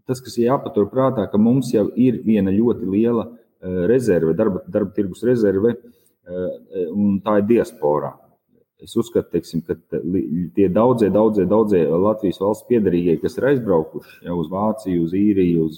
[0.08, 4.96] tas, kas jāpatur prātā, ka mums jau ir viena ļoti liela uh, rezerve, darba, darba
[4.96, 6.52] tirgus rezerve, uh,
[6.92, 8.14] un tā ir diasporā.
[8.84, 9.78] Es uzskatu, teiksim, ka
[10.56, 15.70] tie daudzie, daudzie, daudzie Latvijas valsts piedarīgie, kas ir aizbraukuši ja, uz Vāciju, uz Īriju,
[15.70, 15.78] uz,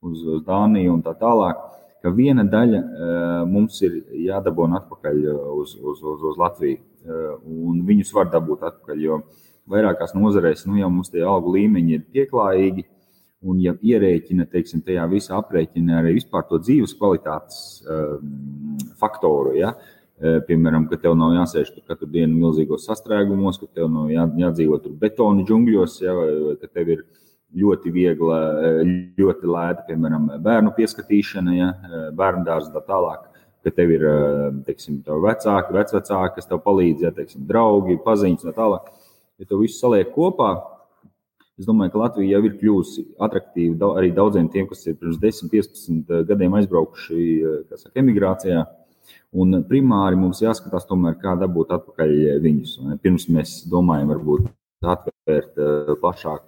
[0.00, 1.60] uz, uz Dāniju un tā tālāk,
[2.02, 6.78] ka viena daļa eh, mums ir jādabūna atpakaļ eh, uz, uz, uz, uz Latviju.
[6.78, 7.34] Eh,
[7.68, 9.20] un viņus var dabūt atpakaļ, jo
[9.68, 12.86] vairākās nozarēs nu, jau mums tie algu līmeņi ir pieklājīgi.
[13.46, 18.32] Un, ja ierēķina teiksim, tajā visā aprēķina arī vispār to dzīves kvalitātes um,
[18.98, 19.76] faktoru, ja,
[20.18, 24.82] piemēram, ka tev nav jāsēž tur katru dienu milzīgos sastrēgumos, ka tev nav jā, jādzīvot
[24.82, 27.04] tur betona džungļos, ja, vai ka tev ir
[27.58, 28.38] ļoti viegla,
[29.18, 31.68] ļoti lēta, piemēram, bērnu pieskatīšana, ja,
[32.18, 33.28] bērnu dārza tā tālāk.
[33.64, 34.04] Ka tev ir
[34.66, 38.90] teiksim, vecāki, vecvecāki, kas tev palīdz, ja teiksim, draugi, paziņas un tā tālāk.
[39.38, 40.50] Ja to visu saliek kopā,
[41.58, 45.50] es domāju, ka Latvija jau ir kļuvusi attraktīva arī daudziem tiem, kas ir pirms 10,
[45.52, 47.24] 15 gadiem aizbraukuši
[47.74, 48.66] saka, emigrācijā.
[49.38, 52.14] Un primāri mums jāskatās, tomēr, kā dabūt atpakaļ
[52.44, 52.76] viņus.
[53.02, 54.48] Pirms mēs domājam, varbūt
[54.94, 55.58] atvērt
[56.00, 56.46] plašāk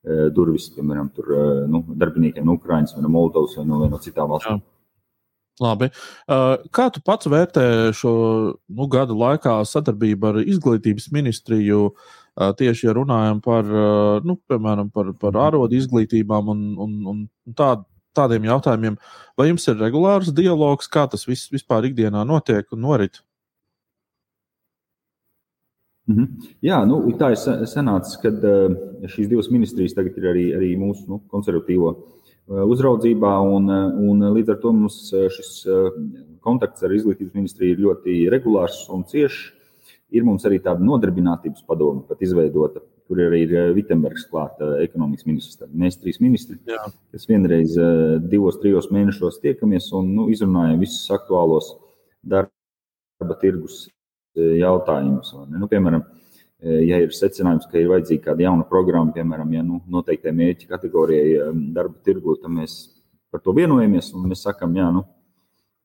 [0.00, 3.88] Eh, durvis, piemēram, tur, eh, nu, darbiniekiem no Ukrainas, vai no Moldovas, vai no, vai
[3.92, 4.62] no citām valstīm.
[5.60, 5.90] Labi.
[5.92, 8.14] Eh, kā tu pats vērtē šo
[8.56, 11.90] nu, gadu laikā sadarbību ar izglītības ministriju?
[12.40, 13.66] Tieši ja runājam par,
[14.24, 17.18] nu, piemēram, par, par ārodu izglītībām un, un, un
[17.58, 17.82] tād,
[18.16, 18.96] tādiem jautājumiem,
[19.36, 23.20] vai jums ir regulārs dialogs, kā tas viss vispār ikdienā notiek un norit?
[26.08, 26.54] Mhm.
[26.64, 28.32] Jā, nu, tā ir sanācis, ka
[29.10, 32.19] šīs divas ministrijas tagad ir arī, arī mūsu nu, konservatīvo uh,
[32.50, 35.52] uzraudzībā, un, uh, un līdz ar to mums šis
[36.44, 39.50] kontakts ar izglītības ministriju ir ļoti regulārs un ciešs.
[40.10, 45.60] Ir mums arī tāda nodarbinātības padome, pat izveidota, kur arī ir Vitsenbergs klāta ekonomikas ministrs.
[45.70, 46.82] Mēs trīs ministri, Jā.
[47.14, 47.76] kas vienreiz
[48.26, 51.76] divos, trijos mēnešos tiekamies un nu, izrunājam visus aktuālos
[52.26, 53.84] darba tirgus
[54.34, 55.30] jautājumus.
[55.54, 56.02] Nu, piemēram,
[56.62, 61.38] ja ir secinājums, ka ir vajadzīga kāda jauna programma, piemēram, ja nu, noteiktai mērķa kategorijai
[61.48, 62.80] um, darba tirgu, tad mēs
[63.32, 65.04] par to vienojamies un mēs sakām, jā, nu,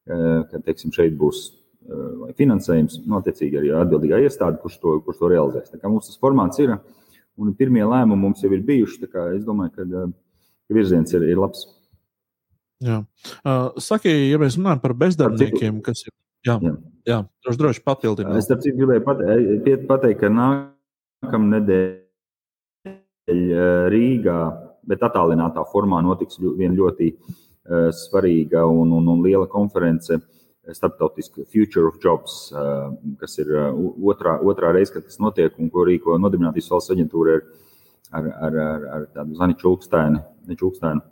[0.05, 5.71] ka teiksim, šeit būs uh, finansējums, notiecīgi arī atbildīgā iestāde, kurš to, kurš to realizēs.
[5.71, 9.73] Tā kā mums tas formāts ir un pirmie lēmumi mums jau ir bijuši, es domāju,
[9.75, 10.05] ka,
[10.71, 11.65] virziens ir, ir labs.
[12.83, 12.99] Jā.
[13.81, 16.13] Saki, ja mēs runājam par bezdarbniekiem, kas ir
[16.45, 16.73] Jā, jā.
[17.09, 18.37] jā droši, droši papildināt.
[18.39, 22.05] Es tāpēc gribēju pateikt, pateikt ka nākamā nedēļa
[23.33, 24.37] eh, Rīgā,
[24.85, 30.19] bet attālinātā formā notiks viena ļoti uh, svarīga un, un, un liela konference.
[30.65, 32.89] Startautiska Future of Jobs, uh,
[33.21, 33.67] kas ir uh,
[34.09, 37.43] otrā, otrā reize, kad tas notiek, un ko rīko Nodarbinātības valsts aģentūra ar,
[38.17, 41.03] ar, ar, ar, ar tādu Zani Čulkstēnu.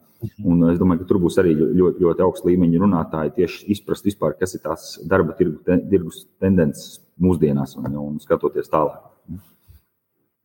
[0.43, 4.37] Un es domāju, ka tur būs arī ļoti, ļoti augsts līmeņa runātāji tieši izprast, vispār,
[4.39, 9.01] kas ir tās darba tirgus tendences mūsdienās un, un skatoties tālāk.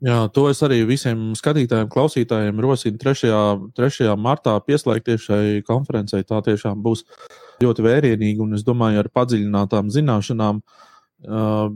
[0.05, 3.33] Jā, to es arī visiem skatītājiem, klausītājiem rosinu 3.
[3.75, 4.11] 3.
[4.15, 6.23] martā pieslēgties šai konferencei.
[6.27, 7.03] Tā tiešām būs
[7.63, 10.61] ļoti vērienīga un es domāju, ar padziļinātām zināšanām.
[11.27, 11.73] Uh,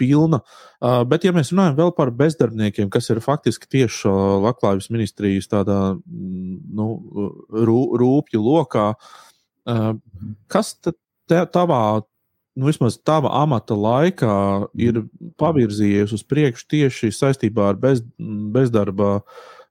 [0.00, 0.40] pilna.
[0.80, 4.10] Uh, bet, ja mēs runājam vēl par bezdarbniekiem, kas ir faktiski tieši
[4.46, 6.88] labklājības ministrijas tādā mm, nu,
[7.68, 9.92] rū, rūpju lokā, uh,
[10.52, 10.98] kas tad
[11.52, 11.84] tavā,
[12.58, 14.34] nu, vismaz tava amata laikā
[14.80, 15.04] ir
[15.40, 19.20] pavirzījies uz priekšu tieši saistībā ar bez, bezdarba?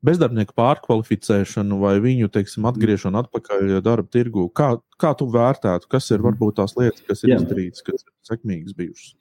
[0.05, 4.47] bezdarbnieku pārkvalificēšanu vai viņu teiksim, atgriešanu atpakaļ darba tirgu.
[4.55, 8.77] Kā, kā tu vērtētu, kas ir varbūt tās lietas, kas ir izdarītas, kas ir sekmīgas
[8.77, 9.18] bijušas?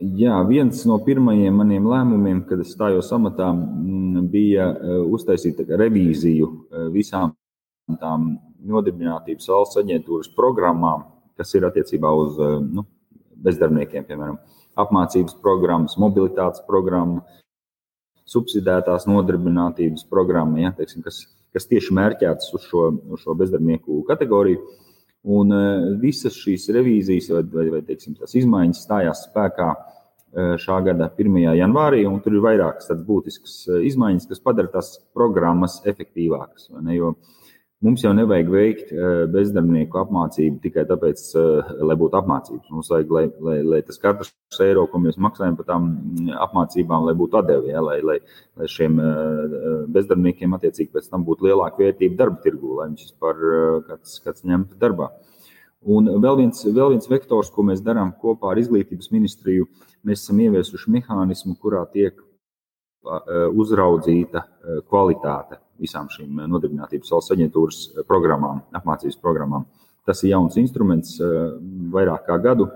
[0.00, 3.50] Jā, viens no pirmajiem maniem lēmumiem, kad es stājos amatā,
[4.32, 7.34] bija e, uztaisīt revīziju e, visām
[8.00, 8.30] tām
[8.64, 11.04] nodarbinātības valsts aģentūras programmām,
[11.36, 12.48] kas ir attiecībā uz e,
[12.78, 12.86] nu,
[13.44, 14.38] bezdarbniekiem, piemēram,
[14.80, 17.20] apmācības programmas, mobilitātes programma,
[18.24, 24.64] subsidētās nodarbinātības programma, ja, teiksim, kas, kas tieši mērķētas uz šo, uz šo bezdarbnieku kategoriju.
[25.28, 25.52] Un
[26.00, 29.66] visas šīs revīzijas vai, vai, vai teiksim, izmaiņas stājās spēkā
[30.62, 31.36] šā gada 1.
[31.58, 33.56] janvārī, un tur ir vairākas tādas būtiskas
[33.90, 36.70] izmaiņas, kas padara tās programmas efektīvākas.
[36.94, 37.39] Jo, uh,
[37.80, 42.68] Mums jau nevajag veikt eh, bezdarbnieku apmācību tikai tāpēc, eh, lai būtu apmācības.
[42.76, 47.06] Mums vajag, lai, lai, lai tas katrs eiro, ko mēs maksājam par tām mm, apmācībām,
[47.08, 48.18] lai būtu atdevi, ja, lai, lai,
[48.60, 49.56] lai šiem eh,
[49.96, 53.40] bezdarbniekiem attiecīgi pēc tam būtu lielāka vērtība darba tirgū, lai viņš vispār
[53.88, 55.08] kāds, kāds ņemtu darbā.
[55.80, 59.70] Un vēl viens, vēl viens vektors, ko mēs darām kopā ar Izglītības ministriju,
[60.04, 62.20] mēs esam ieviesuši mehānismu, kurā tiek
[63.56, 64.44] uzraudzīta
[64.88, 69.64] kvalitāte visām šīm nodarbinātības valsts aģentūras programmām, apmācības programmām.
[70.06, 71.16] Tas ir jauns instruments
[71.94, 72.68] vairāk kā gadu.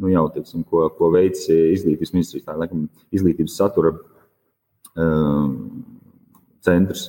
[0.00, 3.92] Nu, jau, teiksim, ko, ko veids izglītības ministrijas, tā laikam, izglītības satura
[6.64, 7.06] centrs,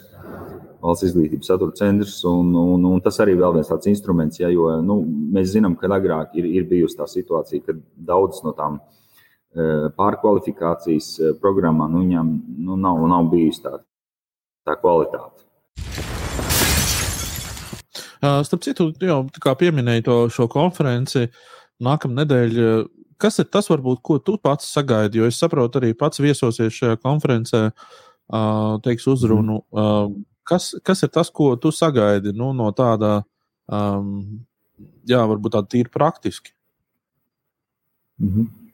[0.83, 2.19] valsts izglītības satura centrs.
[2.29, 4.99] Un, un, un tas arī ir viens tāds instruments, ja, jo nu,
[5.35, 8.79] mēs zinām, ka agrāk ir, ir bijusi tā situācija, ka daudzas no tām
[9.95, 12.31] pārkvalifikācijas programmām nu, viņām
[12.67, 13.83] nu, nav, nav bijusi tāda
[14.65, 15.45] tā kvalitāte.
[18.25, 19.21] Starp citu, jau
[19.59, 21.27] pieminēji to šo konferenci
[21.83, 22.69] nākamā nedēļa.
[23.21, 25.21] Kas ir tas, varbūt, ko tu pats sagaidi?
[25.21, 27.69] Jo es saprotu, arī pats viesosies šajā konferencē,
[28.83, 29.61] teiks uzrunu.
[30.45, 33.23] Kas, kas ir tas, ko tu sagaidi nu, no tāda,
[33.71, 34.43] um,
[35.07, 36.51] jā, varbūt tāda tīri praktiski?
[38.19, 38.64] Mm -hmm.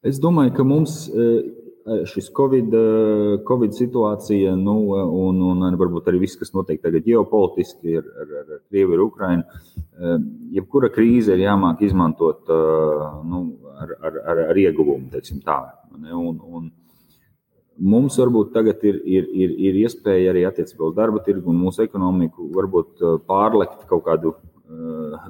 [0.00, 0.94] Es domāju, ka mums
[2.08, 2.72] šis Covid,
[3.44, 4.76] COVID situācija, nu,
[5.16, 9.60] un, un varbūt arī viss, kas notiek tagad ģeopolitiski ar, ar, ar Krieviju, ar Ukrainu,
[10.56, 13.42] jebkura krīze ir jāmāk izmantot nu,
[13.76, 15.58] ar, ar, ar, ar ieguvumu, teiksim tā.
[15.92, 16.68] Un, un
[17.76, 21.84] mums varbūt tagad ir, ir, ir, ir iespēja arī attiecībā uz darba tirgu un mūsu
[21.84, 24.36] ekonomiku varbūt pārlekt kaut kādu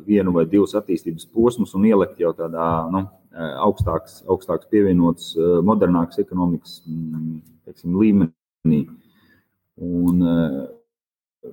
[0.07, 5.61] vienu vai divus attīstības posmus un ielikt jau tādā, nu, Eh, augstāks, augstāks pievienots, eh,
[5.67, 8.81] modernāks ekonomikas mm, teiksim, līmenī.
[9.81, 11.51] Un, eh,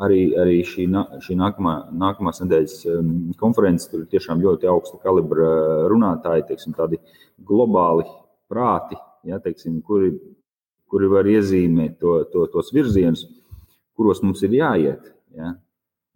[0.00, 0.88] arī, arī šī,
[1.24, 2.76] šī nākamā, nākamās nedēļas
[3.40, 6.98] konferences, tur ir tiešām ļoti augsta kalibra runātāji, teiksim, tādi
[7.46, 8.06] globāli
[8.50, 8.98] prāti,
[9.28, 10.14] ja, teiksim, kuri,
[10.90, 13.26] kuri var iezīmēt to, to, tos virzienus,
[13.96, 15.12] kuros mums ir jāiet.
[15.36, 15.54] Ja.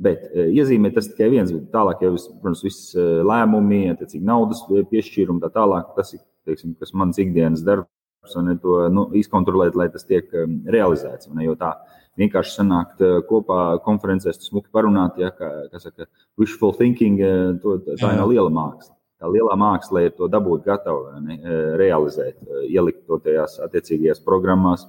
[0.02, 4.64] Bet e, iezīmē tas tikai viens, bet tālāk jau, protams, viss e, lēmumi, attiecīgi naudas
[4.90, 5.92] piešķīrumi, tā tālāk.
[5.94, 10.48] Tas ir, teiksim, kas mans ikdienas darbs, un to nu, izkontrolēt, lai tas tiek e,
[10.74, 11.30] realizēts.
[11.30, 11.76] Ne, jo tā
[12.18, 16.08] vienkārši sanākt kopā konferencēs, smuki parunāt, ja, kā, kā saka,
[16.38, 17.22] wishful thinking,
[17.62, 18.94] to, tā ir liela māksla.
[19.22, 21.38] Tā lielā māksla ir to dabūt gatavu, ne,
[21.78, 24.84] realizēt, ielikt to tajās attiecīgajās programmās,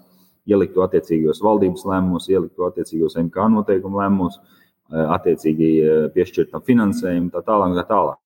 [0.50, 4.42] ielikt to attiecīgajos valdības lēmumos, ielikt to attiecīgajos MK noteikumu lēmumos
[4.92, 7.76] attiecīgi eh, piešķirtam finansējumu, tā tālāk.
[7.80, 8.20] Tā tālāk.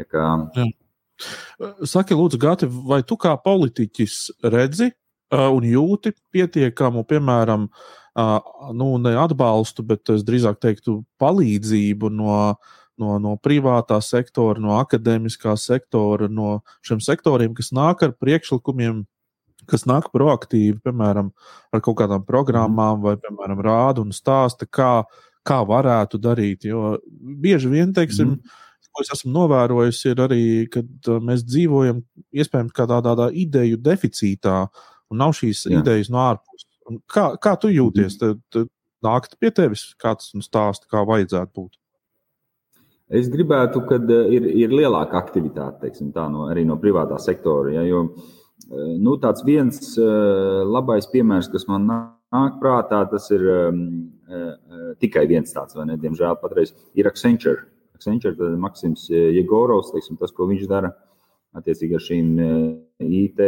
[0.00, 0.28] Tā kā...
[0.58, 0.68] Jā.
[1.86, 4.16] Saki, Lūdzu, Gati, vai tu kā politiķis
[4.50, 4.88] redzi
[5.32, 7.68] un jūti pietiekamu, piemēram,
[8.74, 12.56] nu, ne atbalstu, bet es drīzāk teiktu palīdzību no,
[12.98, 19.04] no, no privātā sektora, no akadēmiskā sektora, no šiem sektoriem, kas nāk ar priekšlikumiem
[19.70, 21.30] kas nāk proaktīvi, piemēram,
[21.72, 23.04] ar kaut kādām programmām, mhm.
[23.06, 24.94] vai, piemēram, rāda un stāsta, kā,
[25.46, 26.66] kā varētu darīt.
[26.68, 26.96] Jo
[27.42, 28.60] bieži vien, teiksim, mm.
[28.92, 32.02] ko es esmu novērojis, ir arī, kad uh, mēs dzīvojam
[32.32, 34.58] iespējams tādā, tādā ideju deficītā,
[35.12, 35.80] un nav šīs Jā.
[35.80, 36.68] idejas no ārpuses.
[37.10, 38.18] Kā, kā tu jūties?
[38.20, 38.68] Tad, tad
[39.02, 41.78] nākt pie tevis kāds un stāsta, kā vajadzētu būt.
[43.12, 47.74] Es gribētu, ka uh, ir, ir lielāka aktivitāte teiksim, tā, no, arī no privātā sektora.
[47.74, 53.42] Ja, jo, uh, Nu, tāds viens labais piemērs, kas man nāk prātā, tas ir
[55.02, 55.98] tikai viens tāds, vai ne?
[56.00, 57.66] Diemžēl patreiz ir Accenture.
[57.96, 60.92] Accenture, tad Maksims Jegorovs, teiksim, tas, ko viņš dara
[61.58, 62.28] attiecīgi ar šīm
[63.04, 63.40] IT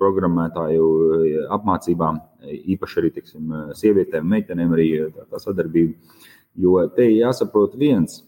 [0.00, 0.86] programmētāju
[1.52, 2.22] apmācībām,
[2.74, 5.92] īpaši arī teiksim, sievietēm, meitenēm, arī tā, tā sadarbība.
[6.58, 8.22] Jo te jāsaprot viens,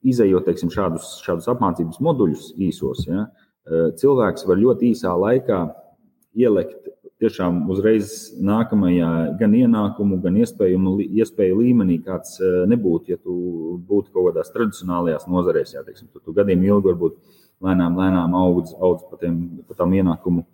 [0.00, 3.02] izējot teiksim, šādus, šādus apmācības moduļus īsos.
[3.10, 3.26] Ja,
[3.68, 5.60] cilvēks var ļoti īsā laikā
[6.38, 9.10] ielikt tiešām uzreiz nākamajā
[9.40, 12.38] gan ienākumu, gan iespēju, iespēju līmenī, kāds
[12.70, 13.34] nebūtu, ja tu
[13.88, 15.74] būtu kaut kādās tradicionālajās nozarēs.
[15.76, 17.18] Jā, teiksim, tu, tu gadiem ilgi varbūt
[17.66, 19.36] lēnām, lēnām audz, audz pa, tiem,
[19.68, 20.46] pa tām ienākumu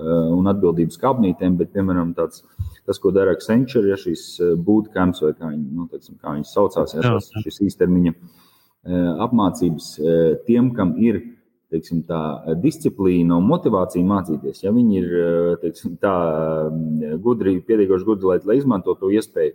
[0.00, 2.44] un atbildības kāpnītēm, bet, piemēram, tāds,
[2.86, 4.26] tas, ko dara Accenture, ja šīs
[4.60, 8.14] bootcamps vai kā, viņi, nu, teiksim, kā viņas saucās, ja, šis īstermiņa
[9.26, 9.90] apmācības
[10.46, 11.20] tiem, kam ir
[11.70, 12.20] teiksim, tā,
[12.62, 14.64] disciplīna un motivācija mācīties.
[14.64, 15.10] Ja viņi ir
[15.62, 16.14] teiksim, tā,
[17.22, 19.54] gudri, pietiekoši gudri, lai, lai izmanto to iespēju,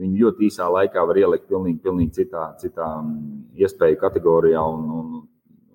[0.00, 5.18] Viņi ļoti īsā laikā var ielikt pilnīgi, pilnīgi citā, citā mm, iespēju kategorijā, un, un,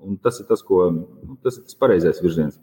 [0.01, 2.57] un tas ir tas, ko, nu, tas ir tas pareizais virziens.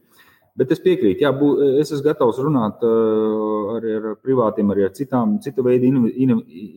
[0.59, 1.53] Bet es piekrītu, jā, bū,
[1.83, 6.35] es esmu gatavs runāt uh, arī ar privātiem, arī ar citām, citu veidu in, in,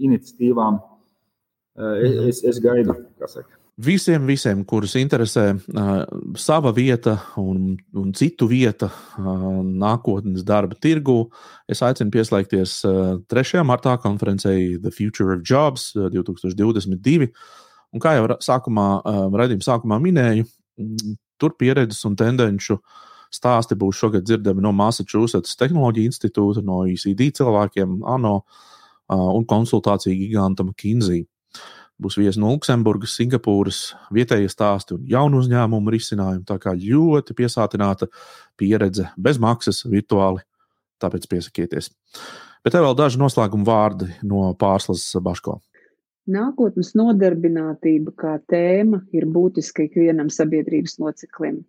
[0.09, 0.79] iniciatīvām.
[1.77, 3.57] Uh, es, es gaidu, kā saka.
[3.77, 5.99] Visiem, visiem, kurus interesē uh,
[6.33, 11.27] sava vieta un, un citu vieta uh, nākotnes darba tirgu,
[11.69, 13.61] es aicinu pieslēgties uh, 3.
[13.61, 17.29] martā konferencei The Future of Jobs uh, 2022.
[17.93, 20.49] Un kā jau sākumā, uh, raidījuma sākumā minēju,
[21.37, 22.79] tur pieredzes un tendenču
[23.29, 30.17] stāsti būs šogad dzirdami no Massachusetts Tehnoloģija institūta, no ECD cilvēkiem, ANO uh, un konsultāciju
[30.17, 31.27] giganta McKinsey.
[31.97, 33.79] Būs viesi no Luksemburgas, Singapūras,
[34.13, 36.45] vietējie stāsti un jaunu uzņēmumu risinājumi.
[36.45, 38.05] Tā kā ļoti piesātināta
[38.59, 40.43] pieredze bez maksas virtuāli,
[41.01, 41.89] tāpēc piesakieties.
[42.61, 45.57] Bet te vēl daži noslēguma vārdi no pārslas Baško.
[46.27, 51.61] Nākotnes nodarbinātība kā tēma ir būtiska ikvienam sabiedrības loceklim.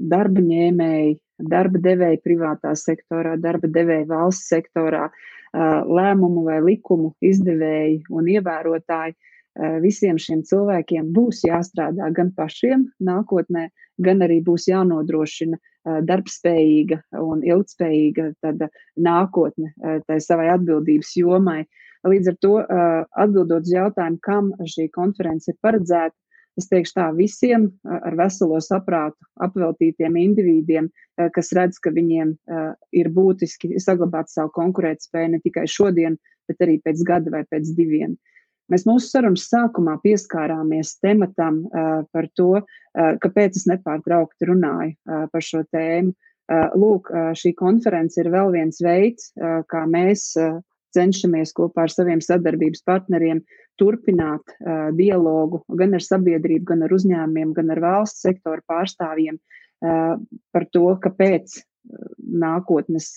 [0.00, 1.18] Darba ņēmēji,
[1.48, 5.06] darba devēji privātā sektorā, darba devēji valsts sektorā,
[5.54, 9.16] lēmumu vai likumu izdevēji un ievērotāji
[9.82, 13.68] visiem šiem cilvēkiem būs jāstrādā gan pašiem nākotnē,
[13.98, 15.58] gan arī būs jānodrošina
[16.06, 18.30] darbspējīga un ilgspējīga
[18.96, 19.72] nākotne
[20.06, 21.64] tai savai atbildības jomai.
[22.06, 22.54] Līdz ar to,
[23.20, 26.14] atbildot uz jautājumu, kam šī konference ir paredzēta,
[26.60, 30.90] es teikšu tā visiem ar veselo saprātu apveltītiem individiem,
[31.34, 32.34] kas redz, ka viņiem
[32.96, 36.18] ir būtiski saglabāt savu konkurētspēju ne tikai šodien,
[36.48, 38.16] bet arī pēc gada vai pēc diviem.
[38.70, 41.64] Mēs mūsu sarunas sākumā pieskārāmies tematam
[42.14, 42.62] par to,
[42.94, 46.14] kāpēc es nepārtraukti runāju par šo tēmu.
[46.50, 49.30] Lūk, šī konference ir vēl viens veids,
[49.70, 50.32] kā mēs
[50.94, 53.42] cenšamies kopā ar saviem sadarbības partneriem
[53.80, 60.14] turpināt uh, dialogu gan ar sabiedrību, gan ar uzņēmumiem, gan ar valsts sektoru pārstāvjiem uh,
[60.54, 61.64] par to, kāpēc uh,
[62.20, 63.16] nākotnes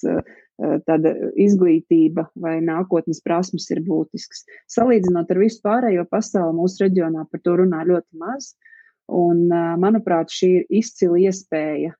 [0.88, 1.12] tāda
[1.42, 4.44] izglītība vai nākotnes prasmes ir būtisks.
[4.72, 8.54] Salīdzinot ar visu pārējo pasauli, mūsu reģionā par to runā ļoti maz.
[9.12, 9.48] Un,
[9.82, 11.92] manuprāt, šī ir izcila iespēja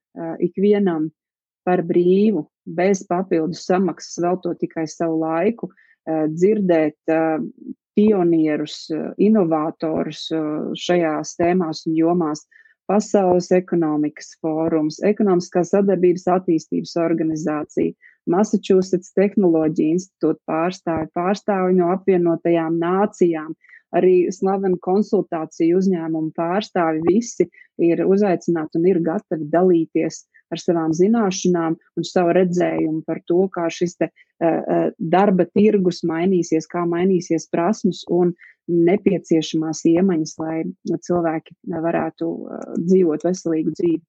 [0.46, 1.10] ikvienam
[1.66, 5.72] par brīvu, bez papildus samaksas, veltot tikai savu laiku,
[6.06, 6.96] dzirdēt
[7.98, 8.88] pionierus,
[9.22, 10.26] inovatorus
[10.86, 12.46] šajās tēmās un jomās.
[12.84, 17.94] Pasaules ekonomikas fórums, ekonomiskās sadarbības attīstības organizācija,
[18.28, 23.54] Massachusetts Tehnoloģija institūta pārstāvi, pārstāvi no apvienotajām nācijām,
[23.96, 27.48] arī slavenu konsultāciju uzņēmumu pārstāvi visi
[27.80, 30.24] ir uzaicināti un ir gatavi dalīties
[30.54, 36.70] ar savām zināšanām un savu redzējumu par to, kā šis te, uh, darba tirgus mainīsies,
[36.70, 38.32] kā mainīsies prasmes un
[38.70, 40.56] nepieciešamās iemaņas, lai
[41.04, 44.02] cilvēki varētu uh, dzīvot veselīgu dzīvi.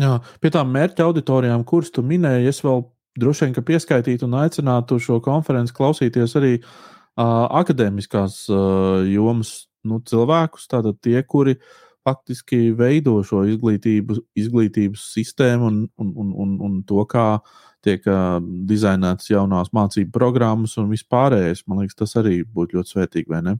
[0.00, 2.84] Jā, pie tām mērķa auditorijām, kuras tu minēji, es vēl
[3.20, 9.54] droši vien pieskaitītu un aicinātu šo konferenci klausīties arī uh, akadēmiskās uh, jomas
[9.88, 11.56] nu, cilvēkus, tātad tie, kuri
[12.10, 17.40] faktiski veido šo izglītību, izglītības sistēmu un, un, un, un, un to, kā
[17.86, 18.38] tiek uh,
[18.68, 21.64] dizainētas jaunās mācību programmas un vispārējais.
[21.70, 23.56] Man liekas, tas arī būtu ļoti svētīgi, vai ne?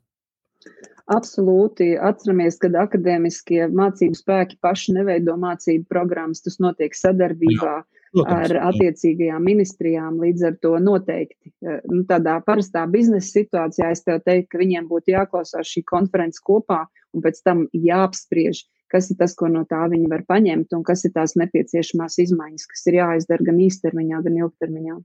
[1.11, 1.95] Absolūti.
[1.99, 7.81] Atceramies, kad akadēmiskie mācību spēki paši neveido mācību programmas, tas notiek sadarbībā.
[7.81, 7.87] Jā.
[8.11, 10.17] Protams, ar attiecīgajām ministrijām.
[10.19, 15.71] Līdz ar to noteikti nu, tādā parastā biznesa situācijā es teiktu, ka viņiem būtu jāklausās
[15.71, 16.81] šī konference kopā
[17.15, 21.05] un pēc tam jāapspriež, kas ir tas, ko no tā viņi var paņemt un kas
[21.07, 24.99] ir tās nepieciešamās izmaiņas, kas ir jāizdara gan īstermiņā, gan ilgtermiņā.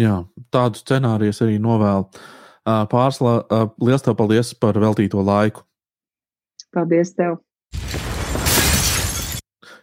[0.00, 0.22] Jā,
[0.54, 2.08] tādu scenāriju arī novēlu.
[2.64, 3.40] Pārsla,
[3.82, 5.66] liels tev paldies par veltīto laiku.
[6.72, 7.40] Paldies tev!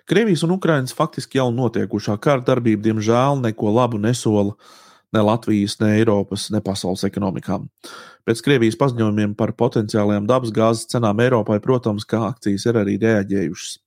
[0.10, 4.56] Krievijas un Ukrainas faktiski jau notiekušā kara darbība, diemžēl, neko labu nesola
[5.16, 7.68] ne Latvijas, ne Eiropas, ne pasaules ekonomikām.
[8.28, 13.78] Pēc Krievijas paziņojumiem par potenciālajām dabasgāzes cenām Eiropai, protams, ka akcijas ir arī reaģējušas.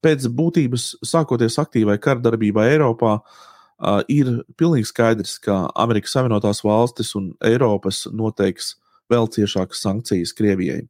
[0.00, 3.46] Pēc būtības, sākoties aktīvai kara darbībai Eiropā, uh,
[3.80, 4.30] uh, ir
[4.60, 8.74] pilnīgi skaidrs, ka Amerikas Savienotās valstis un Eiropas noteiks
[9.10, 10.84] vēl ciešākas sankcijas Krievijai.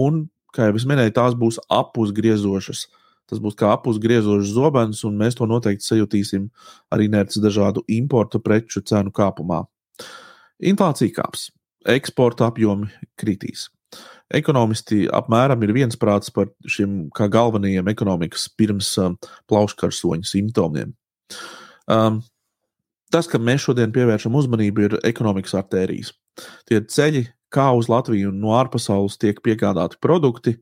[0.00, 2.86] Un, kā jau es minēju, tās būs apusgriezošas.
[3.30, 6.48] Tas būs kā apusgriezošs zobens, un mēs to noteikti sajutīsim
[6.92, 9.62] arī nērts dažādu importu preču cenu kāpumā.
[10.64, 11.48] Inflācija kāps,
[11.88, 12.90] eksporta apjomi
[13.20, 13.68] kritīs.
[14.34, 18.94] Ekonomisti apmēram ir viensprāts par šiem kā galvenajiem ekonomikas pirms
[19.50, 20.94] plauškarsoņa simptomiem.
[21.90, 22.22] Um,
[23.12, 26.14] tas, ka mēs šodien pievēršam uzmanību, ir ekonomikas artērijas.
[26.68, 30.56] Tie ceļi, kā uz Latviju no ārpasaules tiek piegādāti produkti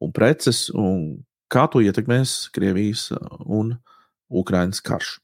[0.00, 1.20] un preces, un
[1.50, 3.08] kā to ietekmēs Krievijas
[3.46, 3.74] un
[4.30, 5.16] Ukraiņas karš.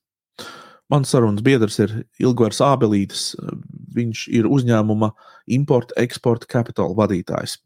[0.90, 1.93] Mans sarunas biedrs ir
[2.23, 3.32] Ilgars Ābelītis.
[3.97, 5.11] Viņš ir uzņēmuma
[5.57, 7.57] importa eksporta kapitāla vadītājs.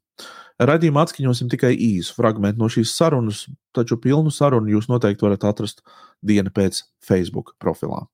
[0.61, 3.47] Radījumā atskaņosim tikai īsu fragment no šīs sarunas,
[3.77, 5.81] taču pilnu sarunu jūs noteikti varat atrast
[6.24, 8.05] dienu pēc Facebook profilā.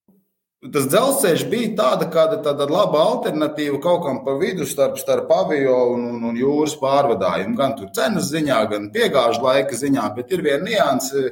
[0.72, 5.76] Tas dzelzceļš bija tāda, kāda, tāda laba alternatīva kaut kam pa vidu starp, starp avio
[5.92, 7.54] un, un, un jūras pārvadājumu.
[7.58, 11.26] Gan cenas ziņā, gan piegāžu laika ziņā, bet ir viena nianse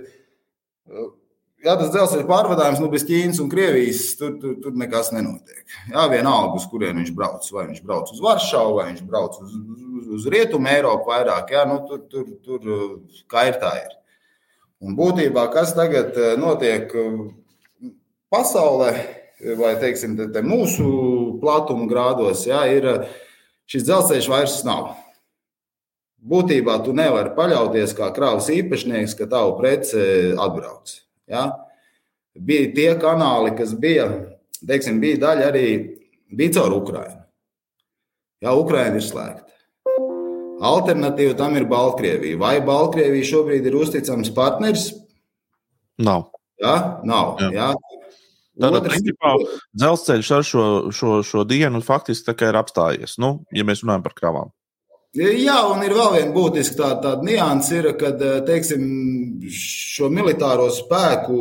[1.64, 5.62] Jā, tas dzelzceļa pārvadājums nu, bez Ķīnas un Krievijas tur, tur, tur nekas nenotiek.
[5.88, 7.46] Jā, vienalga, uz kurien viņš brauc.
[7.56, 11.54] Vai viņš brauc uz Varšavu, vai viņš brauc uz, uz, uz Rietumu Eiropu vairāk.
[11.56, 12.68] Jā, nu, tur, tur, tur
[13.32, 13.96] kā ir tā ir.
[14.84, 16.92] Un būtībā, kas tagad eh, notiek
[18.34, 18.90] pasaulē,
[19.58, 23.16] vai teiksim, te, te mūsu platuma grādos, jā, ir eh,
[23.70, 24.94] šis dzelzceļš vairs nav.
[26.24, 30.94] Būtībā tu nevari paļauties kā kravas īpašnieks, ka tavu preci atbrauc.
[31.28, 31.50] Ja?
[32.34, 34.08] Bija tie kanāli, kas bija,
[34.64, 35.66] teiksim, bija daļa arī
[36.32, 37.20] bija caur Ukrajinu.
[38.44, 39.52] Jā, Ukraina ir slēgta.
[40.64, 42.38] Alternatīva tam ir Baltkrievija.
[42.40, 44.88] Vai Baltkrievija šobrīd ir uzticams partneris?
[46.00, 46.30] Nav.
[46.60, 46.74] Jā,
[47.04, 47.36] nav.
[47.40, 47.50] Jā.
[47.52, 47.68] Jā.
[48.54, 49.32] Tātad, principā,
[49.74, 54.52] dzelzceļš ar šo, šo, šo dienu faktiski ir apstājies, nu, ja mēs runājam par kravām.
[55.14, 58.86] Jā, un ir vēl viena būtiska tāda, tāda nianse, kad eh, teiksim,
[59.46, 61.38] šo militāro spēku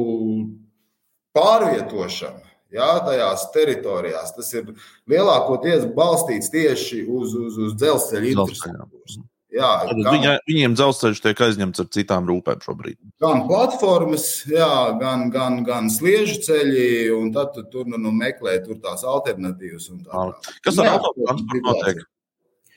[1.33, 4.73] pārvietošana jā, tajās teritorijās tas ir
[5.09, 9.19] lielākoties balstīts tieši uz, uz, uz dzelzceļa infrastruktūras.
[9.53, 12.97] Jā, gan, viņa, viņiem dzelzceļš tiek aizņemts ar citām rūpēm šobrīd.
[13.21, 18.55] Gan platformas, jā, gan, gan, gan sliežu ceļi, un tad tu tur nu, nu, meklē
[18.65, 19.91] tur tās alternatīvas.
[20.07, 20.55] Tā, tā.
[20.65, 22.01] Kas ar autotransportu notiek?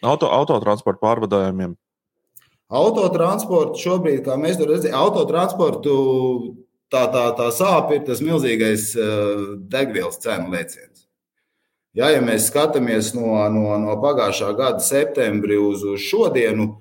[0.05, 1.73] Auto, autotransporta pārvadājumiem.
[2.77, 5.97] Autotransportu šobrīd, kā mēs to redzam, autotransportu
[6.93, 11.06] tā, tā, tā sāpe ir tas milzīgais uh, degvielas cenu lēciens.
[11.97, 16.74] Ja, ja mēs skatāmies no, no, no pagājušā gada septembra uz, uz šodienu,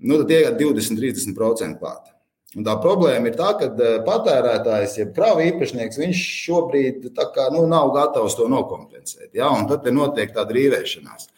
[0.00, 2.08] nu, tad ir 20-30% klāt.
[2.56, 7.62] Un tā problēma ir tā, ka uh, patērētājs, jeb krāva īpašnieks, viņš šobrīd kā, nu,
[7.70, 9.28] nav gatavs to nokompensēt.
[9.38, 9.52] Ja?
[9.70, 11.28] Tad notiek tāda rīvēšanās.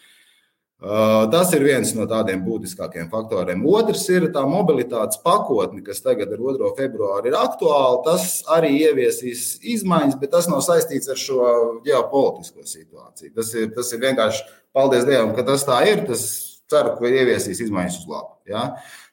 [0.82, 3.60] Uh, tas ir viens no tādiem būtiskākiem faktoriem.
[3.70, 6.72] Otrs ir tā mobilitātes pakotne, kas tagad ar 2.
[6.74, 8.00] februāru ir aktuāla.
[8.08, 11.44] Tas arī ieviesīs izmaiņas, bet tas nav saistīts ar šo
[11.86, 13.30] ģeopolitisko situāciju.
[13.36, 14.42] Tas ir, tas ir vienkārši,
[14.74, 16.02] paldies Dievam, ka tas tā ir.
[16.08, 16.26] Tas
[16.72, 18.34] ceru, ka ieviesīs izmaiņas uz labu.
[18.50, 18.64] Ja?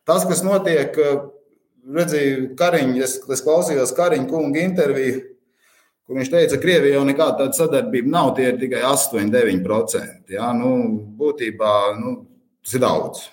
[0.10, 0.98] Tas, kas notiek,
[1.86, 5.22] redzēju, Kariņš, es, es klausījos Kariņa kunga interviju
[6.10, 10.32] kur viņš teica, ka Krievija jau nekāda tāda sadarbība nav, tie ir tikai 8-9%.
[10.34, 10.48] Ja?
[10.58, 10.72] Nu,
[11.20, 12.14] būtībā nu,
[12.66, 13.28] tas ir daudz.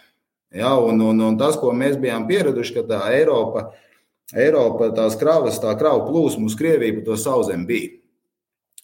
[0.53, 0.75] Ja?
[0.77, 3.71] Un, un, un tas, ko mēs bijām pieraduši, ka tā Eiropa,
[4.37, 7.95] Eiropa tās kravas, tā kravu plūsma uz Krieviju pa to sauzem bija.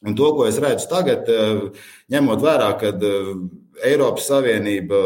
[0.08, 1.28] Un to, ko es redzu tagad,
[2.10, 2.94] ņemot vērā, ka
[3.84, 5.02] Eiropas Savienība,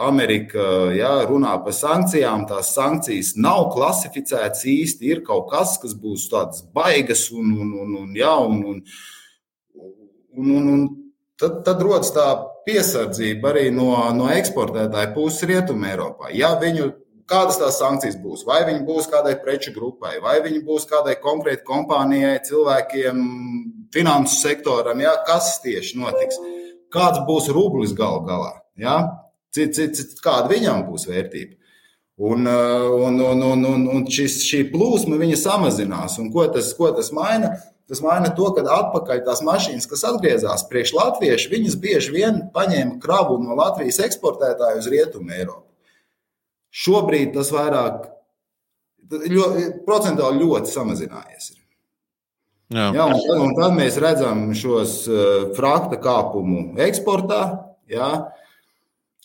[0.00, 0.62] Amerika
[0.96, 2.46] jā, runā par sankcijām.
[2.48, 5.10] Tās sankcijas nav klasificētas īsti.
[5.12, 8.80] Ir kaut kas, kas būs tāds baigas un, un, un, un, jā, un, un,
[10.38, 10.88] un, un, un
[11.40, 12.26] tad, tad rodas tā
[12.66, 16.30] piesardzība arī no, no eksportētāja puses Rietumē Eiropā.
[16.36, 16.92] Ja viņu
[17.28, 18.46] kādas tās sankcijas būs.
[18.48, 23.22] Vai viņi būs kādai preču grupai, vai viņi būs kādai konkrētai kompānijai, cilvēkiem,
[23.94, 25.14] finansu sektoram, ja?
[25.26, 26.40] kas tieši notiks
[26.92, 28.54] kāds būs rublis gal galā.
[28.76, 28.96] Ja?
[29.52, 31.58] Cit, cit, cit, kāda viņam būs vērtība?
[32.22, 36.18] Un, uh, un, un, un, un, un šis, šī plūsma samazinās.
[36.22, 37.54] Un ko tas, ko tas maina?
[37.88, 43.00] Tas maina to, ka atpakaļ tās mašīnas, kas atgriezās priekš latviešu, viņas bieži vien paņēma
[43.02, 45.66] kravu no Latvijas eksportētāju uz Rietumu Eiropu.
[46.72, 48.06] Šobrīd tas vairāk,
[49.10, 51.50] ļoti, procentuāli ļoti samazinājies.
[51.52, 51.58] Ir.
[52.72, 52.86] Jā.
[52.96, 55.26] Jā, un, tad, un tad mēs redzam šos uh,
[55.58, 57.42] frakta kāpumu eksportā.
[57.92, 58.12] Jā.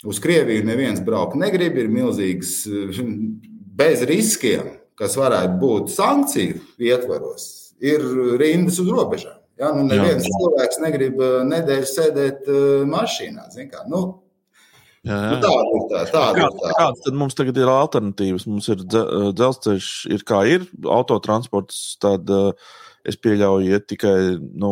[0.05, 2.99] Uz Krieviju neviens braukt negrib, ir milzīgs uh,
[3.77, 7.47] bez riskiem, kas varētu būt sankciju ietvaros,
[7.81, 8.05] ir
[8.41, 9.35] rindas uz robežām.
[9.57, 10.37] Jā, nu neviens jā.
[10.37, 12.49] cilvēks negrib uh, nedēļu sēdēt
[12.89, 13.49] mašīnā.
[13.89, 14.01] Nu,
[15.07, 15.29] Jā, jā.
[15.31, 16.01] Nu, tāda ir tā.
[16.11, 16.71] Tāda Kā, ir tā.
[16.75, 18.45] Kādas tad mums tagad ir alternatīvas?
[18.49, 20.67] Mums ir dzelzceļš, ir kā ir,
[20.97, 21.79] autotransports.
[22.03, 22.31] Tad,
[23.07, 24.71] es pieļauju, iet tikai nu,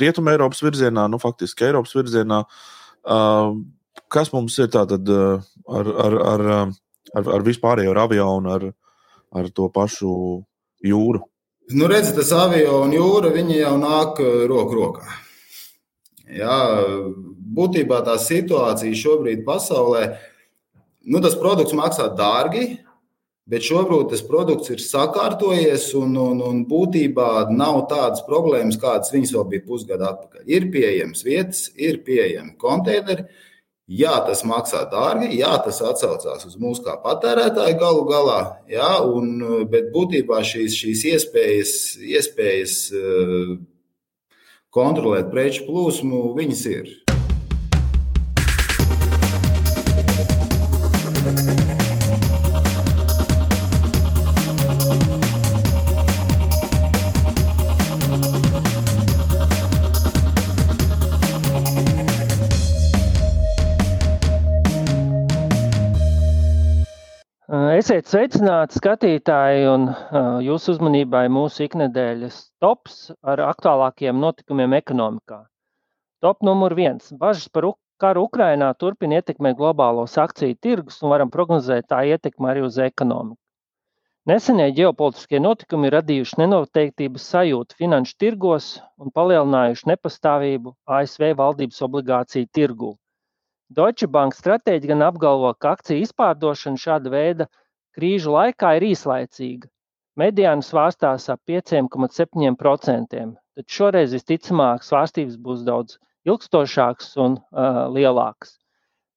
[0.00, 2.42] rietumē Eiropas virzienā, nu, faktiski Eiropas virzienā.
[3.00, 3.54] Uh,
[4.10, 6.46] kas mums ir tātad uh, ar, ar, ar,
[7.14, 8.70] ar, ar vispārējo ar avionu, ar,
[9.36, 10.12] ar to pašu
[10.84, 11.24] jūru?
[11.70, 14.18] Nu, redziet, tas avio un jūra jau nāk
[14.50, 15.18] roku rokā.
[16.30, 16.56] Jā,
[17.54, 20.04] būtībā tā situācija šobrīd pasaulē,
[21.10, 22.80] nu, tas produkts maksā dārgi,
[23.50, 29.34] bet šobrīd tas produkts ir sakārtojies un, un, un būtībā nav tādas problēmas, kādas viņas
[29.36, 30.44] vēl bija pusgadu atpakaļ.
[30.50, 33.26] Ir pieejams vietas, ir pieejami konteineri.
[33.90, 38.38] Jā, tas maksā dārgi, jā, tas atsaucās uz mūsu kā patērētāju galu galā,
[38.70, 39.32] jā, un,
[39.72, 43.56] bet būtībā šīs, šīs iespējas, iespējas uh,
[44.70, 46.92] kontrolēt preču plūsmu, viņas ir.
[67.80, 75.38] Esiet sveicināti, skatītāji, un uh, jūsu uzmanībai mūsu iknedēļas tops ar aktuālākiem notikumiem ekonomikā.
[76.20, 77.70] Top numur viens- bažas par
[78.04, 83.38] karu Ukrainā turpina ietekmēt globālos akciju tirgus un varam prognozēt tā ietekmi arī uz ekonomiku.
[84.28, 88.68] Nesenie ģeopolitiskie notikumi ir radījuši nenoteiktības sajūtu finanšu tirgos
[89.00, 92.92] un palielinājuši nepastāvību ASV valdības obligāciju tirgū.
[93.70, 97.48] Deutsche Bank stratēģi gan apgalvo, ka akciju izpārdošana šāda veida
[97.96, 99.68] krīžu laikā ir īslaicīga.
[100.20, 103.20] Mediāna svārstās ap 5,7%,
[103.56, 105.96] tad šoreiz visticamāk svārstības būs daudz
[106.28, 108.58] ilgstošākas un uh, lielākas.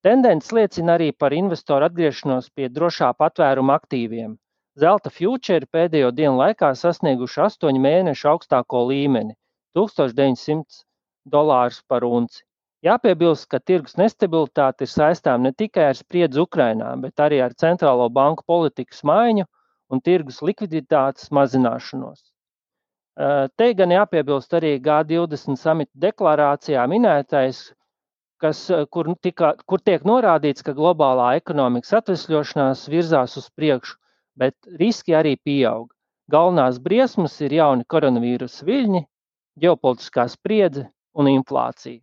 [0.03, 4.37] Tendence liecina arī par investoru atgriešanos pie drošā patvēruma aktīviem.
[4.79, 9.35] Zelta futūri pēdējo dienu laikā sasnieguši 8 mēnešu augstāko līmeni-
[9.77, 10.83] 1900
[11.35, 12.43] dolārus par unci.
[12.83, 18.09] Jāpiebilst, ka tirgus nestabilitāte ir saistām ne tikai ar spriedzi Ukrainā, bet arī ar centrālo
[18.11, 19.45] banku politikas maiņu
[19.93, 22.19] un tirgus likviditātes mazināšanos.
[23.55, 27.63] Te gan jāpiebilst arī G20 samita deklarācijā minētais,
[28.43, 33.99] kas, kur, tika, kur tiek norādīts, ka globālā ekonomikas atvesļošanās virzās uz priekšu,
[34.35, 35.93] bet riski arī pieaug.
[36.33, 39.07] Galvenās briesmas ir jauni koronavīrusa viļņi,
[39.63, 42.01] ģeopolitiskā spriedze un inflācija.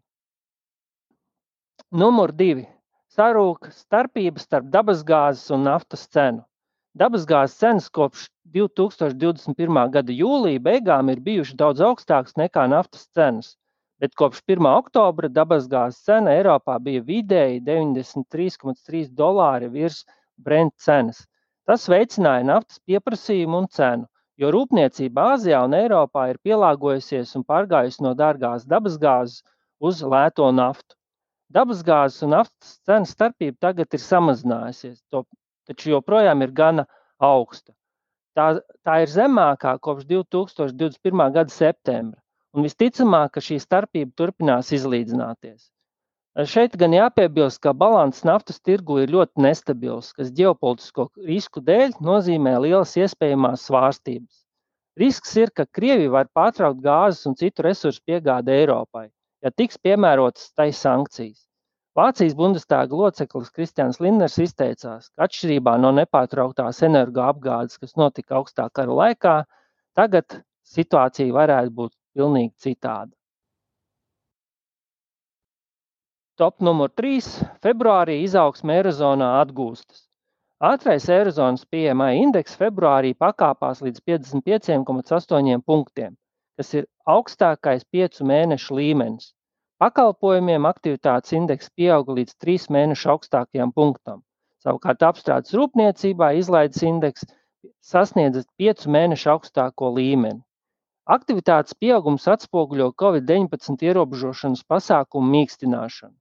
[1.90, 2.68] Numur divi-
[3.16, 6.44] sarūk starpība starp dabasgāzes un naftas cenu.
[7.02, 9.90] Dabasgāzes cenas kopš 2021.
[9.96, 13.48] gada jūlija beigām ir bijušas daudz augstākas nekā naftas cenas,
[13.98, 14.68] bet kopš 1.
[14.70, 20.04] oktobra dabasgāzes cena Eiropā bija vidēji 93,3 dolāri virs
[20.38, 21.26] Brent cenas.
[21.66, 24.06] Tas veicināja naftas pieprasījumu un cenu,
[24.38, 29.42] jo rūpniecība Āzijā un Eiropā ir pielāgojusies un pārgājusi no dārgās dabasgāzes
[29.82, 30.94] uz lēto naftu.
[31.50, 35.24] Dabasgāzes un naftas cenu starpība tagad ir samazinājusies, to,
[35.66, 36.86] taču joprojām ir gana
[37.18, 37.74] augsta.
[38.38, 41.24] Tā, tā ir zemākā kopš 2021.
[41.34, 42.20] gada septembra,
[42.54, 45.66] un visticamāk, ka šī starpība turpinās izlīdzināties.
[46.46, 52.54] Šeit gan jāpiebilst, ka balanss naftas tirgu ir ļoti nestabils, kas ģeopolitisko risku dēļ nozīmē
[52.62, 54.44] lielas iespējamās svārstības.
[55.02, 59.08] Risks ir, ka Krievija var pārtraukt gāzes un citu resursu piegādi Eiropai,
[59.44, 61.46] ja tiks piemērotas tai sankcijas.
[61.98, 68.94] Vācijas Bundestāga loceklis Kristians Lindners izteicās, ka atšķirībā no nepārtrauktās energoapgādes, kas notika augstā kara
[69.00, 69.34] laikā,
[69.98, 70.38] tagad
[70.74, 73.10] situācija varētu būt pilnīgi citāda.
[76.40, 77.18] Top numur 3.
[77.64, 80.06] Februārī izaugsme Eirozonā atgūstas.
[80.60, 86.14] Ātrais Eirozonas pieejamā indeks februārī pakāpās līdz 55,8 punktiem
[86.60, 89.30] kas ir augstākais piecu mēnešu līmenis.
[89.80, 94.18] Pakalpojumiem aktivitātes indeks pieauga līdz trīs mēnešu augstākajam punktam.
[94.60, 97.24] Savukārt apstrādes rūpniecībā izlaides indeks
[97.92, 100.42] sasniedza piecu mēnešu augstāko līmeni.
[101.16, 106.14] Aktivitātes pieaugums atspoguļo Covid-19 ierobežošanas pasākumu mīkstināšanu.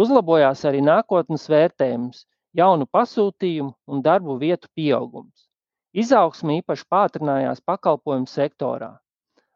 [0.00, 2.24] Uzlabojās arī nākotnes vērtējums,
[2.56, 5.50] jaunu pasūtījumu un darbu vietu pieaugums.
[5.92, 8.94] Izaugsme īpaši pātrinājās pakalpojumu sektorā.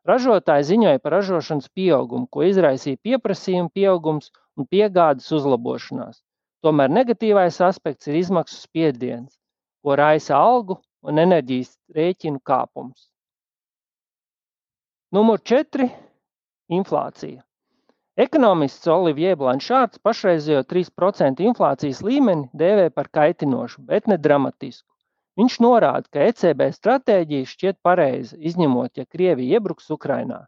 [0.07, 6.21] Ražotāji ziņoja par ražošanas pieaugumu, ko izraisīja pieprasījuma pieaugums un piegādes uzlabošanās.
[6.63, 9.35] Tomēr negatīvais aspekts ir izmaksu spiediens,
[9.83, 13.09] ko raisa algu un enerģijas rēķinu kāpums.
[15.15, 15.91] Numur 4.
[16.79, 17.43] Inflācija.
[18.17, 24.96] Ekonomists Olivier Blanšārds pašreizējo 3% inflācijas līmeni dēvē par kaitinošu, bet ne dramatisku.
[25.37, 30.39] Viņš norāda, ka ECB stratēģija šķiet pareiza, izņemot, ja Krievija iebruks Ukrainā.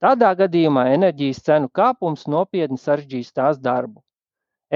[0.00, 4.00] Tādā gadījumā enerģijas cenu kāpums nopietni sarežģīs tās darbu.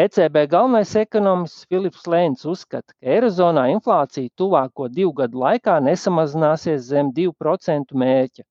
[0.03, 7.15] ECB galvenais ekonomists Filips Lēns uzskata, ka Eirozonā inflācija tuvāko divu gadu laikā nesamazināsies zem
[7.21, 8.45] 2% mērķa.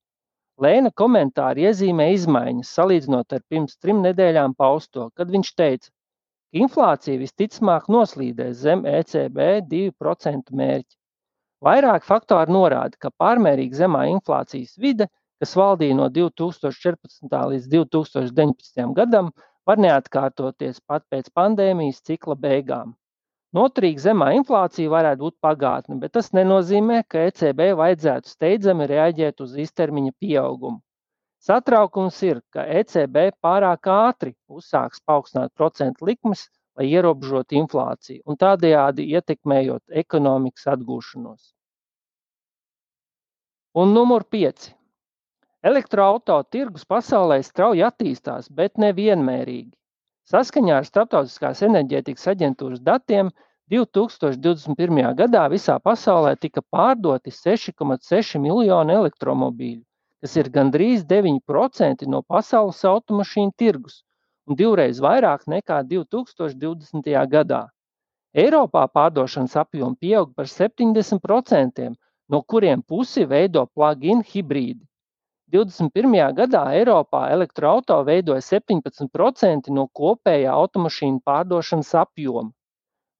[0.65, 7.21] Lēna komentāri iezīmē izmaiņas salīdzinot ar pirms trim nedēļām pausto, kad viņš teica, ka inflācija
[7.21, 9.39] visticamāk noslīdēs zem ECB
[9.77, 10.95] 2% mērķa.
[11.63, 15.07] Vairāk faktori norāda, ka pārmērīgi zemā inflācijas vide,
[15.39, 17.37] kas valdīja no 2014.
[17.53, 18.89] līdz 2019.
[18.97, 19.29] gadam,
[19.67, 22.91] var neatkārtoties pat pēc pandēmijas cikla beigām.
[23.55, 29.53] Noturīga zemā inflācija varētu būt pagātne, bet tas nenozīmē, ka ECB vajadzētu steidzami reaģēt uz
[29.63, 30.81] īstermiņa pieaugumu.
[31.43, 36.47] Satraukums ir, ka ECB pārāk ātri uzsāks paaugstināt procentu likmes,
[36.77, 41.51] lai ierobežotu inflāciju un tādējādi ietekmējot ekonomikas atgūšanos.
[43.83, 44.67] Un numur 5.
[45.69, 49.71] Elektroautorāta tirgus pasaulē strauji attīstās, bet nevienmērīgi.
[50.29, 53.31] Saskaņā ar Startautiskās enerģētikas aģentūras datiem
[53.73, 55.01] 2021.
[55.19, 59.81] gadā visā pasaulē tika pārdoti 6,6 miljoni elektromobīļu,
[60.23, 64.01] kas ir gandrīz 9% no pasaules automašīnu tirgus
[64.47, 67.11] un divreiz vairāk nekā 2020.
[67.35, 67.61] gadā.
[68.33, 71.91] Eiropā pārdošanas apjomi pieaug par 70%,
[72.29, 74.81] no kuriem pusi veido plug-in hibrīdi.
[75.53, 76.33] 21.
[76.33, 82.49] gadā Eiropā elektroautorāta veidoja 17% no kopējā automašīnu pārdošanas apjoma.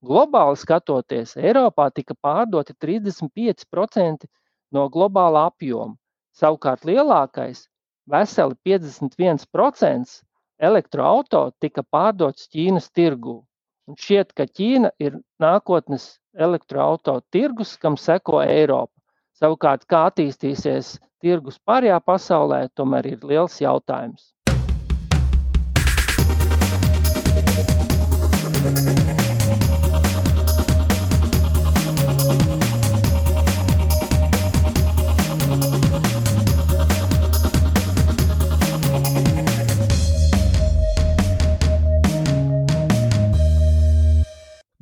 [0.04, 4.26] Globāli skatoties, Eiropā tika pārdoti 35%
[4.74, 5.94] no globālā apjoma.
[6.34, 7.68] Savukārt lielākais,
[8.10, 10.18] veseli 51%,
[10.62, 13.40] elektroautorāta tika pārdots Ķīnas tirgū.
[13.88, 18.92] Un šķiet, ka Ķīna ir nākotnes elektroautorāta tirgus, kam seko Eiropa.
[19.34, 20.94] Savukārt, kā attīstīsies
[21.24, 24.30] tirgus pārējā pasaulē, tomēr ir liels jautājums.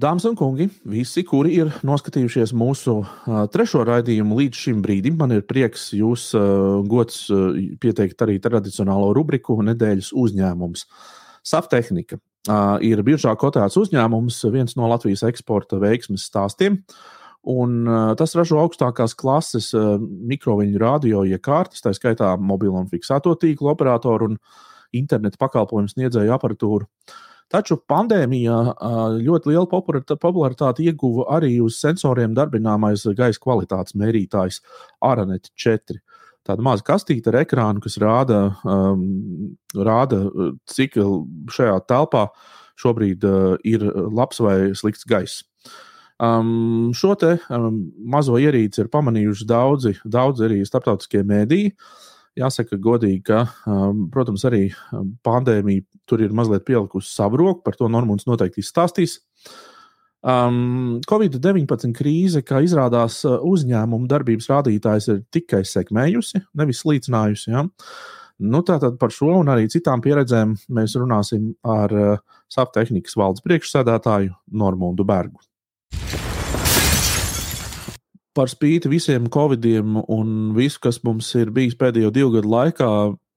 [0.03, 2.97] Dāmas un kungi, visi, kuri ir noskatījušies mūsu
[3.55, 6.25] trešo raidījumu līdz šim brīdim, man ir prieks jūs
[6.91, 7.21] gods
[7.79, 10.85] pieteikt arī tradicionālo rubriku Nedēļas uzņēmums.
[11.47, 12.19] Saftehnika
[12.83, 16.83] ir biržā kotēts uzņēmums, viens no Latvijas eksporta veiksmes stāstiem.
[17.55, 17.87] Un,
[18.19, 19.71] tas ražo augstākās klases
[20.03, 24.41] mikroviņu radio iekārtas, tā skaitā mobilo un fiksēto tīklu operatoru un
[24.99, 26.91] internetu pakalpojumu sniedzēju aparatūru.
[26.91, 27.21] Uh,
[27.53, 28.59] Taču pandēmijā
[29.21, 34.63] ļoti lielu popularitāti ieguva arī uz sensoriem darbināmais gaisa kvalitātes mērītājs
[35.05, 35.99] Aranet 4.
[36.49, 39.05] Tāda maza kastīte ar ekrānu, kas rāda, um,
[39.77, 40.25] rāda
[40.73, 40.97] cik
[41.53, 42.27] šajā telpā
[42.83, 45.45] šobrīd uh, ir labs vai slikts gaiss.
[46.23, 51.77] Um, šo te um, mazo ierīci ir pamanījuši daudzi, daudzi arī starptautiskie mēdīji.
[51.77, 57.61] Uh, Jāsaka, godīgi, ka, um, protams, arī um, pandēmija tur ir mazliet pielikusi savu roku,
[57.67, 59.19] par to Normons noteikti izstāstīs.
[60.23, 67.53] Um, Covid-19 krīze, kā izrādās, uh, uzņēmumu darbības rādītājs ir tikai sekmējusi, nevis slīcinājusi.
[67.53, 67.67] Ja?
[68.43, 72.19] Nu, tātad par šo un arī citām pieredzēm mēs runāsim ar uh,
[72.49, 74.33] SAP tehnikas valdes priekšsēdētāju
[74.63, 75.43] Normundu Bergu
[78.37, 82.93] par spīti visiem covidiem un visu, kas mums ir bijis pēdējo divu gadu laikā,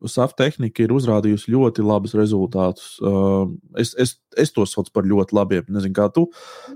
[0.06, 2.96] SAF tehnika ir uzrādījusi ļoti labus rezultātus.
[3.02, 3.48] Uh,
[3.80, 5.66] es, es, es tos saucu par ļoti labiem.
[5.72, 6.28] Nezinu, kā tu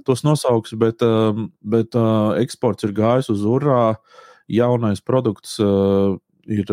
[0.08, 3.94] tos nosauksi, bet, uh, bet uh, eksports ir gājis uz urā.
[4.50, 6.72] Jaunais produkts ir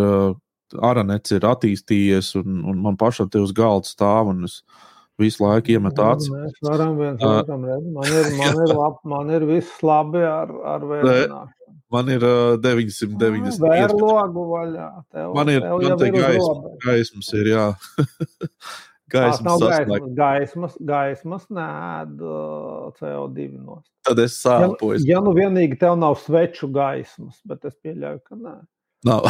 [0.81, 4.31] Aranets ir attīstījies, un, un man pašam te uz galda stāv.
[4.47, 4.63] Es,
[5.21, 6.31] visu laiku iemet acis.
[6.33, 7.93] Mēs varam viens otram uh, redzēt.
[7.97, 11.53] Man ir, man ir, lab, man ir viss labi ar, ar vērtināšanu.
[11.95, 13.63] Man ir uh, 990.
[13.63, 14.89] Vēr logu vaļā.
[15.15, 17.67] Tev, man ir, tev man te gaismas, gaismas ir, jā.
[19.15, 21.69] gaismas, gaismas, gaismas, gaismas nē,
[22.99, 23.91] CO2 nost.
[24.07, 24.99] Tad es sāpoju.
[25.05, 28.57] Ja, ja nu vienīgi tev nav sveču gaismas, bet es pieļauju, ka nē.
[29.07, 29.29] Nav.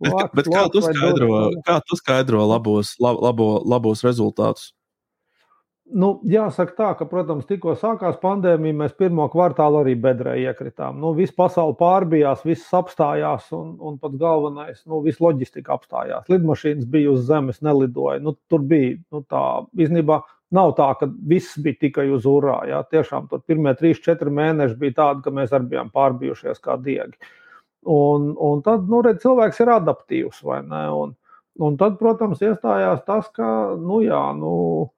[0.00, 4.74] bet, bet kā, tu skaidro, kā tu skaidro labos, labo, labos rezultātus?
[5.90, 11.00] Nu, jāsaka tā, ka, protams, tikko sākās pandēmija, mēs pirmo kvartālu arī bedrē iekritām.
[11.02, 16.28] Nu, viss pasaule pārbijās, viss apstājās, un, un pats galvenais, nu, viss loģistika apstājās.
[16.30, 18.20] Lidmašīnas bija uz zemes, nelidoja.
[18.22, 19.42] Nu, tur bija nu, tā,
[19.82, 20.20] īstenībā
[20.54, 22.60] nav tā, ka viss bija tikai uz urā.
[22.70, 22.84] Jā.
[22.94, 27.18] Tiešām tur pirmie trīs, četri mēneši bija tādi, ka mēs arī bijām pārbijušies kā diegi.
[27.18, 27.34] Uh,
[27.88, 30.42] Un, un tad nu, redz, cilvēks ir adaptīvs.
[30.44, 31.14] Un,
[31.60, 33.50] un tad, protams, iestājās tas, ka
[33.80, 34.90] nu, jā, nu,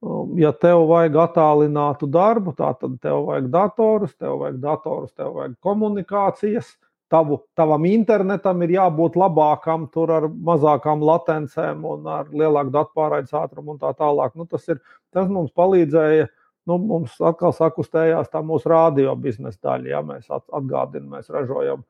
[0.00, 5.58] Um, ja tev vajag attālinātu darbu, tad tev vajag datorus, tev vajag datorus, tev vajag
[5.60, 6.70] komunikācijas.
[7.10, 13.34] Tavu, tavam internetam ir jābūt labākam, tur ar mazākām latencēm un ar lielāku datu pārraides
[13.34, 14.36] ātrumu un tā tālāk.
[14.38, 14.78] Nu, tas, ir,
[15.12, 16.30] tas mums palīdzēja.
[16.70, 19.90] Nu, mums atkal sakustējās tā mūsu radio biznesa daļa.
[19.90, 21.82] Ja mēs atgādinām, mēs ražojam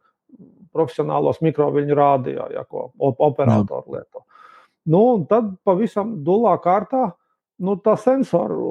[0.74, 4.24] profesionālos mikroviļņu radio, ja, ko operatori lieto.
[4.90, 7.10] Nu, tad pavisam dulā kārtā
[7.60, 8.70] nu, tā sensoru,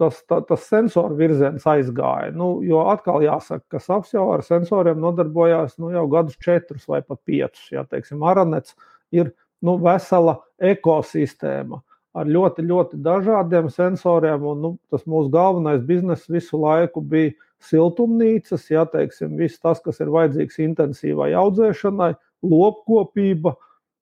[0.00, 2.32] tas, tā, tas sensoru virziens aizgāja.
[2.36, 7.00] Nu, jo atkal jāsaka, ka SAPS jau ar sensoriem nodarbojās nu, jau gadus četrus vai
[7.02, 7.70] pat piecus.
[7.72, 8.76] Ja, teiksim, Aranets
[9.14, 9.32] ir
[9.64, 11.80] nu, vesela ekosistēma
[12.16, 14.44] ar ļoti, ļoti dažādiem sensoriem.
[14.52, 17.32] Un, nu, tas mūsu galvenais bizness visu laiku bija
[17.64, 22.14] siltumnīcas, ja teiksim, viss tas, kas ir vajadzīgs intensīvai audzēšanai,
[22.50, 23.54] lopkopība,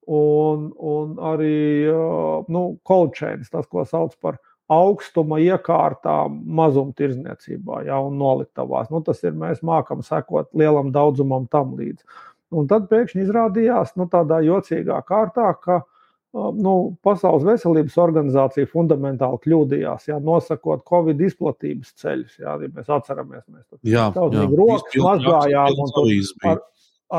[0.08, 1.90] un, un arī
[2.48, 4.38] nu, kolčēns, tas, ko sauc par
[4.72, 8.90] augstuma iekārtām mazumtirdzniecībā ja, un noliktavās.
[8.92, 12.04] Nu, tas ir, mēs mākam sekot lielam daudzumam tam līdzi.
[12.56, 15.82] Un tad pēkšņi izrādījās nu, tādā jocīgā kārtā, ka
[16.36, 16.74] nu,
[17.04, 22.38] Pasaules veselības organizācija fundamentāli kļūdījās, ja, nosakot Covid izplatības ceļus.
[22.42, 23.80] Ja, ja mēs atceramies, mēs tam
[24.58, 26.12] rokas mazgājām un tur
[26.52, 26.62] ar,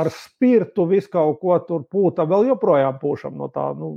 [0.02, 2.28] ar spirtu visu kaut ko tur pūta.
[2.30, 3.72] Vēl joprojām pūšam no tā.
[3.78, 3.96] Nu,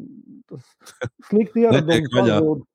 [0.49, 0.65] tas
[1.31, 2.69] slikti ieradumi pazūd.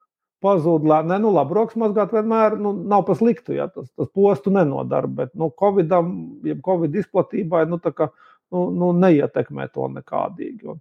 [0.46, 4.52] Pazūd, ne, nu, labi, rokas mazgāt vienmēr nu, nav pa sliktu, ja tas, tas postu
[4.54, 6.12] nenodara, bet, nu, Covidam,
[6.46, 8.12] jeb Covid izplatībai, nu, tā kā,
[8.54, 10.76] nu, nu, neietekmē to nekādīgi.
[10.76, 10.78] Un,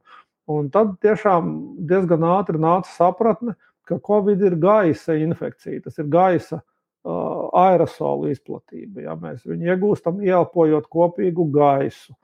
[0.51, 1.53] un tad tiešām
[1.89, 3.57] diezgan ātri nāca sapratne,
[3.87, 9.05] ka Covid ir gaisa infekcija, tas ir gaisa uh, aerosolu izplatība.
[9.07, 9.17] Ja?
[9.21, 12.17] Mēs viņu iegūstam, ieelpojot kopīgu gaisu.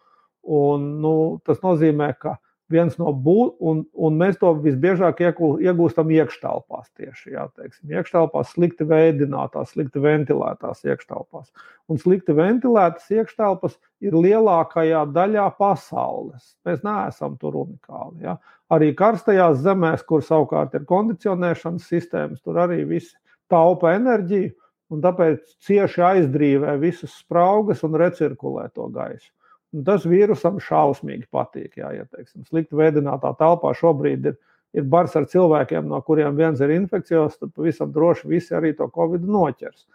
[0.43, 1.15] Un, nu,
[1.47, 2.37] tas nozīmē, ka
[2.73, 7.35] viens no būtnes, un, un mēs to visbiežāk iegūstam iekštelpās tieši.
[7.35, 11.51] Jā, teiksim, iekštelpās slikti veidinātās, slikti ventilētās iekštelpās.
[11.93, 16.55] Un slikti ventilētas iekštelpas ir lielākajā daļā pasaules.
[16.67, 18.25] Mēs neesam tur unikāli.
[18.27, 18.39] Jā.
[18.73, 23.15] Arī karstajās zemēs, kur savukārt ir kondicionēšanas sistēmas, tur arī visi
[23.53, 24.55] taupa enerģiju,
[24.93, 29.31] un tāpēc cieši aizdrīvē visas spraugas un recirkulē to gaisu.
[29.73, 31.79] Un tas vīrusam šausmīgi patīk.
[31.81, 34.37] Jā, ja teiksim, slikti veidinātā telpā šobrīd ir,
[34.77, 38.89] ir bars ar cilvēkiem, no kuriem viens ir infekcijos, tad pavisam droši visi arī to
[38.93, 39.87] covid noķers.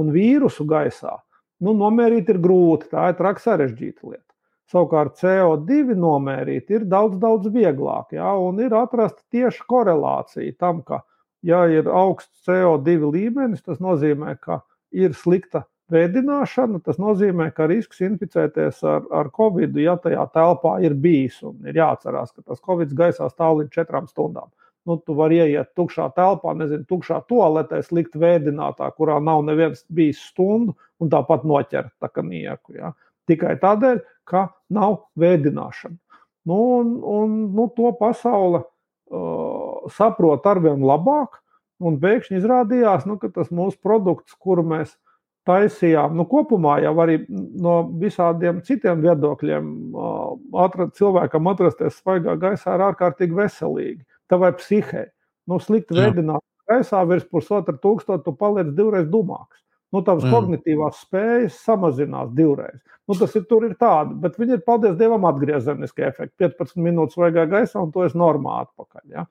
[0.00, 1.18] Un vīrusu gaisā
[1.60, 4.26] nu, nomērīt ir grūti, tā ir traks sarežģīta lieta.
[4.70, 8.14] Savukārt CO2 nomērīt ir daudz, daudz vieglāk.
[8.14, 11.02] Jā, un ir atrasta tieši korelācija tam, ka,
[11.42, 14.62] ja ir augsts CO2 līmenis, tas nozīmē, ka
[14.94, 20.94] ir slikta Vēdināšana tas nozīmē, ka risks inficēties ar, ar covid, ja tajā telpā ir
[20.94, 21.40] bijis.
[21.66, 24.50] Ir jāatcerās, ka tas covid gaisā stāv līdz četrām stundām.
[24.88, 30.22] Nu, tu vari ieiet tukšā telpā, nezinu, tukšā toaletē, slikt vēdinātā, kurā nav neviens bijis
[30.30, 32.78] stundu, un tāpat noķert tā kā nieku.
[32.78, 32.94] Ja?
[33.28, 34.00] Tikai tādēļ,
[34.30, 35.98] ka nav vēdināšana.
[36.48, 41.42] Nu, un, un, nu, to pasaule uh, saprot arvien labāk,
[41.82, 44.96] un pēkšņi izrādījās, nu, ka tas mūsu produkts, kuru mēs mēs
[45.48, 46.14] taisījām.
[46.18, 49.70] Nu, kopumā jau arī no visādiem citiem viedokļiem
[50.64, 54.04] atrast, cilvēkam atrasties svaigā gaisā ir ārkārtīgi veselīgi.
[54.30, 55.06] Tavai psihē.
[55.50, 59.58] Nu, slikti veidināt gaisā virs pusotra tūkstoša, tu paliec divreiz dumāks.
[59.90, 60.30] Nu, tavas mm.
[60.30, 62.78] kognitīvās spējas samazinās divreiz.
[63.10, 66.36] Nu, tas ir tur ir tāda, bet viņi ir, paldies Dievam, atgriezeniski efekti.
[66.44, 69.02] 15 minūtes svaigā gaisā, un to es normāli atpakaļ.
[69.10, 69.24] Ja?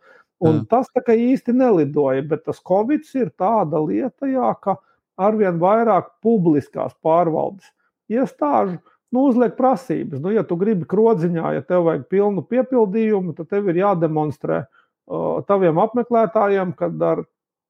[0.44, 0.66] Un mm.
[0.72, 4.76] tas tā kā īsti nelidoja, bet tas Covid ir tāda lieta, jā, ka
[5.20, 7.68] arvien vairāk publiskās pārvaldes
[8.10, 8.80] iestāžu
[9.12, 10.22] nu, uzliek prasības.
[10.22, 15.42] Nu, ja tu gribi krodziņā, ja tev vajag pilnu piepildījumu, tad tev ir jādemonstrē uh,
[15.50, 17.24] taviem apmeklētājiem, ka ar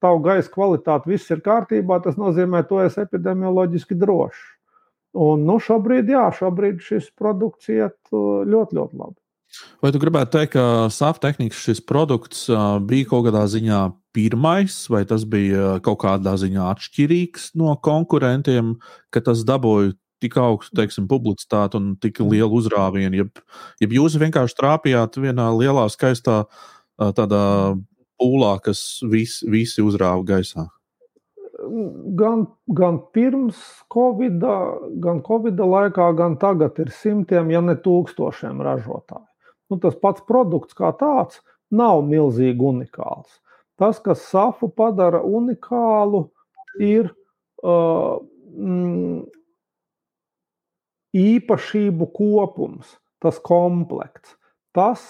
[0.04, 2.02] tavu gaisa kvalitāti viss ir kārtībā.
[2.04, 4.44] Tas nozīmē, ka tu esi epidemioloģiski drošs.
[5.20, 9.18] Un nu, šobrīd, jā, šobrīd šis produkts iet ļoti, ļoti labi.
[9.82, 12.46] Vai tu gribētu teikt, ka SAP tehnikas šis produkts
[12.86, 13.80] bija kaut kādā ziņā
[14.16, 18.76] pirmais, vai tas bija kaut kādā ziņā atšķirīgs no konkurentiem,
[19.14, 23.22] ka tas dabūja tik augstu teiksim, publicitāti un tik lielu uzrāvienu?
[23.22, 23.46] Ja,
[23.82, 26.44] ja jūs vienkārši trāpījāt vienā lielā, skaistā
[27.00, 27.46] tādā
[28.20, 30.68] pūlā, kas vis, visi uzrāva gaisā?
[32.20, 32.46] Gan,
[32.76, 33.58] gan pirms
[33.92, 34.44] Covid,
[35.04, 39.29] gan Covid laikā, gan tagad ir simtiem, ja ne tūkstošiem ražotāju
[39.70, 43.40] nu, tas pats produkts kā tāds nav milzīgi unikāls.
[43.80, 46.26] Tas, kas safu padara unikālu,
[46.84, 47.12] ir
[47.64, 48.20] uh,
[48.56, 49.22] mm,
[51.20, 54.36] īpašību kopums, tas komplekts.
[54.76, 55.06] Tas,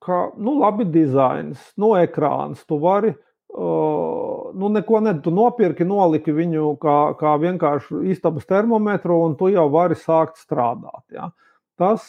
[0.00, 3.12] ka nu, labi dizains, no nu, ekrāns, tu vari
[3.50, 9.66] nu, neko ne, tu nopirki, noliki viņu kā, kā vienkārši istabas termometru, un tu jau
[9.72, 11.02] vari sākt strādāt.
[11.14, 11.30] Ja?
[11.80, 12.04] Tas,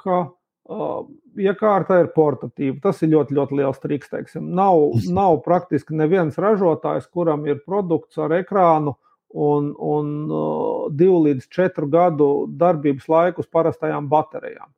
[0.00, 0.32] ka uh,
[0.66, 4.10] iekārta ir portatīva, tas ir ļoti, ļoti liels triks.
[4.10, 4.48] Teiksim.
[4.56, 8.96] Nav, nav praktiski neviens ražotājs, kuram ir produkts ar ekrānu
[9.36, 14.72] un, un uh, divu līdz četru gadu darbības laiku uz parastajām baterijām.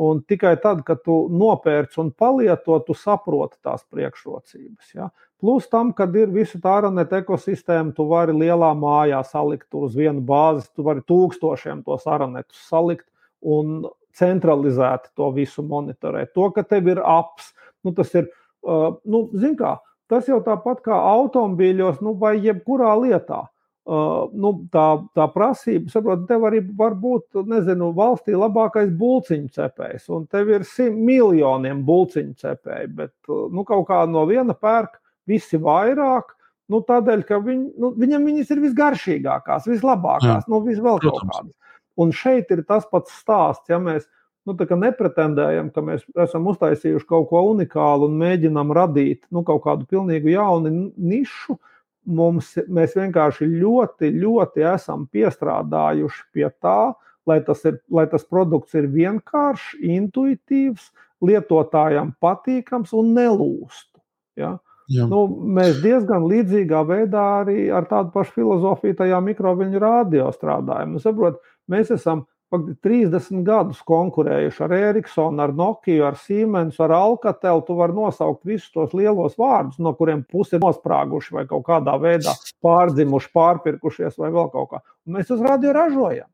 [0.00, 4.92] Un tikai tad, kad tu nopērci un palieto, tu saproti tās priekšrocības.
[4.94, 5.10] Ja?
[5.40, 10.22] Plus tam, kad ir visa tā araneta ekosistēma, tu vari lielā mājā salikt uz vienu
[10.24, 13.08] bāzi, tu vari tūkstošiem tos aranetus salikt
[13.40, 13.82] un
[14.16, 16.32] centralizēti to visu monitorēt.
[16.34, 17.52] To, ka tev ir apps,
[17.86, 18.28] nu, tas ir,
[18.66, 19.76] uh, nu, zin kā,
[20.10, 23.44] tas jau tāpat kā automobīļos, nu, vai jebkurā lietā.
[23.90, 30.04] Uh, nu, tā, tā prasība, saprotiet, tev arī var būt, nezinu, valstī labākais buļciņu cepējs,
[30.14, 35.00] un tev ir simt miljoniem buļciņu cepēju, bet uh, nu, kaut kā no viena pērk
[35.30, 36.36] visi vairāk.
[36.70, 40.50] Nu, tādēļ, ka viņ, nu, viņam viņas ir visgaršīgākās, vislabākās, Jā.
[40.52, 41.56] nu, visvēl kaut kādas.
[41.98, 44.06] Un šeit ir tas pats stāsts, ja mēs
[44.48, 49.88] nu, nepretendējam, ka mēs esam uztaisījuši kaut ko unikālu un mēģinām radīt nu, kaut kādu
[49.90, 51.58] pilnīgi jaunu nišu
[52.10, 56.94] mums, mēs vienkārši ļoti, ļoti esam piestrādājuši pie tā,
[57.28, 60.90] lai tas, ir, lai tas produkts ir vienkāršs, intuitīvs,
[61.20, 64.00] lietotājam patīkams un nelūstu.
[64.40, 64.56] Ja?
[64.90, 65.04] Jā.
[65.06, 65.22] Nu,
[65.54, 70.96] mēs diezgan līdzīgā veidā arī ar tādu pašu filozofiju tajā mikroviļņu rādio strādājam.
[70.96, 71.38] Nu, saprot,
[71.70, 77.62] mēs esam 30 gadus konkurējuši ar Ericsonu, ar Nokia, ar Siemens, ar Alcatelu.
[77.66, 81.94] Tu vari nosaukt visus tos lielos vārdus, no kuriem pusi ir nosprāguši vai kaut kādā
[82.02, 82.34] veidā
[82.64, 84.82] pārdzimuši, pārpirkušies vai vēl kaut kā.
[85.06, 86.26] Un mēs uz radio ražojam.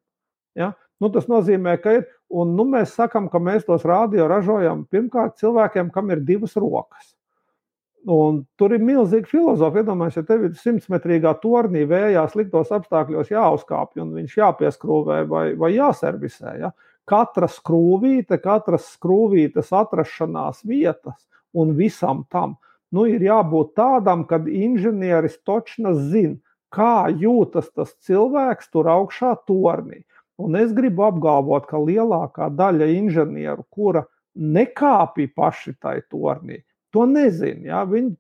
[0.57, 0.73] Ja?
[1.01, 5.37] Nu, tas nozīmē, ka ir, un nu, mēs sakām, ka mēs tos radio ražojam pirmkārt
[5.43, 7.13] cilvēkiem, kam ir divas rokas.
[8.07, 9.83] Un tur ir milzīga filozofija.
[9.83, 15.73] Iedomājieties, ja tev ir simtmetrīgā tornī, vējā, sliktos apstākļos jāuzkāpj un viņš jāpieskrūvē vai, vai
[15.75, 16.53] jāservisē.
[16.61, 16.71] Ja?
[17.07, 21.19] Katra skrūvīte, katras skrūvītes atrašanās vietas
[21.57, 22.55] un visam tam
[22.95, 26.39] nu, ir jābūt tādam, kad inženieris točna zina,
[26.73, 30.05] kā jūtas tas cilvēks tur augšā tornī.
[30.37, 34.05] Un es gribu apgalvot, ka lielākā daļa inženieru, kura
[34.37, 36.61] nekāpja paši tai tornī,
[36.97, 37.63] to nezina.
[37.69, 37.85] Ja?
[37.89, 38.15] Viņi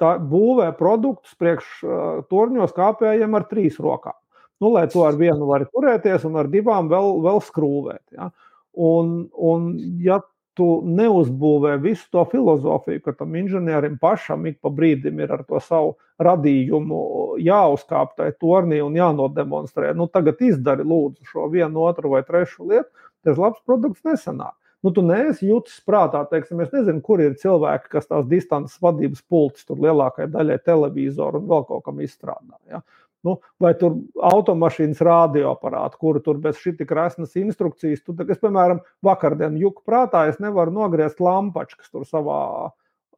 [0.00, 1.94] tā, būvē produktus priekš uh,
[2.32, 4.16] torņos kāpējiem ar trīs rokām.
[4.62, 8.04] Nu, lai to ar vienu var turēties, un ar divām vēl, vēl skrūvēt.
[8.14, 8.30] Ja?
[8.78, 10.20] Un, un, ja
[10.58, 15.60] tu neuzbūvē visu to filozofiju, ka tam inženierim pašam ik pa brīdim ir ar to
[15.64, 17.00] savu radījumu
[17.42, 22.90] jāuzkāp tajā tornī un jānodemonstrē, nu, tagad izdari lūdzu šo vienu, otru vai trešu lietu,
[23.24, 24.54] tas labs produkts nesanāk.
[24.82, 29.22] Nu, tu neesi jūtis prātā, teiksim, es nezinu, kur ir cilvēki, kas tās distances vadības
[29.30, 32.58] pultis tur lielākajai daļai televizoru un vēl kaut kam izstrādā.
[32.70, 32.82] Ja?
[33.22, 38.02] Nu, vai tur automašīnas radioaparāti, kuru tur bez šī tik resnas instrukcijas.
[38.02, 42.42] Tu, es, piemēram, vakardien juku prātā, es nevaru nogriezt lampaču, kas tur savā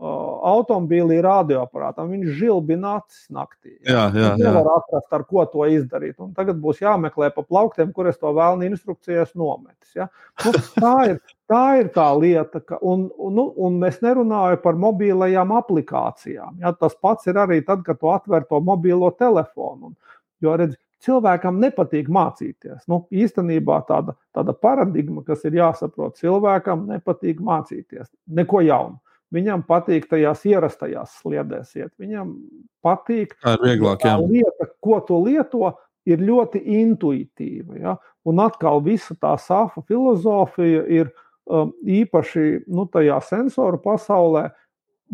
[0.04, 2.10] automobīlī radioaparātam.
[2.12, 3.74] Viņš žilbina acis naktī.
[3.86, 4.34] Jā, jā, jā.
[4.40, 6.16] Nevar atrast, ar ko to izdarīt.
[6.22, 9.94] Un tagad būs jāmeklē pa plauktiem, kur es to vēlnu instrukcijas nometis.
[9.96, 10.08] Ja?
[10.44, 11.18] Nu, tā, ir,
[11.50, 16.60] tā ir tā lieta, ka, un, nu, un es nerunāju par mobilajām aplikācijām.
[16.64, 16.74] Ja?
[16.78, 19.92] Tas pats ir arī tad, kad tu atver to mobilo telefonu.
[19.92, 22.84] Un, jo redz, cilvēkam nepatīk mācīties.
[22.90, 28.98] Nu, īstenībā tāda, tāda paradigma, kas ir jāsaprot, cilvēkam nepatīk mācīties neko jaunu.
[29.34, 31.90] Viņam patīk tajās ierastajās sliedēs iet.
[31.98, 32.36] Viņam
[32.84, 34.04] patīk, tā ir vieglāk.
[34.04, 35.72] Tā lieta, ko tu lieto,
[36.08, 37.78] ir ļoti intuitīva.
[37.80, 37.96] Ja?
[38.28, 41.10] Un atkal visa tā sāfa filozofija ir
[41.48, 44.48] um, īpaši nu, tajā sensoru pasaulē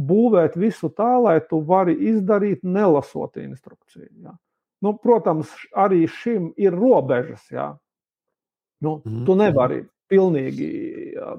[0.00, 4.10] būvēt visu tā, lai tu vari izdarīt nelasot instrukciju.
[4.26, 4.36] Ja?
[4.84, 7.44] Nu, protams, arī šim ir robežas.
[7.52, 7.72] Ja?
[8.80, 9.24] Nu, mm.
[9.28, 10.68] Tu nevari pilnīgi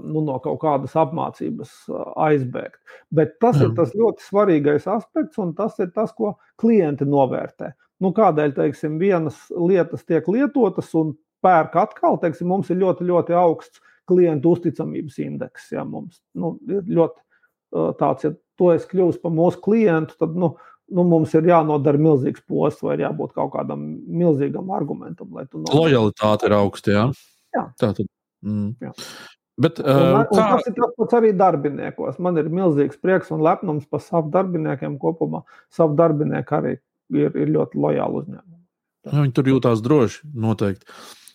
[0.02, 1.74] nu, no kaut kādas apmācības
[2.16, 2.80] aizbēgt.
[3.14, 3.68] Bet tas Jā.
[3.68, 7.74] ir tas ļoti svarīgais aspekts, un tas ir tas, ko klienti novērtē.
[8.02, 11.14] Nu, kādēļ teiksim, vienas lietas tiek lietotas un
[11.46, 15.70] pērk atkal, teiksim, mums ir ļoti, ļoti augsts klientu uzticamības indeks.
[15.76, 20.54] Ja, mums nu, ir ļoti tāds, ja to es kļūstu par mūsu klientu, tad nu,
[20.92, 25.38] nu, mums ir jānodara milzīgs posts vai jābūt kaut kādam milzīgam argumentam.
[25.72, 26.96] Lojalitāte ir augsta.
[26.96, 27.06] Jā.
[27.56, 27.68] Jā.
[27.80, 28.08] Tā tad
[28.46, 28.74] Mm.
[28.82, 28.94] Jā.
[29.62, 30.46] Bet, uh, un, un kā...
[30.56, 32.18] Tas ir tas pats arī darbiniekos.
[32.24, 35.44] Man ir milzīgs prieks un lepnums par savu darbiniekiem kopumā.
[35.74, 36.76] Savu darbinieku arī
[37.14, 38.60] ir, ir ļoti lojāli uzņēmumi.
[39.12, 40.86] Viņi tur jūtās droši, noteikti.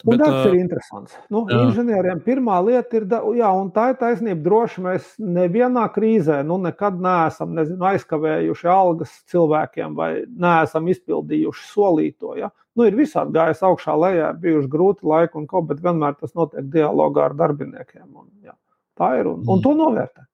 [0.04, 1.14] Un Bet, darbs uh, ir interesants.
[1.32, 1.62] Nu, jā.
[1.64, 3.06] inženieriem pirmā lieta ir,
[3.38, 4.42] jā, un tā ir taisnība.
[4.44, 12.36] Droši mēs nevienā krīzē nu, nekad neesam nezinu, aizkavējuši algas cilvēkiem vai neesam izpildījuši solīto.
[12.36, 12.52] Ja?
[12.76, 16.36] Nu, ir visādi gājis augšā, lejā, ir bijuši grūti laiki un ko, bet vienmēr tas
[16.36, 18.08] notiek dialogā ar darbiniekiem.
[18.12, 18.56] Un, jā,
[19.00, 20.28] tā ir un, un to novērtē.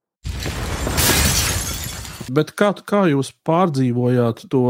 [2.32, 4.64] Bet kā, kā jūs pārdzīvojāt to?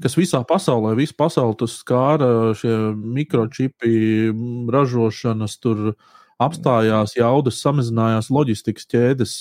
[0.00, 4.30] Kas visā pasaulē, visu pasauli tas skāra, šie mikročipi
[4.72, 5.92] ražošanas, tur
[6.42, 9.36] apstājās, jaudas samazinājās, loģistikas ķēdes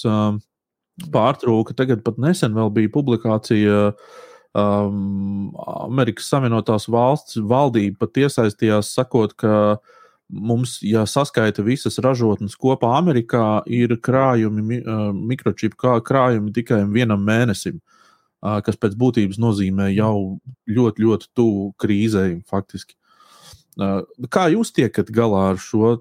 [1.13, 1.75] pārtrūka.
[1.77, 3.79] Tagad pat nesen vēl bija publikācija.
[4.51, 5.53] Um,
[5.87, 9.77] Amerikas Savienotās valsts valdība pat iesaistījās, sakot, ka
[10.31, 14.81] mums, ja saskaita visas ražotnes kopā Amerikā, ir krājumi,
[15.15, 17.79] mikročipu krājumi tikai vienam mēnesim.
[18.41, 22.97] Kas pēc būtības nozīmē jau ļoti, ļoti tuvu krīzei faktiski.
[24.33, 25.99] Kā jūs tiekat galā ar šo?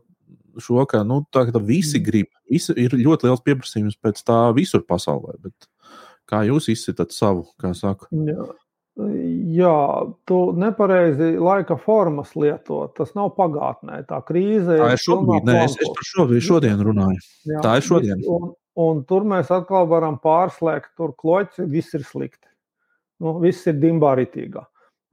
[0.61, 2.05] Šo, ka nu, tā, ka visi mm.
[2.05, 5.37] grib, visi, ir ļoti liels pieprasījums pēc tā visur pasaulē.
[5.45, 5.69] Bet
[6.29, 8.11] kā jūs izsitat savu, kā saka?
[8.11, 8.49] Jā.
[9.55, 9.77] Jā,
[10.29, 12.83] tu nepareizi laika formas lieto.
[12.97, 14.03] Tas nav pagātnē.
[14.09, 14.83] Tā krīze ir.
[14.83, 17.23] Tā ir šobrīd, nē, es, es par šo, šodien runāju.
[17.49, 18.25] Jā, tā ir šodien.
[18.29, 22.47] Un, Un tur mēs atkal varam pārslēgt, tur kloķis, viss ir slikti.
[23.21, 24.63] Nu, viss ir dimbāritīgā.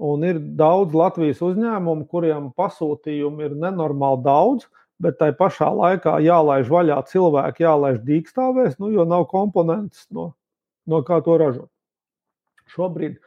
[0.08, 4.68] Un ir daudz Latvijas uzņēmumu, kuriem pasūtījumu ir nenormāli daudz,
[5.02, 10.32] bet tai pašā laikā jālaiž vaļā cilvēki, jālaiž dīkstāvēs, nu, jo nav komponents, no,
[10.86, 11.70] no kā to ražot.
[12.74, 13.18] Šobrīd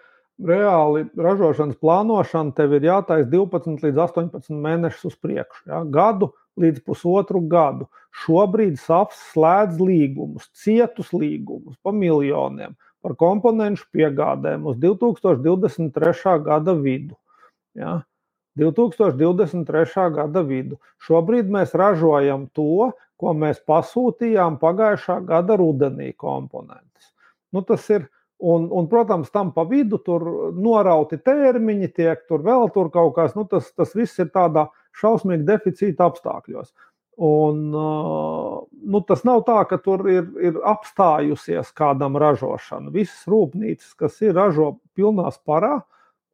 [0.47, 5.65] reāli ražošanas plānošana tev ir jātaisa 12 līdz 18 mēnešus uz priekšu.
[5.69, 5.83] Ja?
[5.85, 7.89] Gadu līdz pusotru gadu.
[8.25, 16.37] Šobrīd SAFs slēdz līgumus, cietus līgumus pa miljoniem par komponentu piegādēm uz 2023.
[16.45, 17.17] gada vidu.
[17.79, 18.01] Ja?
[18.61, 20.09] 2023.
[20.17, 20.81] gada vidu.
[21.07, 22.91] Šobrīd mēs ražojam to,
[23.21, 27.13] ko mēs pasūtījām pagājušā gada rudenī komponentus.
[27.55, 28.09] Nu, tas ir
[28.41, 30.23] Un, un, protams, tam pa vidu tur
[30.57, 33.35] norauti termiņi, tiek tur vēl tur kaut kas.
[33.37, 34.65] Nu, tas, tas viss ir tādā
[34.97, 36.73] šausmīgi deficīta apstākļos.
[37.21, 42.89] Un, nu, tas nav tā, ka tur ir, ir apstājusies kādam ražošana.
[42.95, 45.83] Visas rūpnīcas, kas ir, ražo pilnā sparā,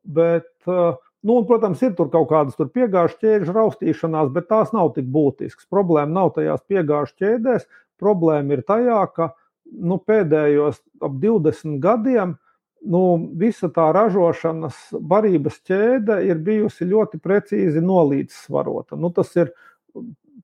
[0.06, 5.10] bet, nu, un, protams, ir tur kaut kādas piegāžu ķēžu raustīšanās, bet tās nav tik
[5.10, 5.66] būtiskas.
[5.74, 7.66] Problēma nav tajās piegāžu ķēdēs.
[7.98, 9.32] Problēma ir tajā, ka
[9.66, 12.36] nu, pēdējos ap 20 gadiem
[12.86, 13.02] nu,
[13.38, 18.98] visa tā ražošanas barības ķēde ir bijusi ļoti precīzi nolīdzsvarota.
[19.00, 19.52] Nu, tas ir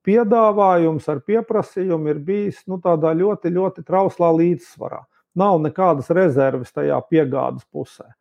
[0.03, 5.03] piedāvājums ar pieprasījumu ir bijis nu, tādā ļoti, ļoti trauslā līdzsvarā.
[5.39, 8.11] Nav nekādas rezerves tajā piegādes pusē.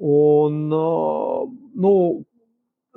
[0.00, 1.94] Un, nu,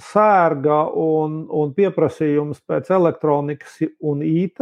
[0.02, 4.62] sērga un, un pieprasījums pēc elektronikas un IT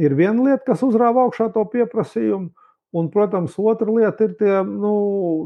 [0.00, 2.50] ir viena lieta, kas uzrāva augšā to pieprasījumu.
[2.94, 4.94] Un, protams, otra lieta ir tie nu,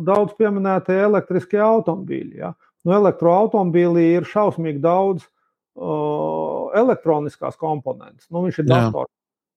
[0.04, 2.42] daudz pieminētie elektriskie automobīļi.
[2.42, 2.52] Ja?
[2.84, 8.28] Nu, elektroautomobīlī ir šausmīgi daudz uh, elektroniskās komponentes.
[8.28, 9.12] Nu, viņš ir dators,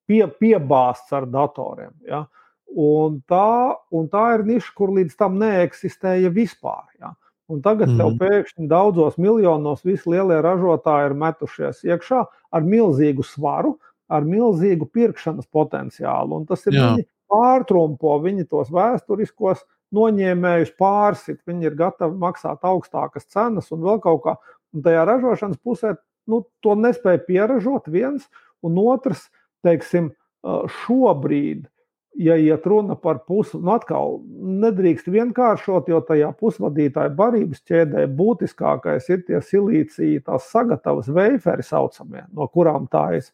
[0.08, 1.92] pie, piebāzts ar datoriem.
[2.08, 2.24] Ja?
[2.72, 6.88] Un tā, un tā ir niša, kur līdz tam neeksistēja vispār.
[7.02, 7.12] Ja?
[7.52, 8.00] Un tagad mm.
[8.00, 12.24] tev pēkšņi daudzos miljonos visi lielie ražotāji ir metušies iekšā
[12.56, 13.76] ar milzīgu svaru,
[14.12, 16.40] ar milzīgu pirkšanas potenciālu.
[16.40, 19.64] Un tas ir viņi pārtrumpo, viņi tos vēsturiskos
[19.96, 24.38] noņēmējus pārsit, viņi ir gatavi maksāt augstākas cenas un vēl kaut kā.
[24.72, 25.96] Un tajā ražošanas pusē
[26.32, 28.28] nu, to nespēja pieražot viens,
[28.64, 29.28] un otrs,
[29.66, 30.12] teiksim,
[30.82, 31.68] šobrīd,
[32.22, 34.20] ja iet runa par pusi, nu atkal
[34.64, 42.26] nedrīkst vienkāršot, jo tajā pusvadītāja barības ķēdē būtiskākais ir tie silīcija, tās sagatavas veiferi saucamie,
[42.36, 43.30] no kurām tā ir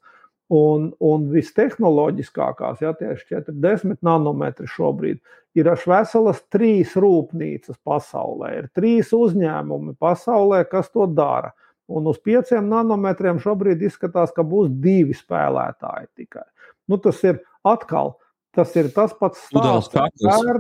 [0.48, 5.20] Un, un vistehnoloģiskākās, ja tieši 40 nanometri šobrīd,
[5.60, 8.54] ir veselas trīs rūpnīcas pasaulē.
[8.62, 11.52] Ir trīs uzņēmumi pasaulē, kas to dara.
[11.88, 16.46] Un uz pieciem nanometriem šobrīd izskatās, ka būs divi spēlētāji tikai.
[16.88, 18.16] Nu, tas ir atkal
[18.56, 20.16] tas, ir tas pats stāsts, kas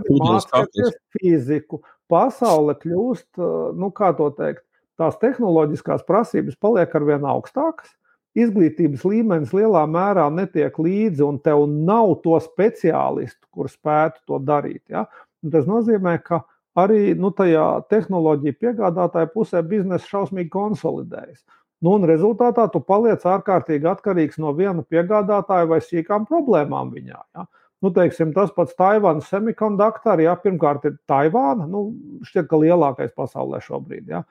[0.07, 1.81] mācīties fiziku.
[2.11, 3.39] Pasaule kļūst,
[3.75, 4.63] nu, kā to teikt,
[4.99, 7.91] tās tehnoloģiskās prasības paliek ar vien augstākas
[8.37, 14.83] izglītības līmenis lielā mērā netiek līdzi, un tev nav to speciālistu, kur spētu to darīt.
[14.93, 15.05] Ja?
[15.43, 16.43] Un tas nozīmē, ka
[16.77, 21.41] arī nu, tajā tehnoloģija piegādātāja pusē biznesa šausmīgi konsolidējas.
[21.85, 27.21] Nu, un rezultātā tu paliec ārkārtīgi atkarīgs no viena piegādātāja vai sīkām problēmām viņā.
[27.37, 27.45] Ja?
[27.85, 31.91] Nu, teiksim, tas pats Taivānas semikonduktori, ja pirmkārt ir Taivāna, nu,
[32.25, 34.07] šķiet, ka lielākais pasaulē šobrīd.
[34.09, 34.23] Ja?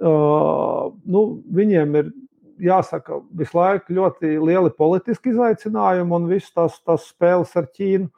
[0.00, 1.22] Uh, nu,
[1.56, 2.12] viņiem ir
[2.64, 8.10] jāsaka, visu laiku ļoti lieli politiski izaicinājumi un viss tas, tas spēles ar Ķīnu.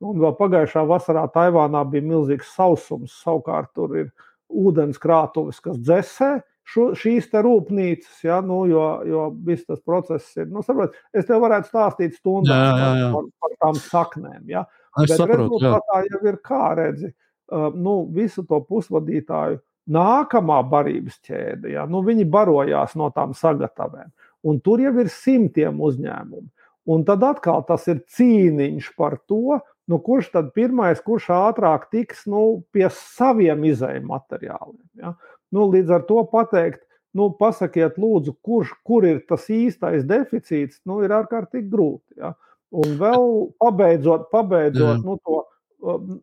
[0.00, 3.18] Un vēl pagājušā vasarā Taivānā bija milzīgs sausums.
[3.20, 4.06] Savukārt tur ir
[4.48, 6.30] ūdenskrātuves, kas dzēsē
[6.70, 10.48] šo, šīs rūpnīcas, ja, nu, jo, jo viss tas process ir.
[10.50, 13.08] Nu, saprot, es tev varētu stāstīt stundām jā, jā, jā.
[13.14, 14.44] Par, par tām saknēm.
[14.50, 14.66] Ja.
[14.98, 17.10] Es Bet saprotu, rezultātā jau ir kā redzi,
[17.52, 24.10] uh, nu, visu to pusvadītāju nākamā barības ķēde, ja, nu, viņi barojās no tām sagatavēm.
[24.46, 26.48] Un tur jau ir simtiem uzņēmumu.
[26.90, 32.24] Un tad atkal tas ir cīniņš par to, nu, kurš tad pirmais, kurš ātrāk tiks
[32.30, 34.86] nu, pie saviem izējuma materiāliem.
[35.02, 35.14] Ja?
[35.52, 36.82] Nu, līdz ar to pateikt,
[37.16, 42.20] nu, pasakiet, lūdzu, kurš, kur ir tas īstais deficīts, nu, ir ārkārtīgi grūti.
[42.22, 42.32] Ja?
[42.70, 43.30] Un vēl
[43.60, 45.42] pabeidzot, pabeidzot nu, to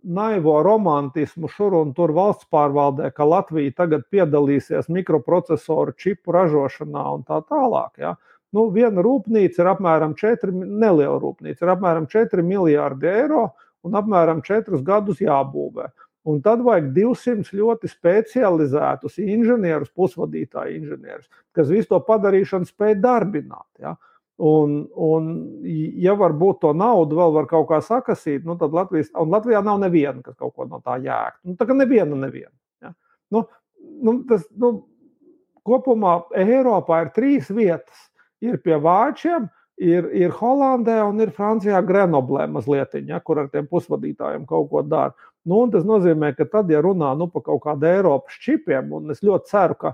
[0.03, 7.23] naivo romantismu šur un tur valsts pārvaldē, ka Latvija tagad piedalīsies mikroprocesoru čipu ražošanā un
[7.27, 7.97] tā tālāk.
[8.01, 8.15] Ja?
[8.55, 13.47] Nu, viena rūpnīca ir apmēram 4, neliela rūpnīca, ir apmēram 4 miljārdi eiro
[13.85, 15.89] un apmēram 4 gadus jābūvē.
[16.27, 23.69] Un tad vajag 200 ļoti specializētus inženierus, pusvadītāju inženierus, kas visu to padarīšanu spēj darbināt.
[23.79, 23.95] Ja?
[24.37, 25.29] Un, un,
[25.97, 30.21] ja varbūt to naudu vēl var kaut kā sakasīt, nu, tad Latvijas, Latvijā nav neviena,
[30.21, 31.41] kas kaut ko no tā jēgtu.
[31.49, 32.53] Nu, tā kā neviena, neviena.
[32.85, 32.93] Ja?
[33.33, 33.47] Nu,
[34.05, 34.75] nu, tas, nu,
[35.67, 38.07] kopumā Eiropā ir trīs vietas.
[38.45, 39.47] Ir pie Vācijiem,
[39.81, 44.83] ir, ir Holandē un ir Francijā Grenoblē mazliet, ja, kur ar tiem pusvadītājiem kaut ko
[44.85, 45.15] dara.
[45.47, 49.23] Nu, tas nozīmē, ka tad, ja runā nu, par kaut kādu Eiropas čipiem, un es
[49.25, 49.93] ļoti ceru, ka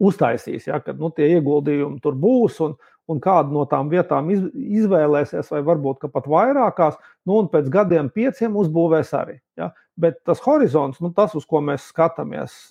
[0.00, 2.76] uztaisīs, ja, ka nu, tie ieguldījumi tur būs un,
[3.10, 8.10] un kādu no tām vietām iz, izvēlēsies, vai varbūt pat vairākās, nu, un pēc gadiem
[8.14, 9.38] pieciem uzbūvēs arī.
[9.58, 9.70] Ja?
[9.96, 12.66] Bet tas horizonts, nu, tas, uz ko mēs skatāmies,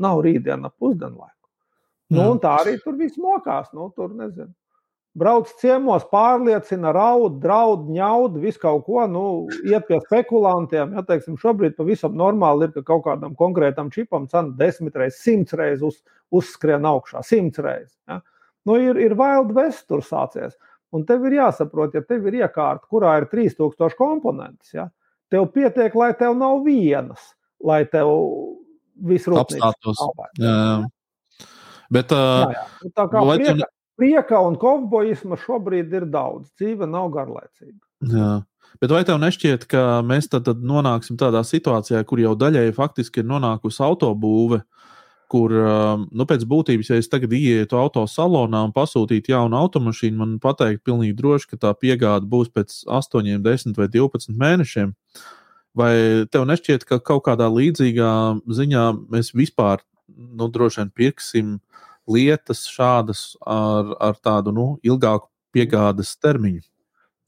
[0.00, 1.36] nav rītdiena pusdienlaika.
[2.10, 3.70] Nu, un tā arī tur viss mokās.
[3.76, 4.50] Nu, tur nezinu.
[5.20, 9.22] Brauc ciemos, pārliecina, raud, draud, ņaud, visu kaut ko, nu,
[9.66, 10.92] iet pie spekulantiem.
[10.94, 15.56] Ja, teiksim, šobrīd pavisam normāli ir, ka kaut kādam konkrētam čipam cena desmit reizes, simts
[15.58, 15.98] reizes uz,
[16.30, 17.96] uzskrien augšā, simts reizes.
[18.06, 18.20] Ja.
[18.68, 20.56] Nu, ir, ir Wild West tur sācies.
[20.94, 24.88] Un tev ir jāsaprot, ja tev ir iekārta, kurā ir 3000 komponentes, ja,
[25.30, 27.30] tev pietiek, lai tev nav vienas,
[27.62, 28.10] lai tev
[29.06, 30.02] viss rūpīgs.
[31.90, 32.64] Bet, uh, jā, jā.
[32.82, 33.70] Nu, tā kā prieka, tu...
[33.98, 37.80] prieka un kovboisma šobrīd ir daudz, dzīve nav garlaicīga.
[38.10, 38.32] Jā.
[38.82, 43.22] Bet vai tev nešķiet, ka mēs tad, tad nonāksim tādā situācijā, kur jau daļēji faktiski
[43.22, 44.79] ir nonākusi autobūve, uh,
[45.30, 50.38] kur um, nu, pēc būtības, ja es tagad ieietu autosalonā un pasūtītu jaunu automašīnu, man
[50.42, 54.90] pateikt pilnīgi droši, ka tā piegāde būs pēc 8, 10 vai 12 mēnešiem.
[55.78, 55.92] Vai
[56.34, 58.12] tev nešķiet, ka kaut kādā līdzīgā
[58.58, 61.58] ziņā mēs vispār nu, droši vien pirksim
[62.10, 66.64] lietas šādas ar, ar tādu nu, ilgāku piegādes termiņu?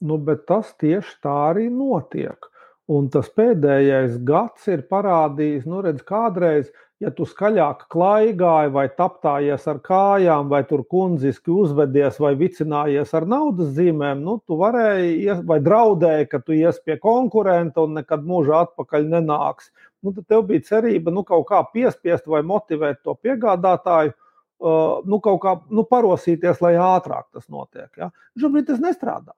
[0.03, 2.49] Nu, bet tas tieši tā arī notiek.
[2.91, 6.67] Un tas pēdējais gads ir parādījis, nu, redz, kādreiz
[7.03, 13.27] ja tu skaļāk klaigāji, vai taptājies ar kājām, vai tur kundziski uzvedies, vai vicinājies ar
[13.29, 18.63] naudas zīmēm, nu, tu varēji, vai draudēji, ka tu ies pie konkurenta un nekad mūžā
[18.67, 19.71] atpakaļ nenāks.
[20.03, 25.19] Nu, tad tev bija cerība nu, kaut kā piespiest vai motivēt to piegādātāju, uh, nu,
[25.23, 27.89] kaut kā nu, parosīties, lai ātrāk tas notiek.
[27.99, 28.11] Ja?
[28.39, 29.35] Šobrīd tas nestrādā.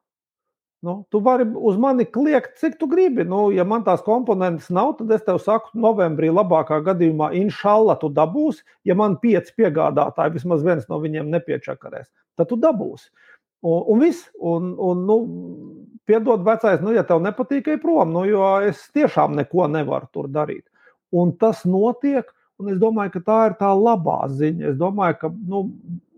[0.85, 3.23] Nu, tu vari uz mani kliegt, cik tu gribi.
[3.25, 8.11] Nu, ja man tās komponentes nav, tad es tev saku, novembrī labākā gadījumā, inšalla, tu
[8.13, 8.61] dabūsi.
[8.85, 13.09] Ja man pieci piegādātāji, vismaz viens no viņiem nepiečakarēs, tad tu dabūsi.
[13.65, 15.17] Un, un viss, un, un nu,
[16.05, 20.29] piedod vecais, nu, ja tev nepatīk, ej prom, nu, jo es tiešām neko nevaru tur
[20.29, 20.67] darīt.
[21.17, 22.29] Un tas notiek,
[22.61, 24.75] un es domāju, ka tā ir tā labā ziņa.
[24.75, 25.65] Es domāju, ka nu,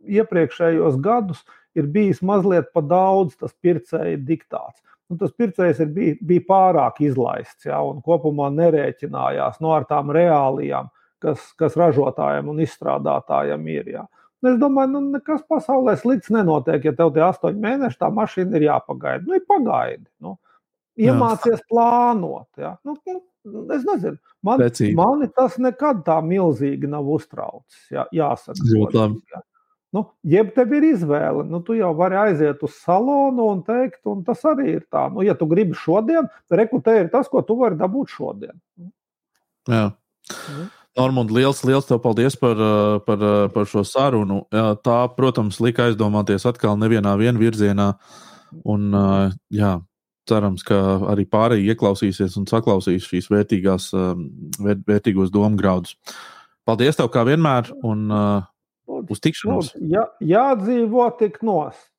[0.08, 4.82] iepriekšējos gadus ir bijis mazliet pa daudz tas pircēja diktāts.
[5.08, 10.12] Nu, tas pircējs ir bij, bija pārāk izlaists ja, un kopumā nerēķinājās no nu, tām
[10.16, 10.90] reālijām,
[11.24, 13.94] kas, kas ražotājiem un izstrādātājiem ir.
[13.96, 14.04] Ja.
[14.46, 18.68] Es domāju, nu, nekas pasaulē slikts nenotiek, ja tev tie astoņi mēneši tā mašīna ir
[18.68, 19.24] jāpagaida.
[19.26, 20.06] Nu, ir pagaidi.
[20.24, 20.36] Nu.
[20.98, 21.66] Iemācies Jā.
[21.72, 22.50] plānot.
[22.60, 22.76] Ja.
[22.86, 22.98] Nu,
[23.48, 25.06] nu, es nezinu, man, Precība.
[25.06, 27.86] mani tas nekad tā milzīgi nav uztraucis.
[27.94, 29.22] Jā, jāsaka, ļoti labi.
[29.34, 29.44] Ja.
[29.98, 34.22] Nu, jeb tev ir izvēle, nu, tu jau vari aiziet uz salonu un teikt, un
[34.28, 35.08] tas arī ir tā.
[35.10, 38.54] Nu, ja tu gribi šodien, rekrutē ir tas, ko tu vari dabūt šodien.
[39.66, 39.88] Jā.
[40.30, 40.68] Mhm.
[40.98, 42.62] Normund, liels, liels tev paldies par,
[43.06, 44.40] par, par šo sarunu.
[44.50, 47.92] Tā, protams, lika aizdomāties atkal nevienā virzienā.
[48.66, 48.88] Un,
[49.54, 49.76] jā,
[50.30, 50.80] cerams, ka
[51.14, 55.94] arī pārējie ieklausīsies un saklausīs šīs vērtīgās, vērt, vērtīgos domu graudus.
[56.66, 57.70] Paldies tev kā vienmēr!
[57.86, 58.10] Un,
[58.88, 59.72] Lūdzu, Uz tikšanos.
[59.76, 61.92] Lūdzu, jā, jādzīvo tik nost.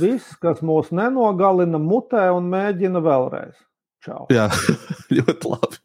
[0.00, 3.54] Viss, kas mūs nenogalina mutē un mēģina vēlreiz.
[4.02, 4.26] Čau.
[4.34, 4.48] Jā,
[5.16, 5.80] ļoti labi.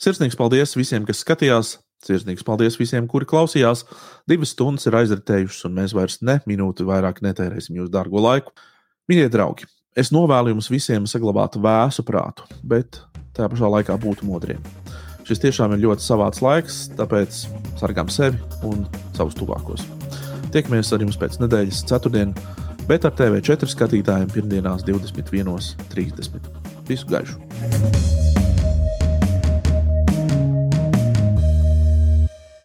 [0.00, 1.76] Sirsnīgs paldies visiem, kas skatījās.
[2.06, 3.84] Sirsnīgs paldies visiem, kuri klausījās.
[4.30, 8.54] Divas stundas ir aizritējušas, un mēs vairs ne minūti vairāk netērēsim jūsu dārgo laiku.
[9.10, 9.68] Mīļie draugi,
[9.98, 13.02] es novēlu jums visiem saglabāt vēsu prātu, bet
[13.36, 14.64] tajā pašā laikā būt modriem.
[15.30, 17.44] Šis tiešām ir ļoti savāds laiks, tāpēc
[17.78, 18.82] sargām sevi un
[19.14, 19.84] savus tuvākos.
[20.50, 22.34] Tiekamies ar jums pēc nedēļas, ceturtdien,
[22.90, 26.50] bet ar TV4 skatītājiem pirmdienās 21.30.
[26.90, 28.19] Visu gaišu!